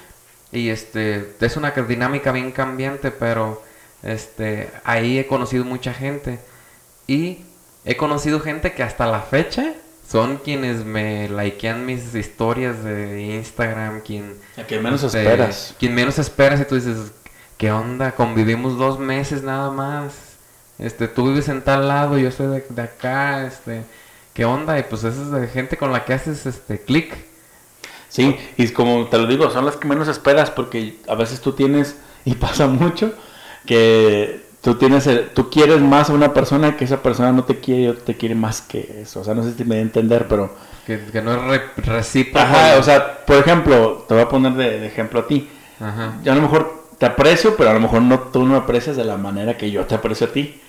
Y 0.55 0.69
este, 0.69 1.35
es 1.41 1.57
una 1.57 1.71
dinámica 1.71 2.31
bien 2.31 2.53
cambiante, 2.53 3.11
pero 3.11 3.61
este, 4.03 4.69
ahí 4.85 5.19
he 5.19 5.27
conocido 5.27 5.65
mucha 5.65 5.93
gente. 5.93 6.39
Y 7.07 7.43
he 7.83 7.97
conocido 7.97 8.39
gente 8.39 8.71
que 8.71 8.81
hasta 8.81 9.05
la 9.05 9.19
fecha 9.19 9.73
son 10.09 10.37
quienes 10.37 10.85
me 10.85 11.27
likean 11.27 11.85
mis 11.85 12.15
historias 12.15 12.85
de 12.85 13.21
Instagram, 13.35 13.99
quien 13.99 14.37
A 14.55 14.63
que 14.63 14.79
menos 14.79 15.03
este, 15.03 15.23
esperas. 15.23 15.75
Quien 15.77 15.93
menos 15.93 16.19
esperas 16.19 16.61
y 16.61 16.65
tú 16.65 16.75
dices, 16.75 17.11
¿qué 17.57 17.71
onda? 17.71 18.13
Convivimos 18.13 18.77
dos 18.77 18.97
meses 18.97 19.43
nada 19.43 19.71
más. 19.71 20.13
Este, 20.79 21.09
tú 21.09 21.27
vives 21.27 21.49
en 21.49 21.63
tal 21.63 21.89
lado, 21.89 22.17
yo 22.17 22.31
soy 22.31 22.47
de, 22.47 22.65
de 22.69 22.81
acá, 22.81 23.45
este, 23.45 23.83
¿qué 24.33 24.45
onda? 24.45 24.79
Y 24.79 24.83
pues 24.83 25.03
esa 25.03 25.21
es 25.21 25.31
de 25.31 25.47
gente 25.47 25.75
con 25.75 25.91
la 25.91 26.05
que 26.05 26.13
haces 26.13 26.45
este 26.45 26.79
clic. 26.79 27.13
Sí, 28.09 28.35
y 28.57 28.67
como 28.69 29.05
te 29.07 29.17
lo 29.17 29.27
digo, 29.27 29.49
son 29.49 29.65
las 29.65 29.75
que 29.75 29.87
menos 29.87 30.07
esperas 30.07 30.49
porque 30.51 30.97
a 31.07 31.15
veces 31.15 31.41
tú 31.41 31.51
tienes, 31.53 31.97
y 32.23 32.35
pasa 32.35 32.67
mucho, 32.67 33.13
que 33.65 34.41
tú 34.61 34.75
tienes, 34.75 35.05
el- 35.07 35.29
tú 35.29 35.49
quieres 35.49 35.81
más 35.81 36.09
a 36.09 36.13
una 36.13 36.33
persona 36.33 36.77
que 36.77 36.85
esa 36.85 37.01
persona 37.03 37.31
no 37.31 37.43
te 37.43 37.59
quiere 37.59 37.89
o 37.89 37.93
te 37.95 38.15
quiere 38.15 38.35
más 38.35 38.61
que 38.61 39.01
eso. 39.01 39.21
O 39.21 39.23
sea, 39.23 39.33
no 39.33 39.43
sé 39.43 39.53
si 39.53 39.63
me 39.63 39.69
voy 39.71 39.77
a 39.77 39.81
entender, 39.81 40.27
pero... 40.27 40.55
Que, 40.85 40.99
que 41.11 41.21
no 41.21 41.33
es 41.33 41.41
re- 41.41 41.83
recíproco. 41.83 42.39
Ajá, 42.39 42.77
o 42.79 42.83
sea, 42.83 43.25
por 43.25 43.37
ejemplo, 43.37 44.05
te 44.07 44.13
voy 44.13 44.23
a 44.23 44.29
poner 44.29 44.53
de, 44.53 44.79
de 44.79 44.87
ejemplo 44.87 45.21
a 45.21 45.27
ti. 45.27 45.49
Ajá. 45.79 46.15
Yo 46.23 46.31
a 46.31 46.35
lo 46.35 46.41
mejor 46.43 46.85
te 46.97 47.05
aprecio, 47.05 47.55
pero 47.57 47.71
a 47.71 47.73
lo 47.73 47.79
mejor 47.79 48.01
no 48.03 48.19
tú 48.19 48.39
no 48.45 48.51
me 48.53 48.57
aprecias 48.57 48.95
de 48.95 49.03
la 49.03 49.17
manera 49.17 49.57
que 49.57 49.71
yo 49.71 49.85
te 49.85 49.95
aprecio 49.95 50.27
a 50.27 50.31
ti. 50.31 50.61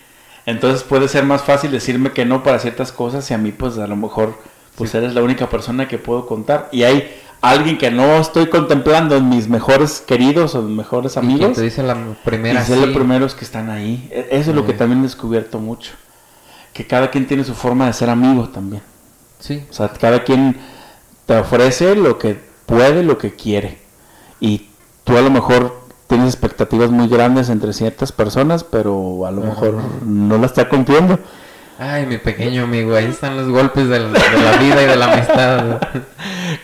Entonces 0.47 0.82
puede 0.84 1.09
ser 1.09 1.24
más 1.24 1.43
fácil 1.43 1.70
decirme 1.70 2.12
que 2.12 2.24
no 2.24 2.43
para 2.43 2.59
ciertas 2.59 2.93
cosas 2.93 3.30
y 3.30 3.34
a 3.34 3.39
mí 3.39 3.53
pues 3.53 3.78
a 3.78 3.87
lo 3.87 3.97
mejor 3.97 4.34
pues 4.76 4.95
eres 4.95 5.14
la 5.14 5.22
única 5.22 5.49
persona 5.49 5.87
que 5.89 5.99
puedo 5.99 6.26
contar. 6.26 6.68
Y 6.72 6.82
hay, 6.84 7.14
alguien 7.41 7.78
que 7.78 7.91
no 7.91 8.16
estoy 8.16 8.49
contemplando 8.49 9.16
en 9.16 9.28
mis 9.28 9.49
mejores 9.49 10.01
queridos 10.07 10.55
o 10.55 10.62
mejores 10.62 11.16
¿Y 11.16 11.20
quién 11.20 11.30
amigos. 11.32 11.57
te 11.57 11.66
y 11.66 11.70
ser 11.70 11.84
los 12.78 12.91
primeros 12.97 13.34
que 13.34 13.45
están 13.45 13.70
ahí. 13.70 14.09
E- 14.11 14.28
Eso 14.32 14.51
es 14.51 14.57
lo 14.57 14.66
que 14.66 14.72
también 14.72 15.01
he 15.01 15.05
descubierto 15.05 15.59
mucho. 15.59 15.93
Que 16.72 16.87
cada 16.87 17.11
quien 17.11 17.26
tiene 17.26 17.45
su 17.45 17.55
forma 17.55 17.87
de 17.87 17.93
ser 17.93 18.11
amigo 18.11 18.49
también. 18.49 18.82
Sí. 19.39 19.64
O 19.70 19.72
sea, 19.72 19.89
cada 19.89 20.24
quien 20.24 20.57
te 21.26 21.37
ofrece 21.37 21.95
lo 21.97 22.18
que 22.18 22.39
puede, 22.66 23.03
lo 23.03 23.18
que 23.18 23.34
quiere. 23.34 23.78
Y 24.41 24.68
tú 25.05 25.16
a 25.16 25.20
lo 25.20 25.30
mejor 25.30 25.87
tienes 26.09 26.28
expectativas 26.28 26.91
muy 26.91 27.09
grandes 27.09 27.49
entre 27.49 27.72
ciertas 27.72 28.12
personas, 28.12 28.64
pero 28.64 29.26
a 29.26 29.30
lo 29.30 29.43
Ajá. 29.43 29.51
mejor 29.51 29.78
no 30.05 30.39
la 30.39 30.47
está 30.47 30.68
cumpliendo. 30.68 31.18
Ay, 31.79 32.07
mi 32.07 32.16
pequeño 32.18 32.64
amigo, 32.64 32.95
ahí 32.97 33.05
están 33.07 33.37
los 33.37 33.49
golpes 33.49 33.89
del- 33.89 34.12
de 34.12 34.18
la 34.43 34.57
vida 34.59 34.83
y 34.83 34.87
de 34.87 34.97
la 34.97 35.12
amistad. 35.12 35.81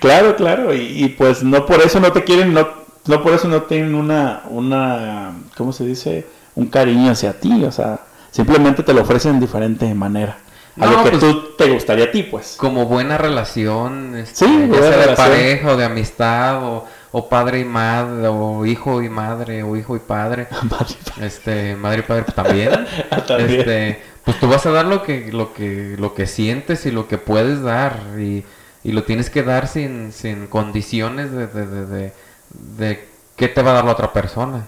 Claro, 0.01 0.35
claro. 0.37 0.75
Y, 0.75 1.05
y 1.05 1.09
pues 1.11 1.43
no 1.45 1.65
por 1.67 1.81
eso 1.81 2.01
no 2.01 2.11
te 2.13 2.25
quieren, 2.25 2.53
no, 2.55 2.67
no 3.07 3.23
por 3.23 3.35
eso 3.35 3.47
no 3.47 3.63
tienen 3.63 3.95
una, 3.95 4.43
una, 4.49 5.33
¿cómo 5.57 5.73
se 5.73 5.85
dice? 5.85 6.27
Un 6.57 6.67
cariño 6.67 7.13
hacia 7.13 7.39
ti. 7.39 7.65
O 7.65 7.71
sea, 7.71 8.01
simplemente 8.31 8.83
te 8.83 8.93
lo 8.95 9.03
ofrecen 9.03 9.35
de 9.35 9.47
diferente 9.47 9.93
manera. 9.95 10.39
A 10.81 10.87
No, 10.87 10.93
lo 10.93 11.05
que 11.05 11.11
pues- 11.11 11.21
tú 11.21 11.43
te 11.59 11.71
gustaría 11.71 12.07
a 12.07 12.11
ti, 12.11 12.23
pues. 12.25 12.57
Como 12.59 12.87
buena 12.87 13.19
relación, 13.19 14.17
este, 14.17 14.47
Sí, 14.47 14.57
buena 14.57 14.75
sea 14.79 14.91
de 14.91 14.97
relación. 15.03 15.29
pareja 15.29 15.69
o 15.73 15.77
de 15.77 15.85
amistad, 15.85 16.65
o, 16.65 16.87
o 17.13 17.29
padre 17.29 17.61
y 17.61 17.65
madre, 17.65 18.27
o 18.29 18.65
hijo 18.67 19.03
y 19.03 19.09
madre, 19.09 19.63
o 19.63 19.77
hijo 19.77 19.95
y 19.95 20.01
padre. 20.01 20.49
Este, 21.21 21.77
madre 21.77 22.01
y 22.01 22.03
padre 22.03 22.23
pues, 22.25 22.35
también. 22.35 22.71
También. 23.29 23.61
Este, 23.61 24.03
pues 24.25 24.39
tú 24.41 24.49
vas 24.49 24.65
a 24.67 24.71
dar 24.71 24.87
lo 24.87 25.03
que, 25.03 25.33
lo 25.33 25.53
que, 25.55 25.97
lo 25.99 26.15
que 26.15 26.27
sientes 26.27 26.87
y 26.87 26.91
lo 26.91 27.09
que 27.09 27.19
puedes 27.19 27.63
dar. 27.63 28.01
Y, 28.19 28.45
y 28.85 28.93
lo 28.93 29.05
tienes 29.05 29.31
que 29.31 29.43
dar 29.43 29.69
sin, 29.69 30.13
sin 30.13 30.47
condiciones 30.47 31.31
de, 31.33 31.47
de, 31.47 31.67
de, 31.87 32.13
de, 32.77 33.09
qué 33.37 33.49
te 33.49 33.63
va 33.63 33.71
a 33.71 33.75
dar 33.75 33.85
la 33.85 33.93
otra 33.93 34.13
persona. 34.13 34.67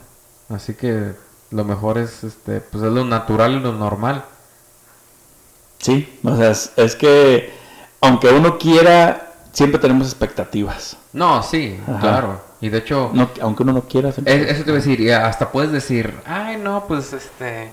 Así 0.49 0.75
que 0.75 1.13
lo 1.51 1.65
mejor 1.65 1.99
es, 1.99 2.25
este, 2.25 2.61
pues 2.61 2.83
es 2.85 2.93
lo 2.93 3.05
natural 3.05 3.53
y 3.55 3.61
lo 3.61 3.73
normal. 3.73 4.25
Sí, 5.79 6.19
o 6.25 6.37
sea, 6.37 6.51
es, 6.51 6.73
es 6.77 6.97
que 6.97 7.53
aunque 8.01 8.29
uno 8.29 8.59
quiera, 8.59 9.33
siempre 9.53 9.79
tenemos 9.79 10.07
expectativas. 10.09 10.97
No, 11.13 11.43
sí, 11.43 11.79
Ajá. 11.87 12.01
claro. 12.01 12.41
Y 12.61 12.71
de 12.71 12.79
hecho, 12.79 13.11
No, 13.13 13.31
aunque 13.43 13.63
uno 13.63 13.73
no 13.75 13.83
quiera, 13.83 14.11
siempre- 14.13 14.35
es- 14.43 14.51
eso 14.57 14.65
te 14.65 14.71
iba 14.71 14.79
a 14.79 14.81
decir, 14.83 15.01
y 15.01 15.11
hasta 15.11 15.51
puedes 15.53 15.71
decir, 15.73 16.15
ay, 16.25 16.57
no, 16.57 16.85
pues 16.89 17.13
este, 17.13 17.71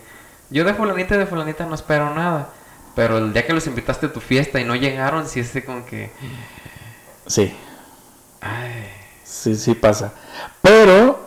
yo 0.51 0.63
de 0.63 0.73
fulanita 0.73 1.15
y 1.15 1.17
de 1.17 1.25
fulanita 1.25 1.65
no 1.65 1.75
espero 1.75 2.13
nada. 2.13 2.49
Pero 2.95 3.17
el 3.17 3.33
día 3.33 3.45
que 3.45 3.53
los 3.53 3.65
invitaste 3.67 4.07
a 4.07 4.13
tu 4.13 4.19
fiesta 4.19 4.59
y 4.59 4.65
no 4.65 4.75
llegaron, 4.75 5.25
sí 5.27 5.39
es 5.39 5.51
como 5.65 5.85
que, 5.85 6.11
sí, 7.25 7.53
ay, 8.41 8.85
sí, 9.23 9.55
sí 9.55 9.75
pasa. 9.75 10.13
Pero 10.61 11.19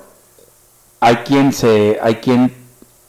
hay 1.00 1.16
quien 1.16 1.52
se, 1.52 1.98
hay 2.02 2.16
quien 2.16 2.54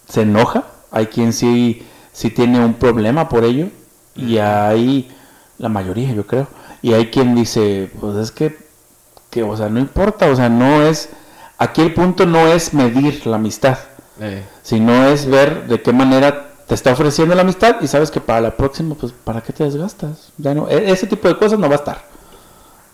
se 0.08 0.22
enoja, 0.22 0.64
hay 0.90 1.08
quien 1.08 1.34
sí, 1.34 1.86
sí 2.14 2.30
tiene 2.30 2.64
un 2.64 2.76
problema 2.76 3.28
por 3.28 3.44
ello, 3.44 3.68
y 4.16 4.38
hay 4.38 5.14
la 5.58 5.68
mayoría, 5.68 6.14
yo 6.14 6.26
creo, 6.26 6.48
y 6.82 6.94
hay 6.94 7.12
quien 7.12 7.36
dice, 7.36 7.92
pues 8.00 8.16
es 8.16 8.32
que, 8.32 8.58
que, 9.30 9.44
o 9.44 9.58
sea, 9.58 9.68
no 9.68 9.80
importa, 9.80 10.28
o 10.28 10.36
sea, 10.36 10.48
no 10.48 10.84
es, 10.84 11.10
aquí 11.58 11.82
el 11.82 11.94
punto 11.94 12.26
no 12.26 12.48
es 12.48 12.74
medir 12.74 13.28
la 13.28 13.36
amistad. 13.36 13.78
Eh, 14.20 14.44
sino 14.64 15.06
es 15.08 15.26
ver 15.26 15.68
de 15.68 15.82
qué 15.82 15.92
manera 15.94 16.50
te 16.68 16.74
está 16.74 16.94
ofreciendo 16.94 17.36
la 17.36 17.42
amistad 17.42 17.76
y 17.82 17.88
sabes 17.88 18.10
que 18.12 18.20
para 18.22 18.42
la 18.42 18.52
próxima, 18.58 18.96
pues, 18.96 19.12
¿para 19.12 19.42
qué 19.42 19.54
te 19.54 19.64
desgastas? 19.64 20.32
Ya 20.38 20.54
no, 20.54 20.68
e- 20.70 20.92
ese 20.92 21.08
tipo 21.08 21.28
de 21.28 21.38
cosas 21.38 21.60
no 21.60 21.68
va 21.68 21.76
a 21.76 21.78
estar. 21.78 22.04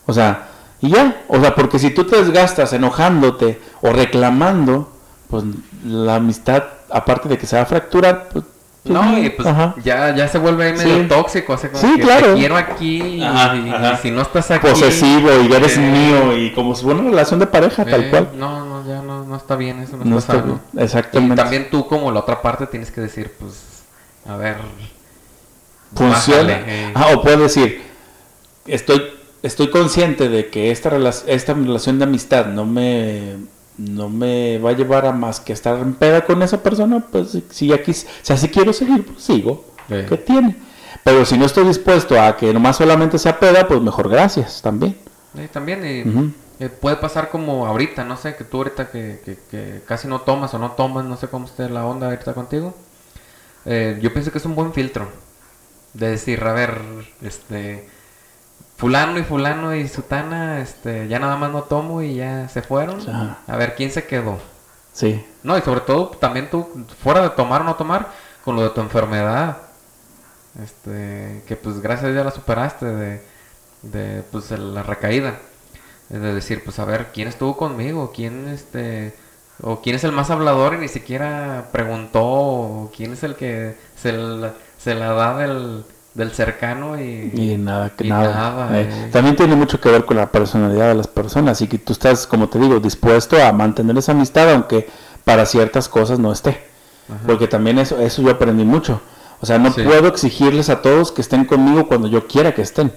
O 0.06 0.14
sea, 0.14 0.48
y 0.82 0.90
ya, 0.90 1.24
o 1.28 1.40
sea, 1.40 1.56
porque 1.56 1.80
si 1.80 1.92
tú 1.92 2.06
te 2.06 2.18
desgastas 2.18 2.74
enojándote 2.74 3.62
o 3.82 3.92
reclamando, 3.92 4.92
pues 5.30 5.44
la 5.86 6.16
amistad, 6.16 6.64
aparte 6.90 7.30
de 7.30 7.38
que 7.38 7.46
se 7.46 7.56
va 7.56 7.62
a 7.62 7.66
fracturar, 7.66 8.30
pues... 8.30 8.46
no, 8.84 9.18
y 9.20 9.30
pues 9.30 9.48
ajá. 9.48 9.76
ya, 9.84 10.16
ya 10.16 10.28
se 10.28 10.40
vuelve 10.40 10.66
ahí 10.66 10.74
medio 10.74 11.02
Sí. 11.04 11.08
tóxico, 11.08 11.54
así 11.54 11.68
como 11.68 11.82
Sí, 11.82 11.96
que 11.98 12.02
claro. 12.02 12.34
te 12.34 12.40
quiero 12.40 12.58
aquí 12.58 12.98
y, 13.18 13.24
Ajá, 13.24 13.98
si 14.02 14.10
no 14.12 14.22
estás 14.22 14.50
aquí... 14.52 14.68
posesivo 14.68 15.30
y 15.48 15.54
eres 15.54 15.78
eh, 15.78 15.80
mío 15.80 16.36
y 16.38 16.52
como 16.54 16.74
si 16.74 16.84
fuera 16.84 17.00
una 17.00 17.10
relación 17.12 17.40
de 17.40 17.48
pareja, 17.48 17.86
tal 17.86 18.06
eh, 18.06 18.10
cual. 18.10 18.30
No, 18.36 18.66
no, 18.66 18.88
ya 18.88 19.02
no, 19.02 19.24
no 19.24 19.36
está 19.36 19.56
bien, 19.56 19.80
eso 19.82 19.98
no, 19.98 20.06
No 20.06 20.18
está 20.18 20.38
bien, 20.38 20.60
exactamente. 20.78 21.34
Y 21.34 21.38
también 21.38 21.68
tú 21.70 21.86
como 21.88 22.12
la 22.12 22.22
otra 22.22 22.42
parte 22.42 22.66
tienes 22.68 22.90
que 22.92 23.02
decir, 23.02 23.32
pues, 23.40 23.84
a 24.28 24.36
ver... 24.36 24.58
funciona. 25.96 26.54
bájale, 26.54 26.64
eh. 26.68 26.92
Ah, 26.96 27.08
o 27.14 27.22
puedes 27.22 27.40
decir, 27.40 27.82
estoy, 28.66 29.04
estoy 29.44 29.70
consciente 29.70 30.30
de 30.30 30.48
que 30.50 30.72
esta, 30.72 30.90
rela- 30.90 31.24
esta 31.28 31.54
relación 31.54 32.00
de 32.00 32.06
amistad 32.06 32.46
no 32.48 32.66
me, 32.66 33.36
no 33.78 34.10
me 34.10 34.58
va 34.60 34.72
a 34.72 34.74
llevar 34.74 35.06
a 35.06 35.12
más 35.12 35.40
que 35.40 35.54
estar 35.54 35.78
en 35.80 35.94
peda 35.96 36.26
con 36.26 36.42
esa 36.44 36.62
persona, 36.62 37.00
pues 37.12 37.38
si- 37.50 37.72
aquí, 37.74 37.94
si 37.94 38.34
así 38.34 38.50
quiero 38.50 38.74
seguir, 38.74 39.06
pues 39.06 39.24
sigo. 39.24 39.66
Sí. 39.90 39.96
¿Qué 40.08 40.18
tiene? 40.18 40.56
Pero 41.04 41.26
si 41.26 41.38
no 41.38 41.46
estoy 41.46 41.66
dispuesto 41.68 42.20
a 42.22 42.38
que 42.38 42.54
nomás 42.54 42.78
solamente 42.78 43.18
sea 43.18 43.40
peda, 43.40 43.68
pues 43.68 43.82
mejor 43.82 44.10
gracias 44.10 44.62
también. 44.62 44.96
También 45.52 45.84
y, 45.86 46.64
eh, 46.64 46.70
puede 46.70 46.98
pasar 46.98 47.30
como 47.30 47.66
ahorita, 47.66 48.04
no 48.04 48.18
sé, 48.18 48.36
que 48.36 48.44
tú 48.44 48.58
ahorita 48.58 48.92
que, 48.92 49.22
que- 49.26 49.38
que 49.50 49.82
casi 49.88 50.08
no 50.08 50.22
tomas 50.22 50.54
o 50.54 50.60
no 50.60 50.72
tomas, 50.72 51.06
no 51.06 51.18
sé 51.18 51.28
cómo 51.28 51.46
esté 51.46 51.70
la 51.70 51.86
onda 51.86 52.08
ahorita 52.08 52.34
contigo. 52.34 52.76
Eh, 53.66 54.00
yo 54.02 54.12
pienso 54.14 54.32
que 54.32 54.38
es 54.40 54.46
un 54.46 54.56
buen 54.56 54.74
filtro 54.74 55.08
de 55.94 56.10
decir, 56.12 56.44
a 56.44 56.54
ver, 56.54 56.82
este, 57.22 57.88
fulano 58.82 59.20
y 59.20 59.24
fulano 59.24 59.76
y 59.76 59.88
sutana, 59.88 60.60
este, 60.60 61.08
ya 61.08 61.20
nada 61.20 61.38
más 61.38 61.52
no 61.52 61.62
tomo 61.62 62.02
y 62.02 62.16
ya 62.16 62.50
se 62.50 62.64
fueron. 62.64 63.00
Ajá. 63.08 63.38
A 63.46 63.56
ver, 63.56 63.76
¿quién 63.76 63.92
se 63.92 64.08
quedó? 64.08 64.40
Sí, 64.92 65.24
No, 65.44 65.56
y 65.56 65.62
sobre 65.62 65.82
todo 65.82 66.08
también 66.10 66.50
tú, 66.50 66.68
fuera 67.02 67.22
de 67.22 67.30
tomar 67.30 67.62
o 67.62 67.64
no 67.64 67.76
tomar, 67.76 68.10
con 68.44 68.56
lo 68.56 68.64
de 68.64 68.72
tu 68.72 68.82
enfermedad. 68.82 69.58
Este, 70.62 71.44
que 71.48 71.56
pues 71.56 71.80
gracias 71.80 72.06
a 72.06 72.08
Dios 72.08 72.18
ya 72.18 72.24
la 72.24 72.32
superaste 72.32 72.88
de, 72.88 73.22
de 73.84 74.24
pues 74.32 74.50
la 74.50 74.82
recaída. 74.82 75.38
Es 76.10 76.20
de 76.20 76.34
decir, 76.34 76.64
pues 76.64 76.80
a 76.80 76.86
ver, 76.86 77.12
¿quién 77.14 77.28
estuvo 77.28 77.56
conmigo? 77.56 78.12
¿Quién 78.16 78.48
este 78.50 79.16
o 79.62 79.82
quién 79.82 79.96
es 79.96 80.04
el 80.04 80.12
más 80.12 80.32
hablador 80.32 80.74
y 80.74 80.78
ni 80.80 80.88
siquiera 80.88 81.70
preguntó? 81.72 82.24
¿O 82.24 82.92
quién 82.96 83.14
es 83.14 83.22
el 83.24 83.36
que 83.36 83.78
se 83.96 84.12
la, 84.14 84.56
se 84.80 84.96
la 84.96 85.14
da 85.14 85.38
del, 85.38 85.86
del 86.14 86.32
cercano 86.32 87.00
y, 87.02 87.32
y 87.34 87.58
nada, 87.58 87.90
que 87.96 88.06
y 88.08 88.10
nada. 88.10 88.34
nada, 88.34 88.80
Eh, 88.80 88.90
eh. 88.90 89.10
También 89.12 89.36
tiene 89.36 89.56
mucho 89.56 89.80
que 89.80 89.90
ver 89.90 90.06
con 90.06 90.18
la 90.18 90.32
personalidad 90.32 90.90
de 90.90 90.96
las 90.96 91.08
personas 91.08 91.62
y 91.62 91.68
que 91.68 91.78
tú 91.78 91.94
estás, 91.94 92.28
como 92.28 92.50
te 92.50 92.60
digo, 92.60 92.80
dispuesto 92.80 93.42
a 93.42 93.52
mantener 93.54 93.98
esa 93.98 94.12
amistad, 94.12 94.52
aunque 94.52 94.90
para 95.24 95.46
ciertas 95.46 95.88
cosas 95.88 96.20
no 96.20 96.32
esté. 96.34 96.62
Ajá. 97.10 97.20
Porque 97.26 97.48
también 97.48 97.80
eso, 97.80 98.00
eso 98.00 98.22
yo 98.22 98.32
aprendí 98.32 98.64
mucho. 98.66 99.02
O 99.40 99.46
sea, 99.46 99.58
no 99.58 99.72
Sí. 99.72 99.82
puedo 99.84 100.08
exigirles 100.08 100.70
a 100.70 100.82
todos 100.82 101.12
que 101.12 101.22
estén 101.22 101.46
conmigo 101.46 101.88
cuando 101.88 102.08
yo 102.08 102.28
quiera 102.28 102.54
que 102.54 102.62
estén. 102.62 102.92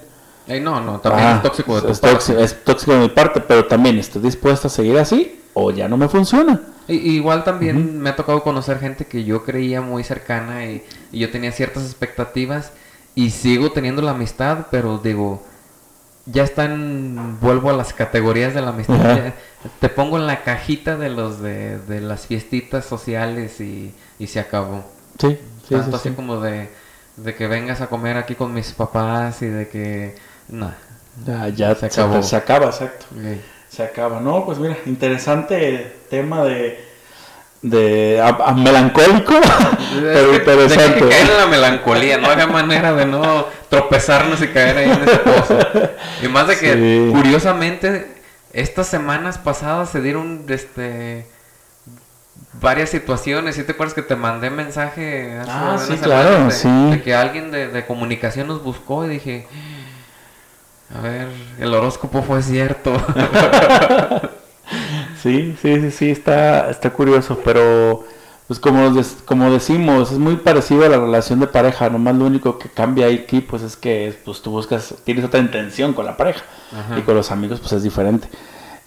No, 0.61 0.79
no, 0.79 0.99
también 0.99 1.27
Ah, 1.27 1.33
es 1.37 1.41
tóxico 1.41 1.75
de 1.75 1.81
tu 1.81 1.87
es 1.91 1.99
parte. 1.99 2.15
tóxico, 2.17 2.39
es 2.39 2.63
tóxico 2.63 2.91
de 2.93 2.99
mi 2.99 3.09
parte, 3.09 3.41
pero 3.41 3.65
también 3.65 3.97
estoy 3.97 4.21
dispuesto 4.21 4.67
a 4.67 4.69
seguir 4.69 4.97
así 4.99 5.41
o 5.55 5.71
ya 5.71 5.87
no 5.87 5.97
me 5.97 6.07
funciona. 6.07 6.61
I- 6.87 7.15
igual 7.15 7.43
también 7.43 7.99
me 7.99 8.11
ha 8.11 8.15
tocado 8.15 8.43
conocer 8.43 8.77
gente 8.79 9.05
que 9.05 9.23
yo 9.23 9.43
creía 9.43 9.81
muy 9.81 10.03
cercana 10.03 10.65
y, 10.65 10.83
y 11.11 11.17
yo 11.19 11.31
tenía 11.31 11.51
ciertas 11.51 11.83
expectativas 11.85 12.71
y 13.15 13.31
sigo 13.31 13.71
teniendo 13.71 14.01
la 14.01 14.11
amistad, 14.11 14.67
pero 14.71 14.99
digo, 14.99 15.43
ya 16.25 16.43
están, 16.43 17.39
vuelvo 17.39 17.69
a 17.69 17.73
las 17.73 17.93
categorías 17.93 18.53
de 18.53 18.61
la 18.61 18.69
amistad, 18.69 19.03
ya 19.03 19.33
te 19.79 19.89
pongo 19.89 20.17
en 20.17 20.27
la 20.27 20.43
cajita 20.43 20.97
de 20.97 21.09
los 21.09 21.41
de, 21.41 21.79
de 21.79 22.01
las 22.01 22.27
fiestitas 22.27 22.85
sociales 22.85 23.59
y, 23.61 23.95
y 24.19 24.27
se 24.27 24.39
acabó. 24.39 24.85
Sí, 25.19 25.37
sí, 25.67 25.81
Tanto 25.81 25.97
sí, 25.97 25.97
así 25.97 26.09
sí. 26.09 26.15
como 26.15 26.39
de, 26.41 26.69
de 27.17 27.35
que 27.35 27.47
vengas 27.47 27.81
a 27.81 27.87
comer 27.89 28.17
aquí 28.17 28.35
con 28.35 28.53
mis 28.53 28.71
papás 28.73 29.41
y 29.41 29.47
de 29.47 29.67
que, 29.69 30.15
no. 30.49 30.73
Ya, 31.25 31.47
ya 31.49 31.75
Se 31.75 31.85
acabó. 31.87 32.21
se 32.21 32.35
acaba, 32.35 32.67
exacto. 32.67 33.05
Se 33.69 33.83
acaba. 33.83 34.19
No, 34.21 34.45
pues 34.45 34.59
mira, 34.59 34.77
interesante 34.85 36.05
tema 36.09 36.43
de, 36.43 36.84
de 37.69 38.21
a- 38.21 38.49
a 38.49 38.53
melancólico, 38.53 39.33
pero 40.01 40.31
Es 40.31 40.39
que 40.39 40.39
Tenía 40.39 40.55
que 40.55 40.63
interesante. 40.63 41.09
caer 41.09 41.29
en 41.31 41.37
la 41.37 41.45
melancolía, 41.47 42.17
no 42.19 42.29
había 42.29 42.45
manera 42.47 42.93
de 42.93 43.05
no 43.05 43.45
tropezarnos 43.69 44.41
y 44.41 44.47
caer 44.49 44.77
ahí 44.77 44.91
en 44.91 45.01
ese 45.03 45.17
pozo. 45.17 45.57
Y 46.21 46.27
más 46.27 46.47
de 46.47 46.57
que, 46.59 46.73
Sí. 46.73 47.09
curiosamente, 47.11 48.07
estas 48.53 48.87
semanas 48.87 49.37
pasadas 49.39 49.89
se 49.89 50.01
dieron 50.01 50.45
este 50.49 51.25
varias 52.61 52.89
situaciones. 52.89 53.55
¿Sí 53.55 53.63
te 53.63 53.71
acuerdas 53.71 53.93
que 53.95 54.01
te 54.03 54.15
mandé 54.15 54.49
mensaje 54.49 55.37
hace 55.39 55.51
Ah, 55.51 55.77
sí, 55.85 55.97
claro, 55.97 56.45
de, 56.45 56.51
sí. 56.51 56.69
de 56.91 57.01
que 57.01 57.15
alguien 57.15 57.51
de, 57.51 57.67
de 57.67 57.85
comunicación 57.85 58.47
nos 58.47 58.63
buscó 58.63 59.05
y 59.05 59.09
dije, 59.09 59.47
a 60.95 61.01
ver, 61.01 61.27
el 61.59 61.73
horóscopo 61.73 62.21
fue 62.21 62.41
cierto. 62.43 62.93
Sí, 65.25 65.55
sí, 65.59 65.81
sí, 65.81 65.89
sí, 65.89 66.11
está, 66.11 66.69
está 66.69 66.93
curioso, 66.93 67.39
pero 67.43 68.05
pues 68.47 68.59
como, 68.59 68.91
como 69.25 69.49
decimos, 69.49 70.11
es 70.11 70.19
muy 70.19 70.35
parecido 70.35 70.85
a 70.85 70.89
la 70.89 70.97
relación 70.99 71.39
de 71.39 71.47
pareja, 71.47 71.89
nomás 71.89 72.15
lo 72.15 72.25
único 72.25 72.59
que 72.59 72.69
cambia 72.69 73.07
aquí 73.07 73.41
pues 73.41 73.63
es 73.63 73.75
que 73.75 74.15
pues 74.23 74.43
tú 74.43 74.51
buscas, 74.51 74.93
tienes 75.03 75.25
otra 75.25 75.39
intención 75.39 75.93
con 75.93 76.05
la 76.05 76.15
pareja 76.15 76.43
Ajá. 76.71 76.99
y 76.99 77.01
con 77.01 77.15
los 77.15 77.31
amigos 77.31 77.59
pues 77.59 77.71
es 77.73 77.81
diferente. 77.81 78.27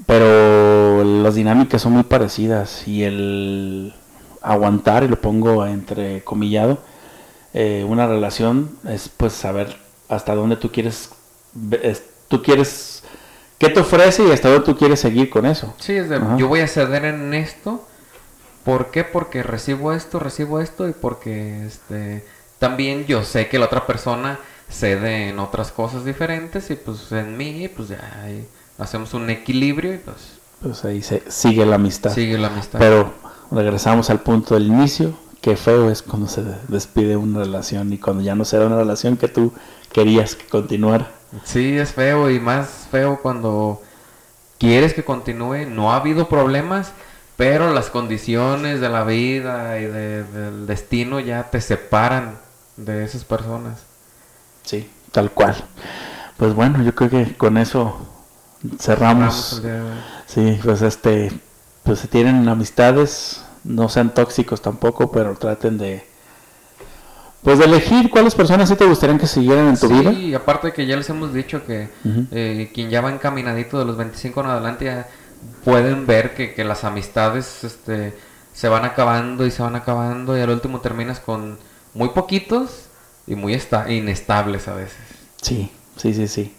Pero 0.07 1.03
las 1.03 1.35
dinámicas 1.35 1.83
son 1.83 1.95
muy 1.95 2.05
parecidas 2.05 2.87
y 2.87 3.03
el 3.03 3.93
aguantar, 4.41 5.03
y 5.03 5.09
lo 5.09 5.21
pongo 5.21 5.67
entre 5.67 6.23
comillado, 6.23 6.79
eh, 7.53 7.85
una 7.89 8.07
relación 8.07 8.71
es 8.89 9.09
pues 9.09 9.33
saber 9.33 9.77
hasta 10.09 10.37
dónde 10.37 10.55
tú 10.55 10.71
quieres, 10.71 11.11
es- 11.83 12.05
tú 12.29 12.43
quieres, 12.45 13.03
qué 13.59 13.69
te 13.69 13.81
ofrece 13.81 14.25
y 14.27 14.31
hasta 14.31 14.49
dónde 14.51 14.65
tú 14.65 14.77
quieres 14.77 15.01
seguir 15.01 15.31
con 15.31 15.47
eso. 15.47 15.75
Sí, 15.79 15.93
es 15.95 16.09
de, 16.09 16.21
yo 16.37 16.49
voy 16.49 16.61
a 16.61 16.69
ceder 16.69 17.05
en 17.05 17.35
esto. 17.35 17.85
¿Por 18.65 18.91
qué? 18.91 19.05
Porque 19.05 19.43
recibo 19.43 19.93
esto, 19.93 20.19
recibo 20.19 20.61
esto 20.61 20.89
y 20.89 20.93
porque 20.93 21.65
este 21.67 22.25
también 22.59 23.07
yo 23.07 23.23
sé 23.25 23.49
que 23.49 23.59
la 23.59 23.67
otra 23.67 23.87
persona 23.87 24.39
cede 24.69 25.29
en 25.31 25.39
otras 25.39 25.73
cosas 25.73 26.05
diferentes 26.05 26.71
y 26.71 26.75
pues 26.75 27.11
en 27.13 27.37
mí 27.37 27.69
pues 27.75 27.89
ya 27.89 28.21
ahí 28.23 28.47
hacemos 28.79 29.15
un 29.15 29.31
equilibrio 29.31 29.95
y 29.95 29.99
pues 29.99 30.17
Pues 30.61 30.85
ahí 30.85 31.03
se 31.03 31.23
sigue 31.31 31.65
la 31.65 31.77
amistad. 31.77 32.13
sigue 32.13 32.37
la 32.37 32.49
amistad. 32.49 32.79
Pero 32.79 33.15
regresamos 33.51 34.11
al 34.11 34.21
punto 34.21 34.55
del 34.55 34.67
inicio, 34.67 35.15
qué 35.41 35.57
feo 35.57 35.89
es 35.91 36.03
cuando 36.03 36.29
se 36.29 36.43
despide 36.69 37.17
una 37.17 37.39
relación 37.39 37.93
y 37.93 37.99
cuando 37.99 38.23
ya 38.23 38.35
no 38.35 38.45
será 38.45 38.67
una 38.67 38.77
relación 38.77 39.17
que 39.17 39.29
tú 39.29 39.53
querías 39.93 40.35
que 40.35 40.47
continuara. 40.47 41.13
Sí, 41.45 41.77
es 41.79 41.93
feo 41.93 42.31
y 42.31 42.41
más 42.41 42.89
feo 42.91 43.21
cuando 43.21 43.83
quieres 44.59 44.95
que 44.95 45.05
continúe. 45.05 45.67
No 45.69 45.93
ha 45.93 45.97
habido 45.97 46.29
problemas, 46.29 46.93
pero 47.37 47.73
las 47.73 47.91
condiciones 47.91 48.81
de 48.81 48.89
la 48.89 49.05
vida 49.05 49.79
y 49.79 49.85
de- 49.85 50.25
del 50.25 50.67
destino 50.67 51.21
ya 51.21 51.51
te 51.51 51.61
separan 51.61 52.39
de 52.77 53.05
esas 53.05 53.25
personas. 53.25 53.81
Sí, 54.65 54.91
tal 55.13 55.31
cual. 55.31 55.57
Pues 56.37 56.55
bueno, 56.55 56.83
yo 56.83 56.95
creo 56.95 57.11
que 57.11 57.37
con 57.37 57.59
eso 57.59 57.99
cerramos. 58.79 59.63
Sí, 60.27 60.59
pues 60.65 60.83
este, 60.83 61.33
pues 61.85 62.01
si 62.01 62.09
tienen 62.09 62.49
amistades, 62.49 63.45
no 63.65 63.89
sean 63.89 64.15
tóxicos 64.15 64.63
tampoco, 64.63 65.11
pero 65.13 65.37
traten 65.37 65.79
de, 65.79 66.08
pues 67.43 67.59
de 67.59 67.65
elegir 67.67 68.11
cuáles 68.11 68.35
personas 68.35 68.69
sí 68.69 68.75
te 68.77 68.85
gustarían 68.87 69.19
que 69.19 69.27
siguieran 69.27 69.69
en 69.69 69.79
tu 69.79 69.89
vida. 69.89 70.13
Sí, 70.13 70.35
aparte 70.35 70.73
que 70.73 70.87
ya 70.87 70.97
les 70.97 71.09
hemos 71.11 71.33
dicho 71.33 71.65
que 71.65 71.89
eh, 72.33 72.71
quien 72.75 72.91
ya 72.91 73.01
va 73.01 73.11
encaminadito 73.11 73.79
de 73.79 73.85
los 73.85 73.97
25 73.97 74.41
en 74.41 74.47
adelante 74.47 74.85
ya 74.87 75.09
pueden 75.65 76.07
ver 76.07 76.35
que, 76.35 76.53
que 76.55 76.65
las 76.65 76.83
amistades 76.85 77.63
este, 77.65 78.17
se 78.53 78.69
van 78.69 78.85
acabando 78.85 79.47
y 79.47 79.51
se 79.51 79.63
van 79.63 79.77
acabando 79.77 80.37
y 80.37 80.41
al 80.41 80.51
último 80.51 80.81
terminas 80.81 81.21
con 81.21 81.59
muy 81.95 82.09
poquitos 82.11 82.87
y 83.27 83.35
muy 83.37 83.55
esta- 83.55 83.91
inestables 83.91 84.67
a 84.69 84.75
veces. 84.75 84.99
Sí, 85.41 85.71
sí, 85.97 86.15
sí, 86.15 86.27
sí. 86.29 86.55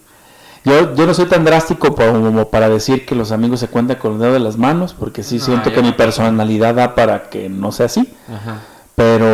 Yo, 0.64 0.94
yo 0.94 1.06
no 1.06 1.14
soy 1.14 1.26
tan 1.26 1.44
drástico 1.44 1.94
como 1.94 2.50
para 2.50 2.68
decir 2.68 3.06
que 3.06 3.14
los 3.14 3.32
amigos 3.32 3.60
se 3.60 3.68
cuentan 3.68 3.96
con 3.98 4.14
el 4.14 4.18
dedo 4.18 4.32
de 4.34 4.40
las 4.40 4.56
manos, 4.58 4.92
porque 4.94 5.22
sí 5.22 5.38
No, 5.38 5.44
siento 5.44 5.72
que 5.72 5.82
mi 5.82 5.92
personalidad 5.92 6.74
da 6.74 6.94
para 6.94 7.30
que 7.30 7.48
no 7.48 7.72
sea 7.72 7.86
así. 7.86 8.12
Ajá. 8.28 8.60
Pero 8.94 9.26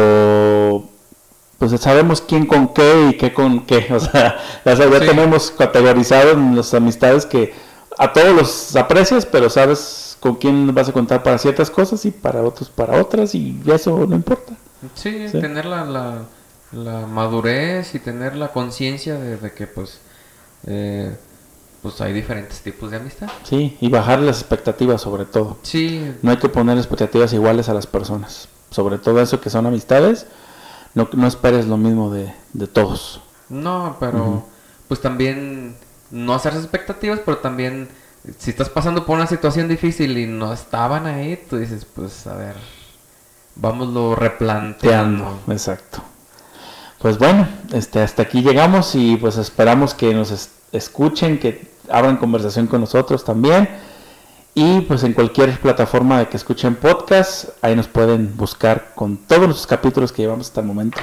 pues 1.69 1.81
sabemos 1.81 2.21
quién 2.21 2.47
con 2.47 2.69
qué 2.75 3.09
y 3.11 3.17
qué 3.17 3.33
con 3.33 3.65
qué. 3.67 3.87
O 3.95 4.01
sea, 4.01 4.37
ya, 4.65 4.75
sab- 4.77 4.91
ya 4.93 5.01
Sí. 5.01 5.07
tenemos 5.07 5.51
categorizado 5.51 6.33
en 6.33 6.57
las 6.57 6.73
amistades 6.75 7.27
que 7.27 7.55
a 7.99 8.13
todos 8.13 8.35
los 8.35 8.77
aprecias, 8.77 9.25
pero 9.27 9.49
sabes 9.51 10.17
con 10.21 10.35
quién 10.37 10.75
vas 10.75 10.89
a 10.89 10.93
contar 10.93 11.23
para 11.23 11.39
ciertas 11.39 11.71
cosas 11.71 12.05
y 12.05 12.11
para 12.11 12.43
otros 12.43 12.69
para 12.71 13.01
otras 13.01 13.35
y 13.35 13.61
eso 13.67 14.07
no 14.07 14.17
importa. 14.17 14.53
Sí, 14.95 15.29
Sí. 15.31 15.41
tener 15.41 15.65
la, 15.65 15.85
la, 15.85 16.19
la 16.73 17.07
madurez 17.07 17.95
y 17.95 17.99
tener 17.99 18.37
la 18.37 18.49
conciencia 18.53 19.15
de, 19.19 19.37
de 19.37 19.53
que 19.53 19.67
pues, 19.67 20.01
eh, 20.67 21.17
pues 21.83 22.01
hay 22.01 22.13
diferentes 22.13 22.61
tipos 22.61 22.91
de 22.91 22.97
amistad. 22.99 23.29
Sí, 23.45 23.77
y 23.81 23.89
bajar 23.89 24.19
las 24.21 24.41
expectativas 24.41 25.01
sobre 25.03 25.25
todo. 25.25 25.57
Sí, 25.63 26.13
No 26.23 26.31
hay 26.33 26.37
que 26.39 26.49
poner 26.49 26.77
expectativas 26.79 27.33
iguales 27.33 27.69
a 27.69 27.75
las 27.75 27.87
personas. 27.87 28.49
Sobre 28.71 28.99
todo 28.99 29.21
eso 29.23 29.41
que 29.41 29.49
son 29.49 29.65
amistades, 29.67 30.27
no, 30.97 31.09
no 31.13 31.27
esperes 31.29 31.67
lo 31.69 31.77
mismo 31.77 32.11
de, 32.11 32.33
de 32.53 32.67
todos. 32.67 33.21
no, 33.49 33.97
pero 34.01 34.45
pues 34.89 35.01
también 35.01 35.77
no 36.11 36.35
hacer 36.35 36.55
expectativas, 36.55 37.21
pero 37.25 37.39
también 37.39 37.89
si 38.39 38.51
estás 38.51 38.69
pasando 38.69 39.07
por 39.07 39.17
una 39.17 39.27
situación 39.29 39.69
difícil 39.69 40.19
y 40.19 40.27
no 40.27 40.53
estaban 40.53 41.07
ahí, 41.07 41.41
tú 41.49 41.57
dices, 41.59 41.85
pues 41.85 42.27
a 42.27 42.35
ver, 42.35 42.57
vámoslo 43.55 44.15
replanteando. 44.17 45.25
Teando, 45.25 45.53
exacto. 45.53 46.03
Pues 46.99 47.19
bueno, 47.19 47.47
este, 47.73 48.01
hasta 48.01 48.23
aquí 48.23 48.43
llegamos 48.43 48.95
y 48.95 49.17
pues 49.17 49.37
esperamos 49.37 49.95
que 49.95 50.13
nos 50.15 50.31
es- 50.31 50.51
escuchen, 50.73 51.39
que 51.39 51.71
abran 51.91 52.17
conversación 52.17 52.67
con 52.67 52.81
nosotros 52.81 53.25
también. 53.25 53.69
Y 54.59 54.81
pues 54.81 55.05
en 55.05 55.13
cualquier 55.13 55.59
plataforma 55.61 56.19
de 56.19 56.29
que 56.29 56.39
escuchen 56.39 56.77
podcast, 56.77 57.51
ahí 57.61 57.77
nos 57.77 57.89
pueden 57.89 58.35
buscar 58.39 58.93
con 58.95 59.19
todos 59.19 59.47
los 59.47 59.67
capítulos 59.67 60.13
que 60.13 60.23
llevamos 60.23 60.47
hasta 60.47 60.63
el 60.63 60.67
momento. 60.67 60.99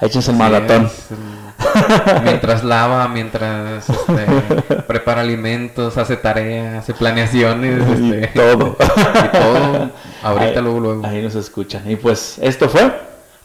Échense 0.00 0.30
el 0.30 0.40
Así 0.40 0.42
maratón. 0.52 0.90
el- 1.10 2.22
mientras 2.24 2.64
lava, 2.64 3.06
mientras 3.08 3.90
este, 3.90 4.72
prepara 4.88 5.20
alimentos, 5.20 5.98
hace 5.98 6.16
tareas, 6.16 6.76
hace 6.82 6.94
planeaciones, 6.94 7.86
Y 8.00 8.10
este, 8.14 8.26
todo. 8.40 8.74
y 8.80 9.28
todo. 9.38 9.90
Ahorita, 10.22 10.58
Ahí- 10.58 10.62
luego, 10.62 10.80
luego. 10.80 11.06
Ahí 11.06 11.20
nos 11.20 11.34
escuchan. 11.34 11.88
Y 11.90 11.96
pues 11.96 12.38
esto 12.40 12.70
fue. 12.70 12.90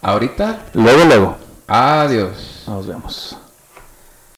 Ahorita, 0.01 0.59
Luego, 0.73 1.03
luego. 1.03 1.35
adiós. 1.67 2.63
Nos 2.65 2.87
vemos. 2.87 3.37